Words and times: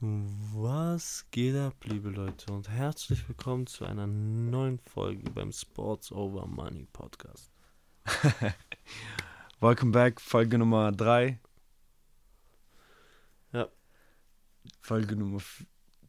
Was 0.00 1.28
geht 1.32 1.56
ab, 1.56 1.74
liebe 1.82 2.10
Leute, 2.10 2.52
und 2.52 2.68
herzlich 2.68 3.28
willkommen 3.28 3.66
zu 3.66 3.84
einer 3.84 4.06
neuen 4.06 4.78
Folge 4.78 5.28
beim 5.32 5.50
Sports 5.50 6.12
Over 6.12 6.46
Money 6.46 6.86
Podcast. 6.92 7.50
Welcome 9.60 9.90
back, 9.90 10.20
Folge 10.20 10.56
Nummer 10.56 10.92
3. 10.92 11.40
Ja. 13.52 13.68
Folge 14.80 15.16
Nummer 15.16 15.40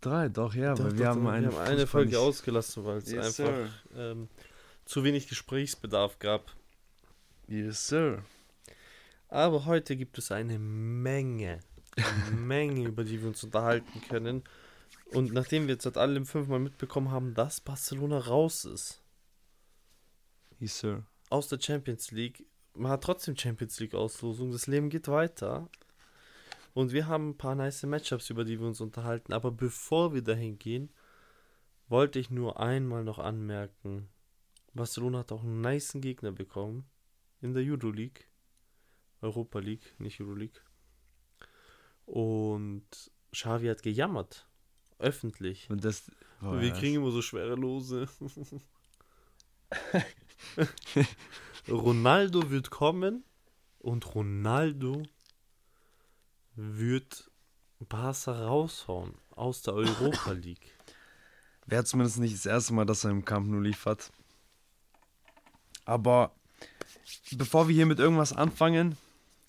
3, 0.01 0.29
doch, 0.29 0.53
ja, 0.53 0.75
Doch, 0.75 0.83
weil 0.83 0.91
doch, 0.91 0.99
wir 0.99 1.07
haben 1.07 1.25
eine, 1.25 1.57
eine 1.57 1.87
Folge 1.87 2.19
ausgelassen, 2.19 2.85
weil 2.85 2.97
es 2.97 3.09
Yes, 3.09 3.39
einfach 3.39 3.71
ähm, 3.95 4.29
zu 4.85 5.03
wenig 5.03 5.27
Gesprächsbedarf 5.27 6.19
gab. 6.19 6.55
Yes, 7.47 7.87
sir. 7.87 8.23
Aber 9.29 9.65
heute 9.65 9.95
gibt 9.95 10.19
es 10.19 10.31
eine 10.31 10.59
Menge, 10.59 11.61
Menge, 12.35 12.87
über 12.87 13.03
die 13.03 13.21
wir 13.21 13.27
uns 13.27 13.43
unterhalten 13.43 14.01
können. 14.07 14.43
Und 15.11 15.33
nachdem 15.33 15.67
wir 15.67 15.73
jetzt 15.73 15.83
seit 15.83 15.97
allem 15.97 16.25
fünfmal 16.25 16.59
mitbekommen 16.59 17.11
haben, 17.11 17.33
dass 17.33 17.61
Barcelona 17.61 18.19
raus 18.19 18.65
ist 18.65 19.01
Yes, 20.59 20.79
sir. 20.79 21.03
aus 21.29 21.47
der 21.47 21.59
Champions 21.59 22.11
League, 22.11 22.45
man 22.75 22.91
hat 22.91 23.03
trotzdem 23.03 23.35
Champions 23.35 23.79
League 23.79 23.95
Auslosung, 23.95 24.51
das 24.51 24.67
Leben 24.67 24.89
geht 24.89 25.07
weiter. 25.07 25.67
Und 26.73 26.91
wir 26.93 27.07
haben 27.07 27.29
ein 27.29 27.37
paar 27.37 27.55
nice 27.55 27.83
Matchups, 27.83 28.29
über 28.29 28.45
die 28.45 28.59
wir 28.59 28.67
uns 28.67 28.79
unterhalten. 28.79 29.33
Aber 29.33 29.51
bevor 29.51 30.13
wir 30.13 30.21
dahin 30.21 30.59
gehen, 30.59 30.91
wollte 31.87 32.19
ich 32.19 32.29
nur 32.29 32.59
einmal 32.59 33.03
noch 33.03 33.19
anmerken, 33.19 34.07
Barcelona 34.73 35.19
hat 35.19 35.31
auch 35.31 35.43
einen 35.43 35.61
niceen 35.61 36.01
Gegner 36.01 36.31
bekommen 36.31 36.85
in 37.41 37.53
der 37.53 37.63
Euroleague. 37.63 38.23
Europa 39.21 39.59
League, 39.59 39.99
nicht 39.99 40.21
Euroleague. 40.21 40.61
Und 42.09 42.83
Xavi 43.31 43.67
hat 43.67 43.83
gejammert. 43.83 44.47
Öffentlich. 44.97 45.69
Und 45.69 45.83
das. 45.85 46.11
boah, 46.41 46.59
wir 46.59 46.69
das- 46.71 46.79
kriegen 46.79 46.95
immer 46.95 47.11
so 47.11 47.21
schwere 47.21 47.53
Lose. 47.55 48.09
Ronaldo 51.69 52.49
wird 52.49 52.69
kommen 52.71 53.23
und 53.79 54.15
Ronaldo 54.15 55.03
wird 56.55 57.29
Barca 57.79 58.31
raushauen 58.45 59.13
aus 59.31 59.61
der 59.61 59.75
Europa 59.75 60.31
League. 60.33 60.75
Wäre 61.65 61.83
zumindest 61.85 62.17
nicht 62.19 62.33
das 62.33 62.45
erste 62.47 62.73
Mal, 62.73 62.85
dass 62.85 63.03
er 63.03 63.11
im 63.11 63.23
Camp 63.23 63.47
nur 63.47 63.61
liefert. 63.61 64.11
Aber 65.85 66.35
bevor 67.37 67.67
wir 67.67 67.75
hier 67.75 67.85
mit 67.85 67.99
irgendwas 67.99 68.33
anfangen, 68.33 68.97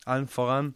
allen 0.05 0.29
voran, 0.29 0.75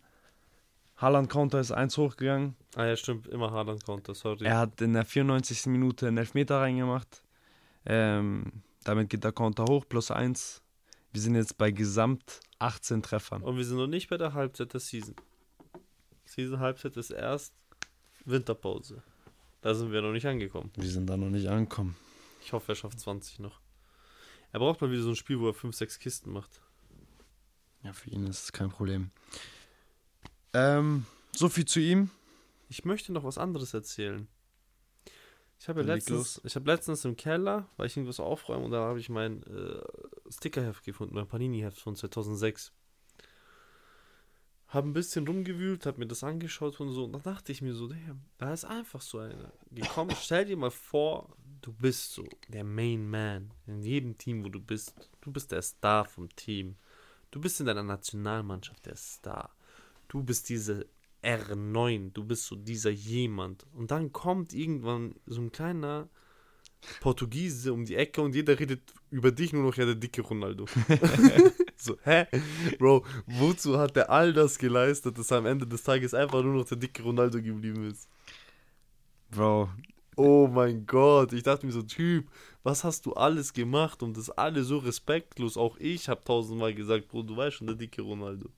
Haaland 1.05 1.29
Counter 1.29 1.61
ist 1.61 1.71
1 1.71 1.99
hochgegangen. 1.99 2.57
Ah 2.77 2.87
ja, 2.87 2.97
stimmt, 2.97 3.27
immer 3.29 3.51
Haaland 3.51 3.85
Counter, 3.85 4.15
sorry. 4.15 4.47
Er 4.47 4.57
hat 4.57 4.81
in 4.81 4.95
der 4.95 5.05
94. 5.05 5.67
Minute 5.67 6.09
einen 6.09 6.17
Elfmeter 6.17 6.61
reingemacht. 6.61 7.23
Ähm, 7.85 8.63
damit 8.85 9.11
geht 9.11 9.23
der 9.23 9.33
Counter 9.33 9.67
hoch, 9.67 9.85
plus 9.87 10.11
1. 10.11 10.63
Wir 11.13 11.21
sind 11.21 11.35
jetzt 11.35 11.59
bei 11.59 11.71
gesamt 11.73 12.41
18 12.59 13.03
Treffern. 13.03 13.43
Und 13.43 13.59
wir 13.59 13.67
sind 13.67 13.77
noch 13.77 13.87
nicht 13.87 14.09
bei 14.09 14.17
der 14.17 14.33
Halbzeit 14.33 14.73
der 14.73 14.81
Season. 14.81 15.15
Season 16.25 16.59
Halbzeit 16.59 16.97
ist 16.97 17.11
erst 17.11 17.53
Winterpause. 18.25 19.03
Da 19.61 19.75
sind 19.75 19.93
wir 19.93 20.01
noch 20.01 20.13
nicht 20.13 20.27
angekommen. 20.27 20.71
Wir 20.75 20.89
sind 20.89 21.07
da 21.07 21.19
noch 21.19 21.29
nicht 21.29 21.49
angekommen. 21.49 21.97
Ich 22.43 22.55
hoffe, 22.55 22.73
er 22.73 22.77
schafft 22.77 22.99
20 22.99 23.41
noch. 23.41 23.61
Er 24.53 24.61
braucht 24.61 24.81
mal 24.81 24.91
wieder 24.91 25.03
so 25.03 25.11
ein 25.11 25.17
Spiel, 25.17 25.39
wo 25.39 25.49
er 25.49 25.55
5, 25.55 25.77
6 25.77 25.99
Kisten 25.99 26.33
macht. 26.33 26.63
Ja, 27.83 27.93
für 27.93 28.09
ihn 28.09 28.27
ist 28.27 28.45
es 28.45 28.53
kein 28.53 28.71
Problem. 28.71 29.11
Ähm, 30.55 31.05
so 31.33 31.49
viel 31.49 31.67
zu 31.67 31.81
ihm. 31.81 32.11
Ich 32.69 32.85
möchte 32.85 33.13
noch 33.13 33.25
was 33.25 33.39
anderes 33.39 33.75
erzählen. 33.75 34.29
Ich 35.59 35.69
habe 35.69 35.81
ja 35.81 35.87
letztens, 35.87 36.41
ich 36.45 36.55
habe 36.57 36.71
letztens 36.71 37.05
im 37.05 37.17
Keller, 37.17 37.69
weil 37.77 37.87
ich 37.87 37.97
irgendwas 37.97 38.21
aufräumen 38.21 38.67
und 38.67 38.71
da 38.71 38.81
habe 38.83 39.01
ich 39.01 39.09
mein 39.09 39.43
äh, 39.45 39.81
Stickerheft 40.31 40.85
gefunden, 40.85 41.15
mein 41.15 41.27
Panini-Heft 41.27 41.81
von 41.81 41.97
2006. 41.97 42.73
Habe 44.69 44.89
ein 44.89 44.93
bisschen 44.93 45.27
rumgewühlt, 45.27 45.87
habe 45.87 46.01
mir 46.01 46.07
das 46.07 46.25
angeschaut 46.25 46.81
und 46.81 46.93
so 46.93 47.05
und 47.05 47.13
dann 47.13 47.23
dachte 47.23 47.53
ich 47.53 47.63
mir 47.63 47.75
so, 47.75 47.87
damn, 47.87 48.25
da 48.39 48.53
ist 48.53 48.65
einfach 48.65 49.01
so 49.01 49.19
einer 49.19 49.53
gekommen. 49.71 50.15
Stell 50.21 50.45
dir 50.45 50.57
mal 50.57 50.71
vor, 50.71 51.35
du 51.63 51.73
bist 51.73 52.13
so 52.13 52.29
der 52.49 52.65
Main 52.65 53.09
Man 53.09 53.53
in 53.67 53.83
jedem 53.83 54.19
Team, 54.19 54.45
wo 54.45 54.49
du 54.49 54.61
bist. 54.61 54.95
Du 55.21 55.33
bist 55.33 55.53
der 55.53 55.63
Star 55.63 56.05
vom 56.05 56.29
Team. 56.37 56.77
Du 57.31 57.41
bist 57.41 57.61
in 57.61 57.67
deiner 57.67 57.83
Nationalmannschaft 57.83 58.85
der 58.85 58.97
Star. 58.97 59.54
Du 60.15 60.23
bist 60.23 60.49
diese 60.49 60.87
R9, 61.25 62.13
du 62.13 62.23
bist 62.23 62.47
so 62.47 62.55
dieser 62.55 62.91
jemand. 62.91 63.67
Und 63.73 63.91
dann 63.91 64.13
kommt 64.13 64.55
irgendwann 64.55 65.17
so 65.27 65.41
ein 65.41 65.51
kleiner 65.51 66.09
Portugiese 67.01 67.73
um 67.73 67.85
die 67.85 67.97
Ecke 67.97 68.23
und 68.23 68.33
jeder 68.33 68.57
redet 68.57 68.95
über 69.11 69.33
dich 69.33 69.53
nur 69.53 69.65
noch, 69.65 69.75
ja, 69.77 69.87
der 69.87 69.97
dicke 69.97 70.23
Ronaldo. 70.23 70.67
so, 71.77 71.99
hä? 72.05 72.27
Bro, 72.79 73.05
wozu 73.27 73.77
hat 73.77 73.97
der 73.97 74.09
all 74.09 74.33
das 74.33 74.57
geleistet, 74.57 75.19
dass 75.19 75.33
er 75.33 75.39
am 75.39 75.47
Ende 75.47 75.67
des 75.67 75.83
Tages 75.83 76.15
einfach 76.15 76.45
nur 76.45 76.55
noch 76.55 76.65
der 76.65 76.79
dicke 76.79 77.03
Ronaldo 77.03 77.43
geblieben 77.43 77.91
ist? 77.91 78.09
Bro, 79.33 79.69
Oh 80.15 80.47
mein 80.47 80.87
Gott, 80.87 81.33
ich 81.33 81.43
dachte 81.43 81.67
mir 81.67 81.73
so, 81.73 81.83
Typ, 81.83 82.31
was 82.63 82.85
hast 82.85 83.05
du 83.05 83.15
alles 83.15 83.53
gemacht 83.53 84.01
und 84.01 84.17
das 84.17 84.31
alle 84.31 84.63
so 84.63 84.79
respektlos? 84.79 85.57
Auch 85.57 85.77
ich 85.79 86.09
habe 86.09 86.23
tausendmal 86.23 86.73
gesagt, 86.73 87.09
Bro, 87.09 87.25
du 87.25 87.37
weißt 87.37 87.57
schon, 87.57 87.67
der 87.67 87.75
dicke 87.75 88.01
Ronaldo. 88.01 88.49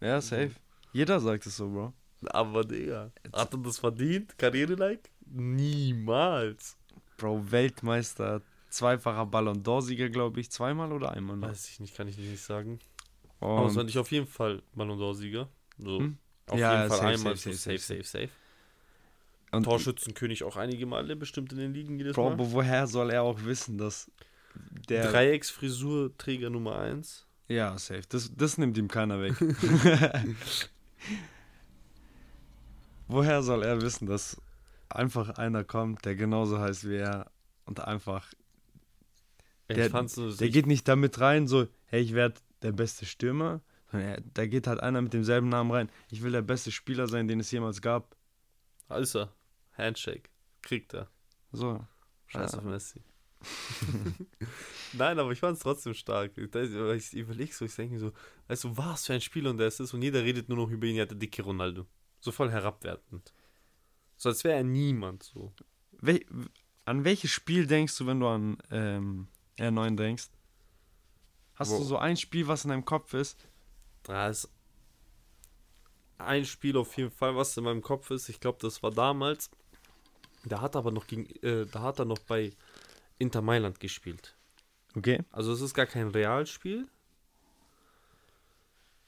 ja, 0.00 0.20
safe. 0.20 0.52
Jeder 0.92 1.20
sagt 1.20 1.46
es 1.46 1.56
so, 1.56 1.68
Bro. 1.70 1.92
Aber 2.26 2.64
Digga, 2.64 3.10
hat 3.32 3.52
er 3.52 3.58
das 3.58 3.78
verdient? 3.78 4.36
Karriere-like? 4.38 5.10
Niemals. 5.26 6.76
Bro, 7.16 7.50
Weltmeister, 7.50 8.42
zweifacher 8.70 9.26
Ballon 9.26 9.62
d'Or-Sieger, 9.62 10.08
glaube 10.08 10.40
ich, 10.40 10.50
zweimal 10.50 10.92
oder 10.92 11.12
einmal 11.12 11.36
noch. 11.36 11.48
Weiß 11.48 11.68
ich 11.68 11.80
nicht, 11.80 11.96
kann 11.96 12.08
ich 12.08 12.16
nicht 12.18 12.42
sagen. 12.42 12.78
Aber 13.40 13.64
es 13.66 13.72
Und, 13.72 13.78
fand 13.78 13.90
ich 13.90 13.98
auf 13.98 14.10
jeden 14.12 14.26
Fall 14.26 14.62
Ballon 14.74 14.98
d'Or-Sieger. 14.98 15.48
So, 15.78 15.98
Hm? 16.00 16.18
auf 16.48 16.58
Ja, 16.58 16.76
jeden 16.76 16.88
Fall 16.88 16.98
safe, 16.98 17.08
einmal 17.08 17.36
safe, 17.36 17.54
safe, 17.56 17.78
safe, 17.78 18.04
safe. 18.04 18.28
und 19.52 19.64
Torschützenkönig 19.64 20.44
auch 20.44 20.56
einige 20.56 20.86
Male, 20.86 21.16
bestimmt 21.16 21.52
in 21.52 21.58
den 21.58 21.74
Ligen 21.74 21.98
jedes 21.98 22.14
Bro, 22.14 22.24
Mal. 22.24 22.32
aber 22.34 22.52
woher 22.52 22.86
soll 22.86 23.10
er 23.10 23.22
auch 23.22 23.42
wissen, 23.44 23.78
dass 23.78 24.10
der. 24.88 25.10
Dreiecksfrisur-Träger 25.10 26.50
Nummer 26.50 26.78
1. 26.78 27.26
Ja, 27.48 27.76
safe. 27.78 28.02
Das, 28.08 28.30
das 28.36 28.58
nimmt 28.58 28.78
ihm 28.78 28.88
keiner 28.88 29.20
weg. 29.20 29.34
woher 33.08 33.42
soll 33.42 33.62
er 33.62 33.80
wissen, 33.80 34.06
dass 34.06 34.40
einfach 34.88 35.30
einer 35.30 35.64
kommt, 35.64 36.04
der 36.04 36.14
genauso 36.14 36.58
heißt 36.58 36.88
wie 36.88 36.96
er 36.96 37.30
und 37.64 37.80
einfach 37.80 38.32
Der- 39.68 39.88
Der 40.38 40.48
geht 40.50 40.66
nicht 40.66 40.86
damit 40.88 41.18
rein, 41.20 41.48
so, 41.48 41.66
hey, 41.86 42.02
ich 42.02 42.12
werde 42.14 42.34
der 42.62 42.72
beste 42.72 43.06
Stürmer. 43.06 43.60
er- 43.92 44.20
Da 44.34 44.46
geht 44.46 44.66
halt 44.66 44.80
einer 44.80 45.00
mit 45.02 45.12
demselben 45.14 45.48
Namen 45.48 45.70
rein. 45.70 45.90
Ich 46.10 46.22
will 46.22 46.32
der 46.32 46.42
beste 46.42 46.70
Spieler 46.70 47.06
sein, 47.08 47.26
den 47.28 47.40
es 47.40 47.50
jemals 47.50 47.80
gab. 47.80 48.14
Er. 49.14 49.32
Handshake. 49.72 50.28
Kriegt 50.62 50.92
er. 50.94 51.08
So. 51.52 51.84
Scheiß 52.26 52.52
Ja. 52.52 52.58
auf 52.58 52.64
Messi. 52.64 53.00
Nein, 54.92 55.18
aber 55.18 55.32
ich 55.32 55.40
fand 55.40 55.56
es 55.56 55.62
trotzdem 55.62 55.94
stark. 55.94 56.32
Ich, 56.36 56.54
ich 56.54 57.14
überlege 57.14 57.52
so, 57.52 57.64
ich 57.64 57.74
denke 57.74 57.94
mir 57.94 58.00
so, 58.00 58.12
weißt 58.48 58.64
du, 58.64 58.76
was 58.76 59.06
für 59.06 59.14
ein 59.14 59.20
Spieler 59.20 59.50
und 59.50 59.58
der 59.58 59.68
es 59.68 59.80
ist 59.80 59.94
und 59.94 60.02
jeder 60.02 60.22
redet 60.22 60.48
nur 60.48 60.58
noch 60.58 60.70
über 60.70 60.86
ihn, 60.86 60.96
ja, 60.96 61.06
der 61.06 61.16
dicke 61.16 61.42
Ronaldo. 61.42 61.86
So 62.20 62.30
voll 62.30 62.50
herabwertend. 62.50 63.32
So 64.16 64.28
als 64.28 64.44
wäre 64.44 64.56
er 64.56 64.64
niemand 64.64 65.22
so. 65.22 65.52
Wel 66.00 66.24
an 66.84 67.04
welches 67.04 67.30
Spiel 67.30 67.66
denkst 67.66 67.96
du, 67.98 68.06
wenn 68.06 68.20
du 68.20 68.26
an 68.26 68.58
ähm, 68.70 69.28
R9 69.56 69.96
denkst? 69.96 70.28
Hast 71.54 71.70
Wo- 71.70 71.78
du 71.78 71.84
so 71.84 71.96
ein 71.98 72.16
Spiel, 72.16 72.48
was 72.48 72.64
in 72.64 72.70
deinem 72.70 72.84
Kopf 72.84 73.14
ist? 73.14 73.38
Da 74.02 74.28
ist 74.28 74.48
ein 76.18 76.44
Spiel 76.44 76.76
auf 76.76 76.96
jeden 76.96 77.10
Fall, 77.10 77.36
was 77.36 77.56
in 77.56 77.64
meinem 77.64 77.82
Kopf 77.82 78.10
ist. 78.10 78.28
Ich 78.28 78.40
glaube, 78.40 78.58
das 78.60 78.82
war 78.82 78.90
damals. 78.90 79.50
Da 80.44 80.60
hat 80.60 80.74
er 80.74 80.78
aber 80.80 80.90
noch 80.90 81.06
gegen, 81.06 81.26
äh, 81.44 81.66
da 81.66 81.82
hat 81.82 81.98
er 81.98 82.04
noch 82.04 82.18
bei 82.18 82.52
Inter 83.22 83.40
Mailand 83.40 83.80
gespielt. 83.80 84.36
Okay. 84.96 85.24
Also 85.30 85.52
es 85.52 85.60
ist 85.60 85.74
gar 85.74 85.86
kein 85.86 86.08
Realspiel. 86.08 86.88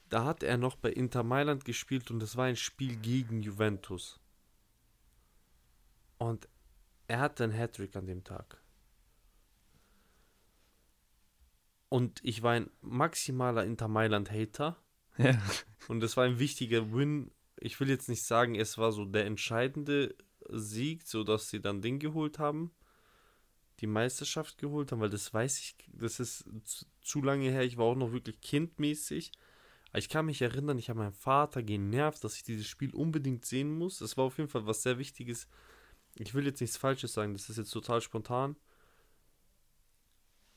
Da 0.08 0.24
hat 0.24 0.42
er 0.42 0.56
noch 0.56 0.76
bei 0.76 0.90
Inter 0.90 1.24
Mailand 1.24 1.64
gespielt 1.64 2.10
und 2.10 2.22
es 2.22 2.36
war 2.36 2.44
ein 2.44 2.56
Spiel 2.56 2.96
gegen 2.96 3.42
Juventus. 3.42 4.20
Und 6.18 6.48
er 7.08 7.18
hatte 7.18 7.44
einen 7.44 7.52
Hattrick 7.52 7.96
an 7.96 8.06
dem 8.06 8.22
Tag. 8.22 8.62
Und 11.88 12.20
ich 12.22 12.42
war 12.42 12.52
ein 12.52 12.70
maximaler 12.80 13.64
Inter 13.64 13.88
Mailand 13.88 14.30
Hater. 14.30 14.76
Ja. 15.18 15.40
Und 15.88 16.02
es 16.02 16.16
war 16.16 16.24
ein 16.24 16.38
wichtiger 16.38 16.92
Win. 16.92 17.30
Ich 17.56 17.78
will 17.80 17.88
jetzt 17.88 18.08
nicht 18.08 18.24
sagen, 18.24 18.54
es 18.54 18.78
war 18.78 18.92
so 18.92 19.04
der 19.04 19.26
entscheidende 19.26 20.14
Sieg, 20.48 21.06
sodass 21.06 21.50
sie 21.50 21.60
dann 21.60 21.82
Ding 21.82 21.98
geholt 21.98 22.38
haben. 22.38 22.72
Die 23.80 23.86
Meisterschaft 23.86 24.58
geholt 24.58 24.92
haben, 24.92 25.00
weil 25.00 25.10
das 25.10 25.32
weiß 25.34 25.58
ich, 25.58 25.76
das 25.88 26.20
ist 26.20 26.44
zu, 26.64 26.86
zu 27.00 27.22
lange 27.22 27.50
her. 27.50 27.62
Ich 27.62 27.76
war 27.76 27.86
auch 27.86 27.96
noch 27.96 28.12
wirklich 28.12 28.40
kindmäßig. 28.40 29.32
Ich 29.96 30.08
kann 30.08 30.26
mich 30.26 30.42
erinnern, 30.42 30.78
ich 30.78 30.90
habe 30.90 30.98
meinen 30.98 31.12
Vater 31.12 31.62
genervt, 31.62 32.24
dass 32.24 32.36
ich 32.36 32.42
dieses 32.42 32.66
Spiel 32.66 32.94
unbedingt 32.94 33.44
sehen 33.44 33.70
muss. 33.76 34.00
Es 34.00 34.16
war 34.16 34.24
auf 34.24 34.38
jeden 34.38 34.50
Fall 34.50 34.66
was 34.66 34.82
sehr 34.82 34.98
Wichtiges. 34.98 35.48
Ich 36.16 36.34
will 36.34 36.46
jetzt 36.46 36.60
nichts 36.60 36.76
Falsches 36.76 37.12
sagen, 37.12 37.32
das 37.32 37.48
ist 37.48 37.58
jetzt 37.58 37.70
total 37.70 38.00
spontan. 38.00 38.56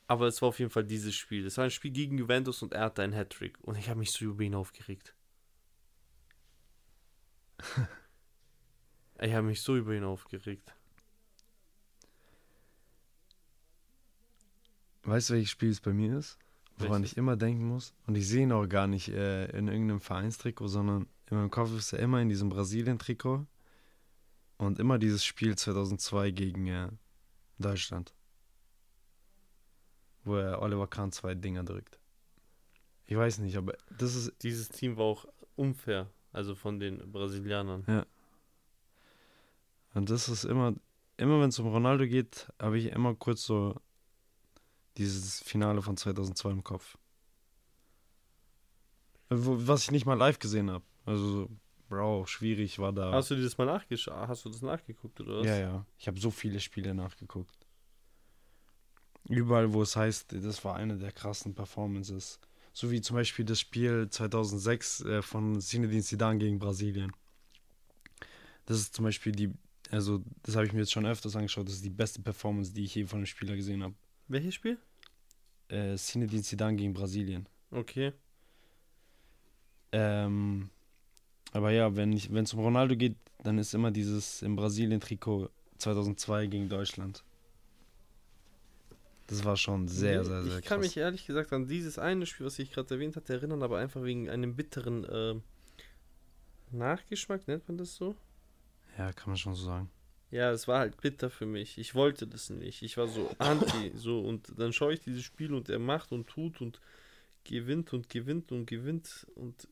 Aber 0.08 0.26
es 0.26 0.42
war 0.42 0.48
auf 0.48 0.58
jeden 0.58 0.70
Fall 0.70 0.84
dieses 0.84 1.14
Spiel. 1.14 1.46
Es 1.46 1.56
war 1.58 1.64
ein 1.64 1.70
Spiel 1.70 1.92
gegen 1.92 2.18
Juventus 2.18 2.62
und 2.62 2.72
er 2.72 2.84
hatte 2.86 3.02
einen 3.02 3.12
Hattrick. 3.12 3.58
Und 3.60 3.76
ich 3.76 3.88
habe 3.88 4.00
mich 4.00 4.10
so 4.10 4.24
über 4.24 4.42
ihn 4.42 4.54
aufgeregt. 4.54 5.14
ich 9.20 9.34
habe 9.34 9.46
mich 9.46 9.60
so 9.60 9.76
über 9.76 9.94
ihn 9.94 10.04
aufgeregt. 10.04 10.74
Weißt 15.08 15.30
du, 15.30 15.34
welches 15.34 15.50
Spiel 15.50 15.70
es 15.70 15.80
bei 15.80 15.92
mir 15.92 16.18
ist? 16.18 16.38
Woran 16.76 17.00
Welches? 17.00 17.12
ich 17.12 17.18
immer 17.18 17.36
denken 17.36 17.66
muss. 17.66 17.94
Und 18.06 18.16
ich 18.16 18.28
sehe 18.28 18.42
ihn 18.42 18.52
auch 18.52 18.66
gar 18.66 18.86
nicht 18.86 19.08
äh, 19.08 19.46
in 19.46 19.68
irgendeinem 19.68 20.00
Vereinstrikot, 20.00 20.68
sondern 20.68 21.08
in 21.30 21.38
meinem 21.38 21.50
Kopf 21.50 21.72
ist 21.76 21.92
er 21.92 21.98
immer 22.00 22.20
in 22.20 22.28
diesem 22.28 22.50
Brasilien-Trikot. 22.50 23.46
Und 24.58 24.78
immer 24.78 24.98
dieses 24.98 25.24
Spiel 25.24 25.56
2002 25.56 26.30
gegen 26.32 26.66
äh, 26.66 26.88
Deutschland. 27.58 28.12
Wo 30.24 30.36
er 30.36 30.60
Oliver 30.60 30.86
Kahn 30.86 31.10
zwei 31.10 31.34
Dinger 31.34 31.64
drückt. 31.64 31.98
Ich 33.06 33.16
weiß 33.16 33.38
nicht, 33.38 33.56
aber 33.56 33.74
das 33.96 34.14
ist 34.14 34.34
Dieses 34.42 34.68
Team 34.68 34.98
war 34.98 35.06
auch 35.06 35.26
unfair. 35.56 36.10
Also 36.32 36.54
von 36.54 36.78
den 36.78 37.10
Brasilianern. 37.10 37.84
Und 39.94 40.10
das 40.10 40.28
ist 40.28 40.44
immer, 40.44 40.74
immer 41.16 41.40
wenn 41.40 41.48
es 41.48 41.58
um 41.58 41.68
Ronaldo 41.68 42.06
geht, 42.06 42.52
habe 42.60 42.78
ich 42.78 42.92
immer 42.92 43.14
kurz 43.14 43.42
so 43.42 43.80
dieses 44.98 45.42
Finale 45.42 45.82
von 45.82 45.96
2002 45.96 46.50
im 46.50 46.64
Kopf. 46.64 46.98
Was 49.30 49.84
ich 49.84 49.90
nicht 49.90 50.06
mal 50.06 50.14
live 50.14 50.38
gesehen 50.38 50.70
habe. 50.70 50.84
Also, 51.04 51.30
so, 51.30 51.50
Bro, 51.88 52.26
schwierig 52.26 52.78
war 52.78 52.92
da. 52.92 53.12
Hast 53.12 53.30
du 53.30 53.34
dieses 53.34 53.56
mal 53.56 53.64
nachgeschaut? 53.64 54.28
Hast 54.28 54.44
du 54.44 54.50
das 54.50 54.62
nachgeguckt 54.62 55.20
oder 55.20 55.38
was? 55.38 55.46
ja, 55.46 55.58
ja. 55.58 55.86
Ich 55.98 56.06
habe 56.06 56.20
so 56.20 56.30
viele 56.30 56.60
Spiele 56.60 56.94
nachgeguckt. 56.94 57.56
Überall, 59.28 59.72
wo 59.72 59.82
es 59.82 59.96
heißt, 59.96 60.32
das 60.32 60.64
war 60.64 60.76
eine 60.76 60.96
der 60.96 61.12
krassen 61.12 61.54
Performances. 61.54 62.40
So 62.72 62.90
wie 62.90 63.00
zum 63.00 63.16
Beispiel 63.16 63.44
das 63.44 63.60
Spiel 63.60 64.08
2006 64.08 65.00
äh, 65.00 65.22
von 65.22 65.60
Zinedine 65.60 66.02
Zidane 66.02 66.38
gegen 66.38 66.58
Brasilien. 66.58 67.12
Das 68.66 68.78
ist 68.78 68.94
zum 68.94 69.04
Beispiel 69.04 69.32
die, 69.32 69.52
also 69.90 70.22
das 70.42 70.56
habe 70.56 70.66
ich 70.66 70.72
mir 70.72 70.80
jetzt 70.80 70.92
schon 70.92 71.06
öfters 71.06 71.36
angeschaut, 71.36 71.66
das 71.66 71.74
ist 71.74 71.84
die 71.84 71.90
beste 71.90 72.20
Performance, 72.20 72.72
die 72.72 72.84
ich 72.84 72.94
je 72.94 73.06
von 73.06 73.18
einem 73.18 73.26
Spieler 73.26 73.56
gesehen 73.56 73.82
habe. 73.82 73.94
Welches 74.28 74.54
Spiel? 74.54 74.78
Äh, 75.68 75.96
Zinedine 75.96 76.42
Zidane 76.42 76.76
gegen 76.76 76.94
Brasilien. 76.94 77.46
Okay. 77.70 78.12
Ähm, 79.92 80.70
aber 81.52 81.70
ja, 81.70 81.94
wenn 81.96 82.12
es 82.12 82.52
um 82.54 82.60
Ronaldo 82.60 82.96
geht, 82.96 83.16
dann 83.42 83.58
ist 83.58 83.74
immer 83.74 83.90
dieses 83.90 84.42
im 84.42 84.56
Brasilien-Trikot 84.56 85.50
2002 85.78 86.46
gegen 86.46 86.68
Deutschland. 86.68 87.22
Das 89.28 89.44
war 89.44 89.56
schon 89.56 89.88
sehr, 89.88 90.24
sehr, 90.24 90.42
sehr 90.42 90.58
Ich 90.58 90.64
kann 90.64 90.80
krass. 90.80 90.88
mich 90.88 90.96
ehrlich 90.96 91.26
gesagt 91.26 91.52
an 91.52 91.66
dieses 91.66 91.98
eine 91.98 92.24
Spiel, 92.24 92.46
was 92.46 92.58
ich 92.58 92.72
gerade 92.72 92.94
erwähnt 92.94 93.14
hatte, 93.14 93.34
erinnern, 93.34 93.62
aber 93.62 93.78
einfach 93.78 94.02
wegen 94.02 94.30
einem 94.30 94.56
bitteren 94.56 95.06
ähm, 95.10 95.42
Nachgeschmack, 96.70 97.46
nennt 97.46 97.68
man 97.68 97.76
das 97.76 97.94
so? 97.94 98.16
ja, 98.96 99.12
kann 99.12 99.28
man 99.30 99.36
schon 99.36 99.54
so 99.54 99.64
sagen. 99.66 99.90
Ja, 100.30 100.50
es 100.50 100.68
war 100.68 100.80
halt 100.80 101.00
bitter 101.00 101.30
für 101.30 101.46
mich. 101.46 101.78
Ich 101.78 101.94
wollte 101.94 102.26
das 102.26 102.50
nicht. 102.50 102.82
Ich 102.82 102.96
war 102.96 103.08
so 103.08 103.30
anti, 103.38 103.92
so 103.94 104.20
und 104.20 104.58
dann 104.58 104.72
schaue 104.72 104.92
ich 104.92 105.00
dieses 105.00 105.22
Spiel 105.22 105.54
und 105.54 105.68
er 105.68 105.78
macht 105.78 106.12
und 106.12 106.26
tut 106.28 106.60
und 106.60 106.80
gewinnt 107.44 107.92
und 107.92 108.08
gewinnt 108.08 108.52
und 108.52 108.66
gewinnt 108.66 109.26
und 109.34 109.68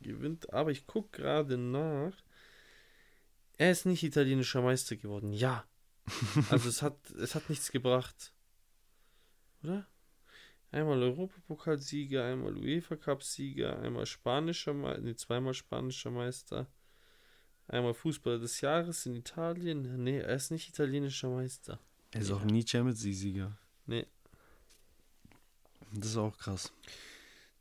gewinnt. 0.00 0.52
Aber 0.52 0.70
ich 0.70 0.86
gucke 0.86 1.20
gerade 1.20 1.58
nach. 1.58 2.12
Er 3.58 3.72
ist 3.72 3.86
nicht 3.86 4.02
italienischer 4.02 4.62
Meister 4.62 4.96
geworden. 4.96 5.32
Ja. 5.32 5.64
Also 6.50 6.70
es 6.70 6.80
hat, 6.80 7.10
es 7.10 7.34
hat 7.34 7.50
nichts 7.50 7.70
gebracht. 7.70 8.32
Oder? 9.62 9.86
Einmal 10.70 11.02
Europapokalsieger, 11.02 12.24
einmal 12.24 12.56
UEFA 12.56 12.96
Cup-Sieger, 12.96 13.78
einmal 13.80 14.06
spanischer 14.06 14.74
Meister, 14.74 15.02
nee, 15.02 15.14
zweimal 15.14 15.54
spanischer 15.54 16.10
Meister. 16.10 16.66
Einmal 17.68 17.94
Fußballer 17.94 18.38
des 18.38 18.60
Jahres 18.62 19.04
in 19.06 19.14
Italien. 19.14 20.02
Nee, 20.02 20.18
er 20.20 20.34
ist 20.36 20.50
nicht 20.50 20.68
italienischer 20.68 21.28
Meister. 21.28 21.78
Er 22.12 22.22
ist 22.22 22.30
Ja. 22.30 22.36
auch 22.36 22.44
nie 22.44 22.66
Champions 22.66 23.04
League-Sieger. 23.04 23.56
Nee. 23.86 24.06
Das 25.92 26.08
ist 26.08 26.16
auch 26.16 26.36
krass. 26.38 26.72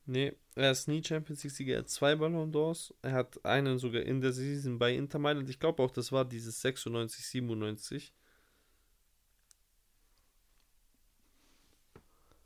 Nee, 0.05 0.33
er 0.55 0.71
ist 0.71 0.87
nie 0.87 1.03
Champions 1.03 1.43
League-Sieger. 1.43 1.73
Er 1.73 1.79
hat 1.79 1.89
zwei 1.89 2.15
Ballon 2.15 2.51
d'Ors. 2.53 2.93
Er 3.01 3.11
hat 3.11 3.43
einen 3.45 3.77
sogar 3.79 4.01
in 4.03 4.21
der 4.21 4.31
Season 4.31 4.79
bei 4.79 4.95
Inter 4.95 5.19
Mailand. 5.19 5.49
Ich 5.49 5.59
glaube 5.59 5.83
auch, 5.83 5.91
das 5.91 6.11
war 6.13 6.23
dieses 6.23 6.61
96, 6.61 7.25
97. 7.27 8.13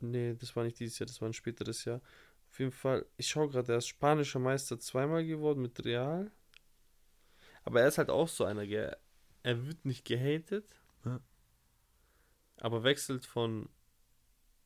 Nee, 0.00 0.34
das 0.34 0.56
war 0.56 0.64
nicht 0.64 0.80
dieses 0.80 0.98
Jahr, 0.98 1.06
das 1.06 1.20
war 1.20 1.28
ein 1.28 1.32
späteres 1.32 1.84
Jahr. 1.84 2.00
Auf 2.50 2.58
jeden 2.58 2.72
Fall, 2.72 3.06
ich 3.16 3.28
schaue 3.28 3.48
gerade, 3.48 3.72
er 3.72 3.78
ist 3.78 3.86
spanischer 3.86 4.40
Meister 4.40 4.78
zweimal 4.80 5.24
geworden 5.24 5.62
mit 5.62 5.84
Real. 5.84 6.30
Aber 7.64 7.80
er 7.80 7.88
ist 7.88 7.98
halt 7.98 8.10
auch 8.10 8.28
so 8.28 8.44
einer, 8.44 8.66
gell? 8.66 8.96
er 9.44 9.66
wird 9.66 9.84
nicht 9.84 10.04
gehatet, 10.04 10.64
Ja. 11.04 11.20
aber 12.58 12.84
wechselt 12.84 13.26
von 13.26 13.68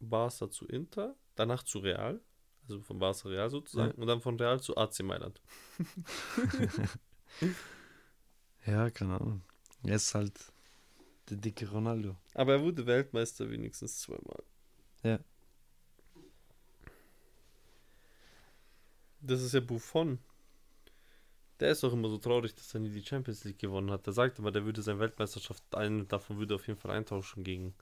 Barca 0.00 0.50
zu 0.50 0.66
Inter, 0.66 1.14
danach 1.34 1.62
zu 1.62 1.78
Real, 1.78 2.20
also 2.62 2.81
von 2.82 2.98
Barca 2.98 3.28
Real 3.28 3.48
sozusagen, 3.50 3.93
Ja. 3.96 4.00
und 4.00 4.06
dann 4.06 4.20
von 4.20 4.37
Real 4.38 4.60
zu 4.60 4.76
AC 4.76 5.00
Mailand. 5.02 5.40
Ja, 8.66 8.90
keine 8.90 9.20
Ahnung. 9.20 9.43
Er 9.84 9.94
ist 9.94 10.12
halt 10.14 10.32
der 11.31 11.37
dicke 11.37 11.70
Ronaldo. 11.70 12.16
Aber 12.34 12.54
er 12.54 12.62
wurde 12.62 12.84
Weltmeister 12.87 13.48
wenigstens 13.48 14.00
zweimal. 14.00 14.43
Ja. 15.04 15.20
Das 19.20 19.40
ist 19.43 19.54
ja 19.54 19.60
Buffon. 19.60 20.19
Der 21.61 21.70
ist 21.70 21.82
doch 21.82 21.93
immer 21.93 22.08
so 22.08 22.19
traurig, 22.19 22.55
dass 22.55 22.75
er 22.75 22.81
nie 22.81 22.91
die 22.91 23.05
Champions 23.05 23.44
League 23.44 23.58
gewonnen 23.58 23.91
hat. 23.91 24.06
Der 24.06 24.12
sagt 24.12 24.38
immer, 24.38 24.53
der 24.53 24.64
würde 24.64 24.82
seine 24.82 24.99
Weltmeisterschaft, 25.00 25.62
einen 25.75 26.06
davon 26.08 26.38
würde 26.38 26.55
er 26.55 26.56
auf 26.56 26.67
jeden 26.67 26.79
Fall 26.79 26.91
eintauschen 26.91 27.44
gegen 27.44 27.75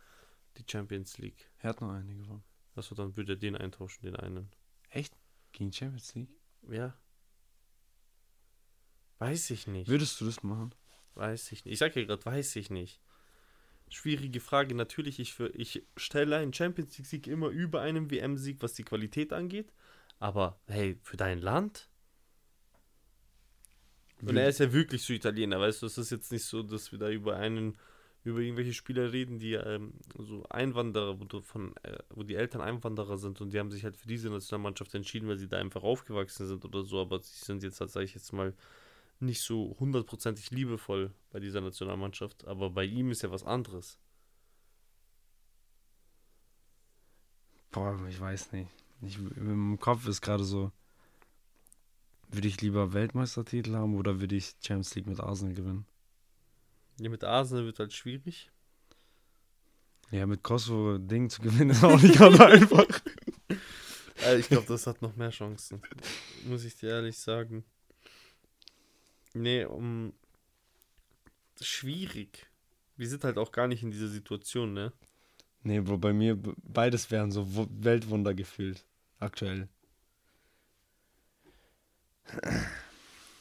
die 0.56 0.65
Champions 0.71 1.19
League. 1.19 1.50
Er 1.59 1.71
hat 1.71 1.81
noch 1.81 1.91
eine 1.91 2.15
gewonnen. 2.15 2.44
Also 2.76 2.94
dann 2.94 3.17
würde 3.17 3.32
er 3.32 3.37
den 3.37 3.56
eintauschen, 3.56 4.03
den 4.03 4.17
einen. 4.17 4.50
Echt? 4.91 5.17
Gegen 5.53 5.73
Champions 5.73 6.15
League? 6.15 6.31
Ja. 6.69 6.97
Weiß 9.19 9.50
ich 9.50 9.67
nicht. 9.67 9.88
Würdest 9.88 10.21
du 10.21 10.25
das 10.25 10.43
machen? 10.43 10.75
Weiß 11.15 11.53
ich 11.53 11.65
nicht. 11.65 11.73
Ich 11.73 11.79
sag 11.79 11.94
ja 11.97 12.05
gerade, 12.05 12.25
weiß 12.25 12.56
ich 12.56 12.71
nicht. 12.71 13.00
Schwierige 13.90 14.40
Frage. 14.40 14.75
Natürlich, 14.75 15.21
ich, 15.21 15.35
für, 15.35 15.49
ich 15.49 15.85
stelle 15.97 16.37
einen 16.37 16.52
Champions 16.52 16.97
League-Sieg 16.99 17.26
immer 17.26 17.49
über 17.49 17.81
einen 17.81 18.11
WM-Sieg, 18.11 18.62
was 18.62 18.75
die 18.75 18.83
Qualität 18.83 19.33
angeht. 19.33 19.73
Aber 20.19 20.59
hey, 20.66 20.99
für 21.02 21.16
dein 21.16 21.38
Land? 21.38 21.88
Und 24.23 24.37
er 24.37 24.49
ist 24.49 24.61
ja 24.61 24.73
wirklich 24.73 25.02
so 25.02 25.12
Italiener, 25.12 25.61
weißt 25.61 25.83
du, 25.83 25.87
es 25.87 25.99
ist 25.99 26.11
jetzt 26.11 26.33
nicht 26.33 26.44
so, 26.44 26.62
dass 26.62 26.92
wir 26.92 26.99
da 26.99 27.11
über 27.11 27.37
einen, 27.37 27.76
über 28.23 28.40
irgendwelche 28.40 28.73
Spieler 28.73 29.12
reden, 29.12 29.38
die 29.38 29.52
ähm, 29.52 29.94
so 30.16 30.44
Einwanderer, 30.49 31.18
wo, 31.21 31.40
von, 31.40 31.76
äh, 31.83 31.99
wo 32.11 32.23
die 32.23 32.37
Eltern 32.37 32.62
Einwanderer 32.62 33.18
sind 33.18 33.40
und 33.40 33.52
die 33.52 33.59
haben 33.59 33.71
sich 33.71 33.85
halt 33.85 33.97
für 33.97 34.09
diese 34.09 34.30
Nationalmannschaft 34.30 34.94
entschieden, 34.94 35.28
weil 35.28 35.38
sie 35.38 35.49
da 35.49 35.59
einfach 35.59 35.83
aufgewachsen 35.83 36.47
sind 36.47 36.64
oder 36.64 36.85
so, 36.85 37.00
aber 37.00 37.21
sie 37.21 37.44
sind 37.44 37.62
jetzt 37.62 37.80
halt, 37.80 37.90
sag 37.90 38.02
ich 38.02 38.14
jetzt 38.14 38.33
mal, 38.33 38.54
nicht 39.21 39.42
so 39.42 39.76
hundertprozentig 39.78 40.50
liebevoll 40.50 41.12
bei 41.30 41.40
dieser 41.40 41.61
Nationalmannschaft, 41.61 42.47
aber 42.47 42.71
bei 42.71 42.85
ihm 42.85 43.11
ist 43.11 43.23
ja 43.23 43.30
was 43.30 43.44
anderes. 43.44 43.99
Boah, 47.71 47.99
ich 48.09 48.21
weiß 48.21 48.52
nicht. 48.52 48.71
Ich, 49.02 49.18
Im 49.18 49.78
Kopf 49.80 50.06
ist 50.06 50.21
gerade 50.21 50.44
so, 50.44 50.71
würde 52.35 52.49
ich 52.49 52.61
lieber 52.61 52.93
Weltmeistertitel 52.93 53.75
haben 53.75 53.97
oder 53.97 54.21
würde 54.21 54.37
ich 54.37 54.55
Champions 54.61 54.95
League 54.95 55.07
mit 55.07 55.21
Arsenal 55.21 55.55
gewinnen? 55.55 55.87
Ja, 57.00 57.09
mit 57.11 57.25
Arsenal 57.25 57.64
wird 57.64 57.79
halt 57.79 57.93
schwierig. 57.93 58.50
Ja, 60.11 60.26
mit 60.26 60.43
Kosovo 60.43 60.99
Ding 60.99 61.29
zu 61.31 61.43
gewinnen 61.43 61.71
ist 61.71 61.83
auch 61.83 62.00
nicht 62.00 62.14
gerade 62.14 62.45
einfach. 62.47 62.87
Äh, 64.25 64.38
ich 64.38 64.49
glaube, 64.49 64.67
das 64.69 64.87
hat 64.87 65.03
noch 65.03 65.17
mehr 65.17 65.31
Chancen. 65.31 65.83
Muss 66.47 66.64
ich 66.64 66.76
dir 66.76 66.91
ehrlich 66.91 67.19
sagen. 67.19 67.64
Nee, 69.33 69.64
um. 69.64 70.12
Schwierig. 71.61 72.47
Wir 72.97 73.09
sind 73.09 73.25
halt 73.25 73.38
auch 73.38 73.50
gar 73.50 73.67
nicht 73.67 73.83
in 73.83 73.91
dieser 73.91 74.09
Situation, 74.09 74.73
ne? 74.73 74.93
Nee, 75.62 75.81
Bro, 75.81 75.99
bei 75.99 76.12
mir, 76.12 76.37
beides 76.62 77.11
wären 77.11 77.33
so 77.33 77.55
Wu- 77.57 77.67
Weltwunder 77.71 78.35
gefühlt. 78.35 78.85
Aktuell. 79.19 79.69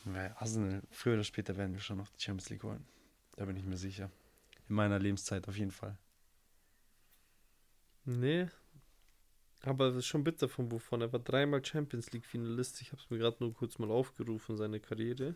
Weil 0.06 0.36
Arsenal, 0.38 0.82
früher 0.92 1.14
oder 1.14 1.24
später 1.24 1.56
werden 1.56 1.74
wir 1.74 1.82
schon 1.82 1.98
noch 1.98 2.10
die 2.10 2.22
Champions 2.22 2.50
League 2.50 2.64
holen. 2.64 2.86
Da 3.36 3.46
bin 3.46 3.56
ich 3.56 3.64
mir 3.64 3.78
sicher. 3.78 4.12
In 4.68 4.76
meiner 4.76 5.00
Lebenszeit 5.00 5.48
auf 5.48 5.58
jeden 5.58 5.72
Fall. 5.72 5.98
Nee. 8.06 8.48
Aber 9.62 9.88
das 9.88 9.98
ist 9.98 10.08
schon 10.08 10.24
bitter 10.24 10.50
von 10.50 10.68
Buffon. 10.68 11.02
Er 11.02 11.14
war 11.14 11.20
dreimal 11.20 11.64
Champions 11.64 12.12
League 12.12 12.26
Finalist. 12.26 12.82
Ich 12.82 12.92
habe 12.92 13.02
es 13.02 13.10
mir 13.10 13.18
gerade 13.18 13.38
nur 13.40 13.54
kurz 13.54 13.80
mal 13.80 13.90
aufgerufen, 13.90 14.58
seine 14.58 14.80
Karriere. 14.82 15.36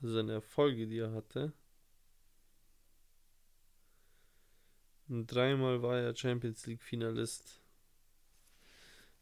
Also 0.00 0.14
seine 0.14 0.32
Erfolge, 0.32 0.86
die 0.86 0.98
er 0.98 1.12
hatte. 1.12 1.52
Und 5.08 5.26
dreimal 5.26 5.82
war 5.82 5.98
er 5.98 6.16
Champions 6.16 6.66
League 6.66 6.82
Finalist. 6.82 7.60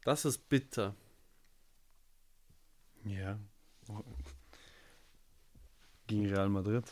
Das 0.05 0.25
ist 0.25 0.49
bitter. 0.49 0.95
Ja. 3.05 3.39
Gegen 6.07 6.27
Real 6.27 6.49
Madrid 6.49 6.85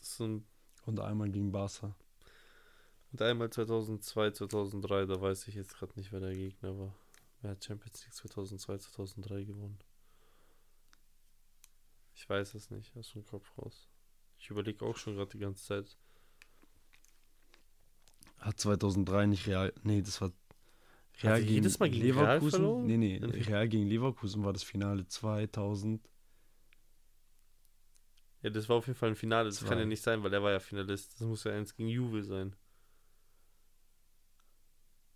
sind, 0.00 0.44
und 0.86 1.00
einmal 1.00 1.30
gegen 1.30 1.52
Barca. 1.52 1.94
und 3.12 3.22
einmal 3.22 3.50
2002, 3.50 4.32
2003, 4.32 5.06
da 5.06 5.20
weiß 5.20 5.48
ich 5.48 5.54
jetzt 5.54 5.76
gerade 5.76 5.92
nicht, 5.96 6.12
wer 6.12 6.20
der 6.20 6.34
Gegner 6.34 6.76
war. 6.78 6.94
Wer 7.40 7.52
hat 7.52 7.64
Champions 7.64 8.04
League 8.04 8.14
2002, 8.14 8.78
2003 8.78 9.44
gewonnen? 9.44 9.78
Ich 12.14 12.28
weiß 12.28 12.54
es 12.54 12.70
nicht, 12.70 12.96
aus 12.96 13.12
dem 13.12 13.24
Kopf 13.24 13.56
raus. 13.58 13.88
Ich 14.38 14.50
überlege 14.50 14.84
auch 14.84 14.96
schon 14.96 15.16
gerade 15.16 15.30
die 15.30 15.38
ganze 15.38 15.64
Zeit. 15.64 15.96
Hat 18.38 18.58
2003 18.58 19.26
nicht 19.26 19.46
Real. 19.46 19.72
Nee, 19.82 20.02
das 20.02 20.20
war 20.20 20.32
Hat 21.18 21.24
er 21.24 21.38
jedes 21.38 21.78
Mal 21.78 21.90
gegen 21.90 22.18
Real 22.18 22.40
verloren? 22.40 22.86
Nee, 22.86 22.96
nee, 22.96 23.16
Real 23.18 23.68
gegen 23.68 23.86
Leverkusen 23.86 24.44
war 24.44 24.52
das 24.52 24.62
Finale 24.62 25.06
2000. 25.06 26.08
Ja, 28.42 28.50
das 28.50 28.68
war 28.68 28.76
auf 28.76 28.86
jeden 28.86 28.98
Fall 28.98 29.10
ein 29.10 29.16
Finale. 29.16 29.48
Das 29.48 29.60
kann 29.60 29.68
Zwei. 29.68 29.80
ja 29.80 29.84
nicht 29.86 30.02
sein, 30.02 30.22
weil 30.22 30.32
er 30.32 30.42
war 30.42 30.50
ja 30.50 30.58
Finalist. 30.58 31.20
Das 31.20 31.28
muss 31.28 31.44
ja 31.44 31.52
eins 31.52 31.76
gegen 31.76 31.88
Juve 31.88 32.24
sein. 32.24 32.56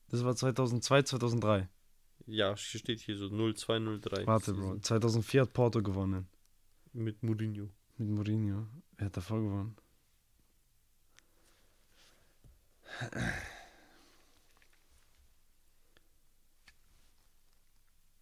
Das 0.08 0.24
war 0.24 0.36
2002, 0.36 1.02
2003. 1.02 1.68
Ja, 2.26 2.54
hier 2.56 2.80
steht 2.80 3.00
hier 3.00 3.18
so 3.18 3.26
0-2-0-3. 3.26 4.26
Warte, 4.26 4.52
Bro. 4.52 4.78
2004 4.78 5.42
hat 5.42 5.52
Porto 5.52 5.82
gewonnen. 5.82 6.28
Mit 6.92 7.22
Mourinho. 7.22 7.68
Mit 7.98 8.08
Mourinho. 8.08 8.68
Wer 8.96 9.06
hat 9.06 9.16
davor 9.16 9.40
gewonnen? 9.40 9.76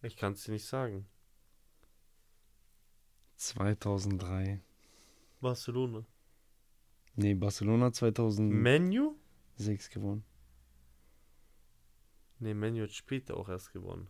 Ich 0.05 0.17
kann 0.17 0.33
es 0.33 0.43
dir 0.43 0.51
nicht 0.51 0.65
sagen. 0.65 1.07
2003. 3.37 4.61
Barcelona. 5.41 6.05
Nee, 7.15 7.33
Barcelona 7.33 7.91
2006 7.91 8.53
Menu? 8.53 9.15
gewonnen. 9.91 10.23
Ne, 12.37 12.53
Menu 12.53 12.83
hat 12.83 12.91
später 12.91 13.35
auch 13.35 13.49
erst 13.49 13.73
gewonnen. 13.73 14.07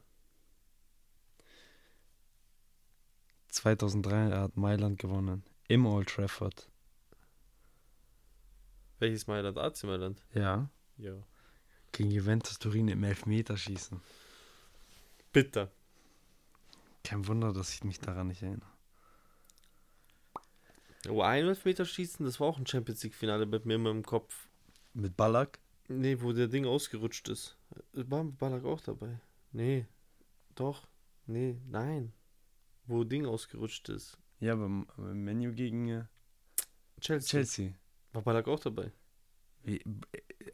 2003 3.47 4.31
hat 4.31 4.57
Mailand 4.57 4.99
gewonnen. 4.99 5.43
Im 5.69 5.85
Old 5.85 6.09
Trafford. 6.09 6.69
Welches 8.99 9.27
Mailand? 9.27 9.57
AC 9.57 9.83
Mailand? 9.83 10.25
Ja. 10.33 10.69
Ja. 10.97 11.15
Gegen 11.93 12.11
Juventus 12.11 12.59
Turin 12.59 12.89
im 12.89 13.01
Elfmeterschießen. 13.03 14.01
Bitter. 15.31 15.71
Kein 17.05 17.27
Wunder, 17.27 17.53
dass 17.53 17.73
ich 17.73 17.83
mich 17.83 17.99
daran 17.99 18.27
nicht 18.27 18.41
erinnere. 18.41 18.69
Oh, 21.07 21.21
ein 21.21 21.45
Elfmeter 21.45 21.85
schießen, 21.85 22.25
das 22.25 22.39
war 22.39 22.47
auch 22.47 22.57
ein 22.57 22.65
Champions 22.65 23.03
League 23.03 23.13
Finale 23.13 23.45
mit 23.45 23.65
mir 23.65 23.75
im 23.75 24.03
Kopf. 24.03 24.49
Mit 24.93 25.15
Ballack? 25.15 25.59
Nee, 25.87 26.19
wo 26.19 26.33
der 26.33 26.47
Ding 26.47 26.65
ausgerutscht 26.65 27.29
ist. 27.29 27.57
War 27.93 28.23
Ballack 28.23 28.65
auch 28.65 28.81
dabei? 28.81 29.19
Nee. 29.51 29.85
Doch. 30.55 30.87
Nee, 31.27 31.61
nein. 31.67 32.11
Wo 32.87 33.03
Ding 33.03 33.27
ausgerutscht 33.27 33.89
ist. 33.89 34.17
Ja, 34.39 34.55
beim, 34.55 34.87
beim 34.97 35.23
Menu 35.23 35.53
gegen 35.53 35.89
äh, 35.89 36.05
Chelsea. 36.99 37.29
Chelsea. 37.29 37.73
War 38.13 38.23
Ballack 38.23 38.47
auch 38.47 38.59
dabei? 38.59 38.91
Wie, 39.63 39.83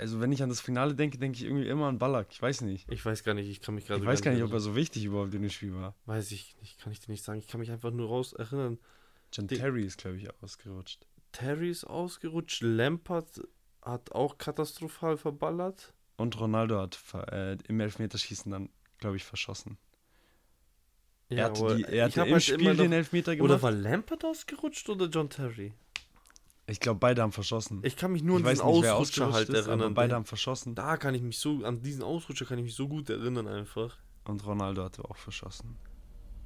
also 0.01 0.19
wenn 0.19 0.31
ich 0.31 0.41
an 0.41 0.49
das 0.49 0.59
Finale 0.59 0.95
denke, 0.95 1.17
denke 1.19 1.37
ich 1.37 1.45
irgendwie 1.45 1.67
immer 1.67 1.87
an 1.87 1.99
Ballack. 1.99 2.27
Ich 2.31 2.41
weiß 2.41 2.61
nicht. 2.61 2.91
Ich 2.91 3.05
weiß 3.05 3.23
gar 3.23 3.35
nicht, 3.35 3.47
ich 3.47 3.61
kann 3.61 3.75
mich 3.75 3.85
gerade 3.85 4.01
Ich 4.01 4.07
weiß 4.07 4.21
gar 4.23 4.31
nicht, 4.33 4.43
ob 4.43 4.51
er 4.51 4.59
so 4.59 4.75
wichtig 4.75 5.05
überhaupt 5.05 5.33
in 5.35 5.43
dem 5.43 5.51
Spiel 5.51 5.75
war. 5.75 5.95
Weiß 6.05 6.31
ich 6.31 6.57
nicht, 6.59 6.79
kann 6.79 6.91
ich 6.91 6.99
dir 6.99 7.11
nicht 7.11 7.23
sagen. 7.23 7.39
Ich 7.39 7.47
kann 7.47 7.59
mich 7.59 7.69
einfach 7.71 7.91
nur 7.91 8.07
raus 8.07 8.33
erinnern. 8.33 8.79
John 9.31 9.47
Die- 9.47 9.57
Terry 9.57 9.83
ist, 9.85 9.99
glaube 9.99 10.17
ich, 10.17 10.27
ausgerutscht. 10.41 11.05
Terry 11.31 11.69
ist 11.69 11.85
ausgerutscht, 11.85 12.61
Lampard 12.61 13.41
hat 13.81 14.11
auch 14.11 14.37
katastrophal 14.37 15.17
verballert. 15.17 15.93
Und 16.17 16.39
Ronaldo 16.39 16.79
hat 16.79 16.99
äh, 17.31 17.57
im 17.67 17.79
Elfmeterschießen 17.79 18.51
dann, 18.51 18.69
glaube 18.97 19.15
ich, 19.17 19.23
verschossen. 19.23 19.77
er 21.29 21.45
hatte, 21.45 21.77
die, 21.77 21.83
er 21.83 22.05
hatte 22.05 22.21
im 22.21 22.33
halt 22.33 22.43
Spiel 22.43 22.75
den 22.75 22.91
Elfmeter 22.91 23.35
gemacht. 23.35 23.51
Oder 23.51 23.61
war 23.61 23.71
Lampard 23.71 24.25
ausgerutscht 24.25 24.89
oder 24.89 25.05
John 25.05 25.29
Terry? 25.29 25.73
Ich 26.71 26.79
glaube, 26.79 26.99
beide 26.99 27.21
haben 27.21 27.31
verschossen. 27.31 27.81
Ich 27.83 27.95
kann 27.95 28.11
mich 28.11 28.23
nur 28.23 28.39
Ich 28.39 28.45
an 28.45 28.51
diesen 28.51 28.65
nicht, 28.67 28.89
Ausrutscher 28.89 29.31
halt 29.33 29.49
ist, 29.49 29.67
erinnern. 29.67 29.93
beide 29.93 30.15
haben 30.15 30.25
verschossen. 30.25 30.73
da 30.75 30.97
kann 30.97 31.13
ich 31.15 31.21
mich 31.21 31.37
so, 31.39 31.63
an 31.63 31.81
diesen 31.81 32.03
Ausrutscher 32.03 32.45
kann 32.45 32.57
ich 32.57 32.63
mich 32.65 32.75
so 32.75 32.87
gut 32.87 33.09
erinnern 33.09 33.47
einfach. 33.47 33.97
Und 34.25 34.45
Ronaldo 34.45 34.83
hatte 34.83 35.03
auch 35.05 35.17
verschossen. 35.17 35.77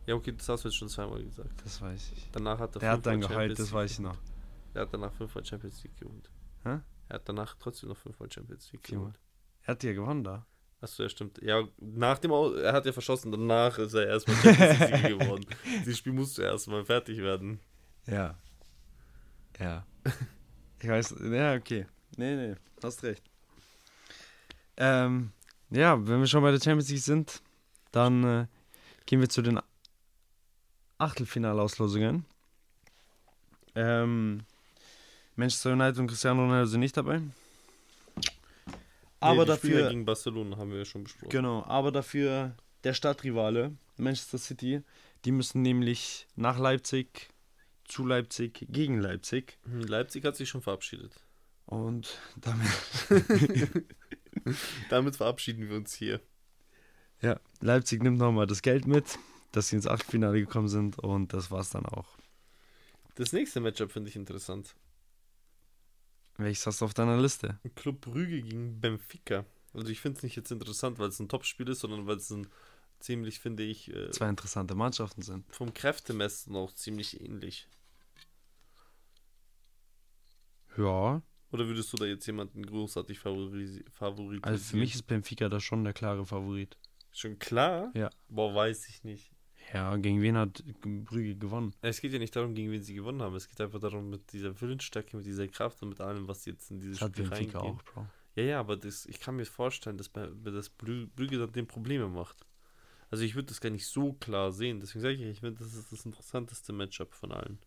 Ja, 0.07 0.15
okay, 0.15 0.33
das 0.37 0.47
hast 0.49 0.63
du 0.63 0.67
jetzt 0.69 0.75
schon 0.77 0.89
zweimal 0.89 1.23
gesagt. 1.23 1.61
Das 1.63 1.81
weiß 1.81 2.11
ich. 2.15 2.29
Danach 2.31 2.59
hat 2.59 2.75
er 2.75 2.79
Der 2.79 2.91
hat 2.91 3.05
dann 3.05 3.21
geheult, 3.21 3.33
Champions 3.35 3.57
das 3.57 3.67
League- 3.67 3.75
weiß 3.75 3.91
ich 3.91 3.99
noch. 3.99 4.17
Er 4.73 4.81
hat 4.81 4.93
danach 4.93 5.13
fünfmal 5.13 5.45
Champions 5.45 5.83
League 5.83 5.97
geholt. 5.97 6.29
Hä? 6.63 6.79
Er 7.09 7.15
hat 7.15 7.27
danach 7.29 7.55
trotzdem 7.59 7.89
noch 7.89 7.97
fünfmal 7.97 8.31
Champions 8.31 8.71
League 8.71 8.85
Viermal. 8.85 9.07
geholt. 9.11 9.19
Er 9.63 9.67
hat 9.69 9.83
ja 9.83 9.93
gewonnen 9.93 10.23
da. 10.23 10.45
Achso, 10.81 11.01
ja, 11.03 11.09
stimmt. 11.09 11.41
Ja, 11.41 11.63
nach 11.79 12.19
dem 12.19 12.31
Au 12.31 12.51
er 12.53 12.73
hat 12.73 12.85
ja 12.85 12.91
verschossen, 12.91 13.31
danach 13.31 13.77
ist 13.79 13.93
er 13.93 14.07
erstmal 14.07 14.35
Champions 14.37 14.79
League 14.91 15.19
geworden. 15.19 15.45
Dieses 15.79 15.97
Spiel 15.97 16.13
musste 16.13 16.43
erstmal 16.43 16.83
fertig 16.85 17.17
werden. 17.19 17.59
Ja. 18.05 18.37
Ja. 19.59 19.85
Ich 20.81 20.89
weiß, 20.89 21.15
ja, 21.31 21.55
okay. 21.55 21.87
Nee, 22.15 22.35
nee, 22.35 22.55
hast 22.83 23.01
recht. 23.01 23.23
Ähm, 24.77 25.31
ja, 25.71 25.97
wenn 26.05 26.19
wir 26.19 26.27
schon 26.27 26.43
bei 26.43 26.51
der 26.51 26.59
Champions 26.59 26.89
League 26.89 27.01
sind, 27.01 27.41
dann 27.91 28.23
äh, 28.23 28.47
gehen 29.07 29.19
wir 29.19 29.29
zu 29.29 29.41
den 29.41 29.59
Achtelfinalauslosungen. 30.99 32.25
Ähm, 33.73 34.41
Manchester 35.35 35.73
United 35.73 35.97
und 35.99 36.07
Cristiano 36.07 36.43
Ronaldo 36.43 36.67
sind 36.67 36.81
nicht 36.81 36.95
dabei. 36.97 37.21
Aber 39.19 39.41
Nee, 39.43 39.47
dafür, 39.47 39.89
gegen 39.89 40.05
Barcelona 40.05 40.57
haben 40.57 40.71
wir 40.71 40.79
ja 40.79 40.85
schon 40.85 41.03
besprochen. 41.05 41.29
genau, 41.29 41.63
aber 41.65 41.91
dafür 41.91 42.53
der 42.83 42.93
Stadtrivale, 42.93 43.73
Manchester 43.97 44.37
City, 44.37 44.83
die 45.23 45.31
müssen 45.31 45.61
nämlich 45.63 46.27
nach 46.35 46.59
Leipzig, 46.59 47.29
zu 47.87 48.05
Leipzig, 48.05 48.65
gegen 48.69 48.99
Leipzig. 48.99 49.57
Hm, 49.63 49.81
Leipzig 49.81 50.23
hat 50.25 50.35
sich 50.35 50.49
schon 50.49 50.61
verabschiedet. 50.61 51.13
Und 51.65 52.19
damit, 52.37 52.69
Damit 54.89 55.15
verabschieden 55.15 55.67
wir 55.69 55.75
uns 55.77 55.93
hier. 55.93 56.21
ja, 57.21 57.39
Leipzig 57.61 58.03
nimmt 58.03 58.19
nochmal 58.19 58.45
das 58.45 58.61
Geld 58.61 58.85
mit, 58.85 59.17
dass 59.51 59.69
sie 59.69 59.77
ins 59.77 59.87
Achtelfinale 59.87 60.39
gekommen 60.39 60.67
sind 60.67 60.99
und 60.99 61.33
das 61.33 61.49
war's 61.49 61.71
dann 61.71 61.85
auch. 61.85 62.17
Das 63.15 63.31
nächste 63.33 63.61
Matchup 63.61 63.91
finde 63.91 64.09
ich 64.09 64.15
interessant. 64.15 64.75
Welches 66.37 66.67
hast 66.67 66.81
du 66.81 66.85
auf 66.85 66.93
deiner 66.93 67.19
Liste? 67.19 67.57
Club 67.75 68.01
Brügge 68.01 68.41
gegen 68.41 68.79
Benfica. 68.81 69.45
Also 69.73 69.87
ich 69.87 70.01
finde 70.01 70.17
es 70.17 70.23
nicht 70.23 70.35
jetzt 70.35 70.51
interessant, 70.51 70.99
weil 70.99 71.09
es 71.09 71.19
ein 71.19 71.29
Topspiel 71.29 71.69
ist, 71.69 71.79
sondern 71.79 72.05
weil 72.07 72.17
es 72.17 72.29
ein 72.29 72.47
ziemlich, 72.99 73.39
finde 73.39 73.63
ich, 73.63 73.93
äh, 73.93 74.11
Zwei 74.11 74.29
interessante 74.29 74.75
Mannschaften 74.75 75.21
sind. 75.21 75.45
vom 75.53 75.73
Kräftemessen 75.73 76.55
auch 76.55 76.71
ziemlich 76.73 77.19
ähnlich. 77.21 77.67
Ja, 80.77 81.21
Oder 81.51 81.67
würdest 81.67 81.93
du 81.93 81.97
da 81.97 82.05
jetzt 82.05 82.25
jemanden 82.25 82.65
großartig 82.65 83.19
favorisi 83.19 83.85
favorisieren? 83.89 84.43
also 84.43 84.63
für 84.63 84.77
mich 84.77 84.93
ist 84.95 85.03
Benfica 85.07 85.47
da 85.47 85.59
schon 85.59 85.83
der 85.83 85.93
klare 85.93 86.25
Favorit. 86.25 86.77
schon 87.11 87.39
klar. 87.39 87.91
Ja. 87.93 88.09
Boah, 88.27 88.53
weiß 88.53 88.89
ich 88.89 89.03
nicht. 89.03 89.31
Ja, 89.73 89.95
gegen 89.95 90.21
wen 90.21 90.37
hat 90.37 90.63
Brügge 90.81 91.35
gewonnen? 91.37 91.73
Es 91.81 91.99
geht 92.01 92.13
ja 92.13 92.19
nicht 92.19 92.35
darum, 92.35 92.53
gegen 92.53 92.71
wen 92.71 92.83
sie 92.83 92.93
gewonnen 92.93 93.21
haben. 93.21 93.35
Es 93.35 93.47
geht 93.47 93.59
einfach 93.61 93.79
darum, 93.79 94.09
mit 94.09 94.31
dieser 94.33 94.59
Willensstärke, 94.61 95.17
mit 95.17 95.25
dieser 95.25 95.47
Kraft 95.47 95.81
und 95.81 95.89
mit 95.89 96.01
allem, 96.01 96.27
was 96.27 96.45
jetzt 96.45 96.69
in 96.71 96.79
dieses 96.81 96.99
Das 96.99 97.07
hat 97.07 97.15
Spiel 97.15 97.29
Benfica 97.29 97.59
reingeht. 97.59 97.79
auch, 97.79 97.83
Bro. 97.93 98.05
Ja, 98.35 98.43
ja, 98.43 98.59
aber 98.59 98.75
das, 98.77 99.05
ich 99.05 99.19
kann 99.19 99.37
mir 99.37 99.45
vorstellen, 99.45 99.97
dass, 99.97 100.09
bei, 100.09 100.27
dass 100.27 100.77
Brü- 100.77 101.07
Brügge 101.15 101.39
dann 101.39 101.51
den 101.53 101.67
Probleme 101.67 102.07
macht. 102.09 102.45
Also 103.11 103.23
ich 103.23 103.35
würde 103.35 103.47
das 103.47 103.61
gar 103.61 103.69
nicht 103.69 103.85
so 103.87 104.13
klar 104.13 104.51
sehen. 104.51 104.79
Deswegen 104.79 105.01
sage 105.01 105.13
ich, 105.15 105.21
ich 105.21 105.39
finde, 105.39 105.59
das 105.59 105.73
ist 105.73 105.91
das 105.91 106.05
interessanteste 106.05 106.73
Matchup 106.73 107.13
von 107.13 107.31
allen. 107.31 107.59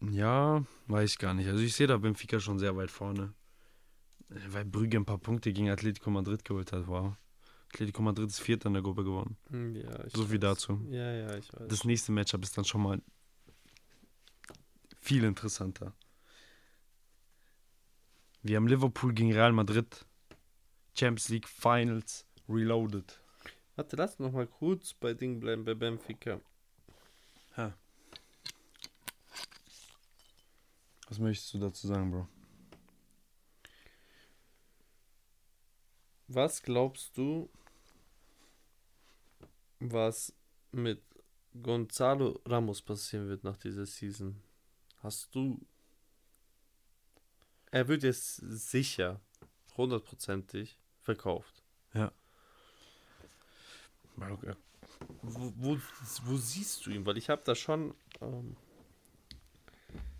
Ja, 0.00 0.64
weiß 0.88 1.10
ich 1.12 1.18
gar 1.18 1.34
nicht. 1.34 1.48
Also 1.48 1.62
ich 1.62 1.74
sehe 1.74 1.86
da 1.86 1.96
Benfica 1.98 2.38
schon 2.40 2.58
sehr 2.58 2.76
weit 2.76 2.90
vorne. 2.90 3.32
Weil 4.28 4.64
Brügge 4.64 4.96
ein 4.98 5.04
paar 5.06 5.18
Punkte 5.18 5.52
gegen 5.52 5.70
Atletico 5.70 6.10
Madrid 6.10 6.44
geholt 6.44 6.72
hat, 6.72 6.86
wow. 6.88 7.14
Atletico 7.72 8.02
Madrid 8.02 8.28
ist 8.28 8.40
Vierter 8.40 8.66
in 8.68 8.74
der 8.74 8.82
Gruppe 8.82 9.04
geworden. 9.04 9.36
Hm, 9.50 9.76
Ja, 9.76 10.08
So 10.10 10.24
viel 10.26 10.34
weiß. 10.42 10.56
dazu. 10.56 10.80
Ja, 10.90 11.12
ja, 11.12 11.36
ich 11.36 11.52
weiß. 11.52 11.68
Das 11.68 11.84
nächste 11.84 12.12
Matchup 12.12 12.42
ist 12.42 12.56
dann 12.58 12.64
schon 12.64 12.82
mal 12.82 13.00
viel 15.00 15.24
interessanter. 15.24 15.92
Wir 18.42 18.56
haben 18.56 18.66
Liverpool 18.68 19.12
gegen 19.12 19.32
Real 19.32 19.52
Madrid. 19.52 20.04
Champions 20.98 21.28
League 21.28 21.46
Finals 21.46 22.24
Reloaded. 22.48 23.20
Warte, 23.74 23.96
lass 23.96 24.18
noch 24.18 24.32
mal 24.32 24.46
kurz 24.46 24.94
bei 24.94 25.12
Ding 25.12 25.38
bleiben, 25.38 25.64
bei 25.64 25.74
Benfica. 25.74 26.40
Was 31.08 31.18
möchtest 31.18 31.54
du 31.54 31.58
dazu 31.58 31.86
sagen, 31.86 32.10
Bro? 32.10 32.28
Was 36.28 36.60
glaubst 36.62 37.16
du, 37.16 37.48
was 39.78 40.32
mit 40.72 41.00
Gonzalo 41.62 42.40
Ramos 42.44 42.82
passieren 42.82 43.28
wird 43.28 43.44
nach 43.44 43.56
dieser 43.56 43.86
Season? 43.86 44.42
Hast 45.02 45.32
du. 45.34 45.60
Er 47.70 47.86
wird 47.86 48.02
jetzt 48.02 48.36
sicher, 48.36 49.20
hundertprozentig 49.76 50.76
verkauft. 51.06 51.62
Bro, 54.16 54.38
äh, 54.42 54.54
Wo, 55.22 55.52
wo, 55.56 55.78
wo 56.24 56.36
siehst 56.36 56.84
du 56.86 56.90
ihn? 56.90 57.06
Weil 57.06 57.16
ich 57.18 57.28
habe 57.30 57.42
da 57.44 57.54
schon. 57.54 57.94
Ähm, 58.20 58.56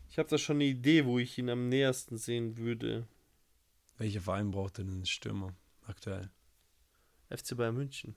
ich 0.08 0.18
habe 0.18 0.28
da 0.28 0.38
schon 0.38 0.56
eine 0.56 0.64
Idee, 0.64 1.04
wo 1.04 1.18
ich 1.18 1.36
ihn 1.38 1.50
am 1.50 1.68
nähersten 1.68 2.16
sehen 2.16 2.56
würde. 2.56 3.06
Welcher 3.98 4.20
Verein 4.20 4.50
braucht 4.50 4.78
denn 4.78 4.88
einen 4.88 5.06
Stürmer 5.06 5.54
aktuell? 5.86 6.30
FC 7.28 7.56
Bayern 7.56 7.74
München. 7.74 8.14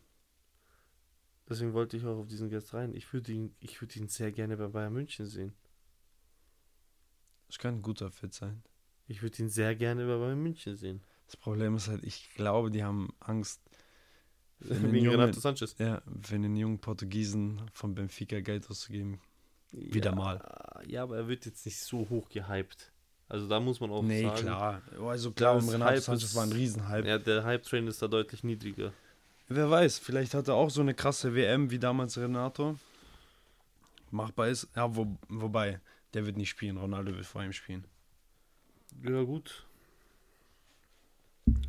Deswegen 1.48 1.74
wollte 1.74 1.98
ich 1.98 2.06
auch 2.06 2.20
auf 2.20 2.28
diesen 2.28 2.50
Gast 2.50 2.74
rein. 2.74 2.94
Ich 2.94 3.12
würde 3.12 3.32
ihn, 3.32 3.56
ich 3.60 3.82
würde 3.82 3.98
ihn 4.00 4.08
sehr 4.08 4.32
gerne 4.32 4.56
bei 4.56 4.68
Bayern 4.68 4.94
München 4.94 5.26
sehen. 5.26 5.54
Das 7.48 7.58
kann 7.58 7.76
ein 7.76 7.82
guter 7.82 8.12
Fit 8.12 8.34
sein. 8.34 8.62
Ich 9.08 9.24
würde 9.24 9.42
ihn 9.42 9.50
sehr 9.50 9.76
gerne 9.76 10.06
bei 10.06 10.18
Bayern 10.18 10.44
München 10.44 10.76
sehen. 10.76 11.02
Das 11.30 11.38
Problem 11.38 11.76
ist 11.76 11.88
halt, 11.88 12.04
ich 12.04 12.34
glaube, 12.34 12.72
die 12.72 12.84
haben 12.84 13.14
Angst, 13.20 13.62
Wegen 14.62 14.96
Jungen- 14.96 15.20
Renato 15.22 15.40
Sanchez. 15.40 15.76
ja, 15.78 16.02
für 16.24 16.40
den 16.40 16.56
jungen 16.56 16.80
Portugiesen 16.80 17.62
von 17.72 17.94
Benfica 17.94 18.40
Geld 18.40 18.68
auszugeben. 18.68 19.22
Wieder 19.72 20.10
ja, 20.10 20.16
mal. 20.16 20.82
Ja, 20.88 21.04
aber 21.04 21.18
er 21.18 21.28
wird 21.28 21.46
jetzt 21.46 21.68
nicht 21.68 21.80
so 21.80 22.10
hoch 22.10 22.30
gehypt. 22.30 22.92
Also 23.28 23.48
da 23.48 23.60
muss 23.60 23.80
man 23.80 23.92
auch 23.92 24.02
nee, 24.02 24.24
sagen. 24.24 24.42
klar. 24.42 24.82
Also 25.06 25.32
klar, 25.32 25.56
um 25.56 25.70
Renato 25.70 25.92
Hype 25.92 26.02
Sanchez 26.02 26.24
ist- 26.24 26.36
war 26.36 26.44
ein 26.46 26.52
Riesenhype. 26.52 27.08
Ja, 27.08 27.20
der 27.20 27.44
Hype-Train 27.44 27.86
ist 27.86 28.02
da 28.02 28.08
deutlich 28.08 28.44
niedriger. 28.44 28.92
Wer 29.50 29.70
weiß, 29.70 30.00
vielleicht 30.00 30.34
hat 30.34 30.48
er 30.48 30.56
auch 30.56 30.72
so 30.72 30.82
eine 30.82 30.96
krasse 30.96 31.36
WM 31.36 31.70
wie 31.70 31.78
damals 31.78 32.18
Renato. 32.18 32.80
Machbar 34.10 34.48
ist. 34.48 34.68
Ja, 34.76 34.96
wo, 34.96 35.16
wobei, 35.28 35.80
der 36.16 36.26
wird 36.26 36.38
nicht 36.38 36.50
spielen. 36.50 36.78
Ronaldo 36.78 37.16
wird 37.16 37.28
vor 37.28 37.44
ihm 37.44 37.54
spielen. 37.54 37.86
Ja, 39.04 39.22
gut. 39.22 39.68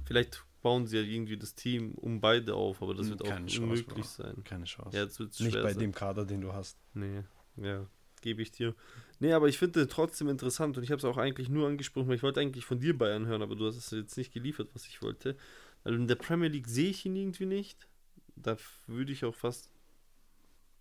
Vielleicht 0.05 0.45
bauen 0.63 0.87
sie 0.87 0.99
ja 0.99 1.03
irgendwie 1.03 1.37
das 1.37 1.55
Team 1.55 1.93
um 1.95 2.21
beide 2.21 2.55
auf, 2.55 2.83
aber 2.83 2.95
das 2.95 3.09
wird 3.09 3.23
auch 3.23 3.29
keine 3.29 3.47
Chance, 3.47 3.63
unmöglich 3.63 4.07
Bro. 4.07 4.25
sein. 4.25 4.45
Keine 4.45 4.65
Chance. 4.65 4.97
Ja, 4.97 5.05
es 5.05 5.19
nicht 5.19 5.55
bei 5.55 5.73
sein. 5.73 5.79
dem 5.79 5.93
Kader, 5.93 6.25
den 6.25 6.41
du 6.41 6.53
hast. 6.53 6.79
Nee, 6.95 7.23
ja, 7.57 7.87
gebe 8.21 8.43
ich 8.43 8.53
dir. 8.53 8.75
Nee, 9.19 9.33
aber 9.33 9.49
ich 9.49 9.59
finde 9.59 9.87
trotzdem 9.89 10.29
interessant 10.29 10.77
und 10.77 10.85
ich 10.85 10.91
habe 10.91 10.99
es 10.99 11.05
auch 11.05 11.17
eigentlich 11.17 11.49
nur 11.49 11.69
angesprochen, 11.69 12.09
weil 12.09 12.17
ich 12.17 12.23
wollte 12.23 12.41
eigentlich 12.41 12.65
von 12.65 12.81
dir 12.81 12.97
Bayern 12.97 13.27
hören, 13.27 13.43
aber 13.43 13.57
du 13.57 13.67
hast 13.67 13.77
es 13.77 13.91
jetzt 13.91 14.17
nicht 14.17 14.33
geliefert, 14.33 14.71
was 14.75 14.87
ich 14.87 15.03
wollte. 15.03 15.37
Weil 15.83 15.95
in 15.95 16.09
der 16.09 16.17
Premier 16.17 16.49
League 16.49 16.69
sehe 16.69 16.91
ich 16.91 17.07
ihn 17.07 17.17
irgendwie 17.17 17.47
nicht. 17.47 17.89
Da 18.37 18.57
würde 18.87 19.13
ich 19.13 19.25
auch 19.25 19.35
fast. 19.35 19.71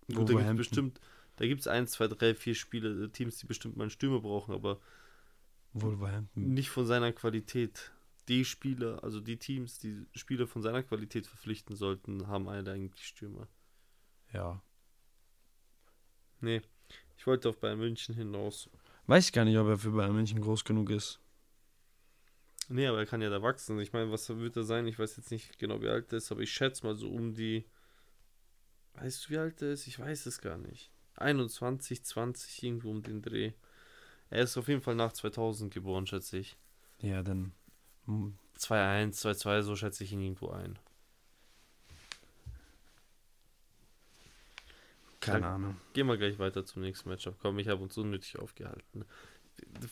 Gut, 0.06 0.08
da 0.08 0.14
gibt 0.14 0.28
Wolverhampton. 0.30 0.56
bestimmt, 0.56 1.00
da 1.36 1.46
gibt 1.46 1.60
es 1.60 1.66
ein, 1.66 1.86
zwei, 1.86 2.08
drei, 2.08 2.34
vier 2.34 2.54
Spiele, 2.54 3.04
äh, 3.04 3.08
Teams, 3.08 3.38
die 3.38 3.46
bestimmt 3.46 3.76
mal 3.76 3.84
einen 3.84 3.90
Stürmer 3.90 4.20
brauchen, 4.20 4.54
aber 4.54 4.80
Wolverhampton. 5.72 6.52
nicht 6.52 6.68
von 6.68 6.84
seiner 6.84 7.12
Qualität. 7.12 7.92
Die 8.28 8.44
Spieler, 8.44 9.02
also 9.02 9.20
die 9.20 9.38
Teams, 9.38 9.78
die 9.78 10.06
Spieler 10.14 10.46
von 10.46 10.62
seiner 10.62 10.82
Qualität 10.82 11.26
verpflichten 11.26 11.74
sollten, 11.74 12.28
haben 12.28 12.48
alle 12.48 12.72
eigentlich 12.72 13.06
Stürmer. 13.06 13.48
Ja. 14.32 14.62
Nee, 16.40 16.62
ich 17.16 17.26
wollte 17.26 17.48
auf 17.48 17.58
Bayern 17.58 17.78
München 17.78 18.14
hinaus. 18.14 18.70
Weiß 19.06 19.26
ich 19.26 19.32
gar 19.32 19.44
nicht, 19.44 19.58
ob 19.58 19.66
er 19.66 19.78
für 19.78 19.90
Bayern 19.90 20.14
München 20.14 20.40
groß 20.40 20.64
genug 20.64 20.90
ist. 20.90 21.20
Nee, 22.68 22.86
aber 22.86 22.98
er 22.98 23.06
kann 23.06 23.20
ja 23.20 23.30
da 23.30 23.42
wachsen. 23.42 23.80
Ich 23.80 23.92
meine, 23.92 24.12
was 24.12 24.28
wird 24.28 24.56
er 24.56 24.62
sein? 24.62 24.86
Ich 24.86 24.98
weiß 24.98 25.16
jetzt 25.16 25.32
nicht 25.32 25.58
genau, 25.58 25.82
wie 25.82 25.88
alt 25.88 26.12
er 26.12 26.18
ist, 26.18 26.30
aber 26.30 26.40
ich 26.42 26.52
schätze 26.52 26.86
mal 26.86 26.94
so 26.94 27.10
um 27.10 27.34
die. 27.34 27.64
Weißt 28.94 29.26
du, 29.26 29.30
wie 29.30 29.38
alt 29.38 29.60
er 29.60 29.72
ist? 29.72 29.88
Ich 29.88 29.98
weiß 29.98 30.26
es 30.26 30.40
gar 30.40 30.56
nicht. 30.56 30.90
21, 31.16 32.04
20, 32.04 32.62
irgendwo 32.62 32.90
um 32.90 33.02
den 33.02 33.22
Dreh. 33.22 33.52
Er 34.30 34.44
ist 34.44 34.56
auf 34.56 34.68
jeden 34.68 34.80
Fall 34.80 34.94
nach 34.94 35.12
2000 35.12 35.74
geboren, 35.74 36.06
schätze 36.06 36.38
ich. 36.38 36.56
Ja, 37.00 37.22
dann. 37.24 37.52
Hm, 38.10 38.34
2-1, 38.58 39.20
2-2, 39.20 39.62
so 39.62 39.76
schätze 39.76 40.04
ich 40.04 40.12
ihn 40.12 40.20
irgendwo 40.20 40.50
ein. 40.50 40.78
Keine 45.20 45.40
Dann- 45.42 45.52
Ahnung. 45.54 45.76
Gehen 45.92 46.06
wir 46.06 46.16
gleich 46.16 46.38
weiter 46.38 46.64
zum 46.64 46.82
nächsten 46.82 47.08
Matchup. 47.08 47.36
Komm, 47.40 47.58
ich 47.58 47.68
habe 47.68 47.82
uns 47.82 47.96
unnötig 47.96 48.38
aufgehalten. 48.38 49.04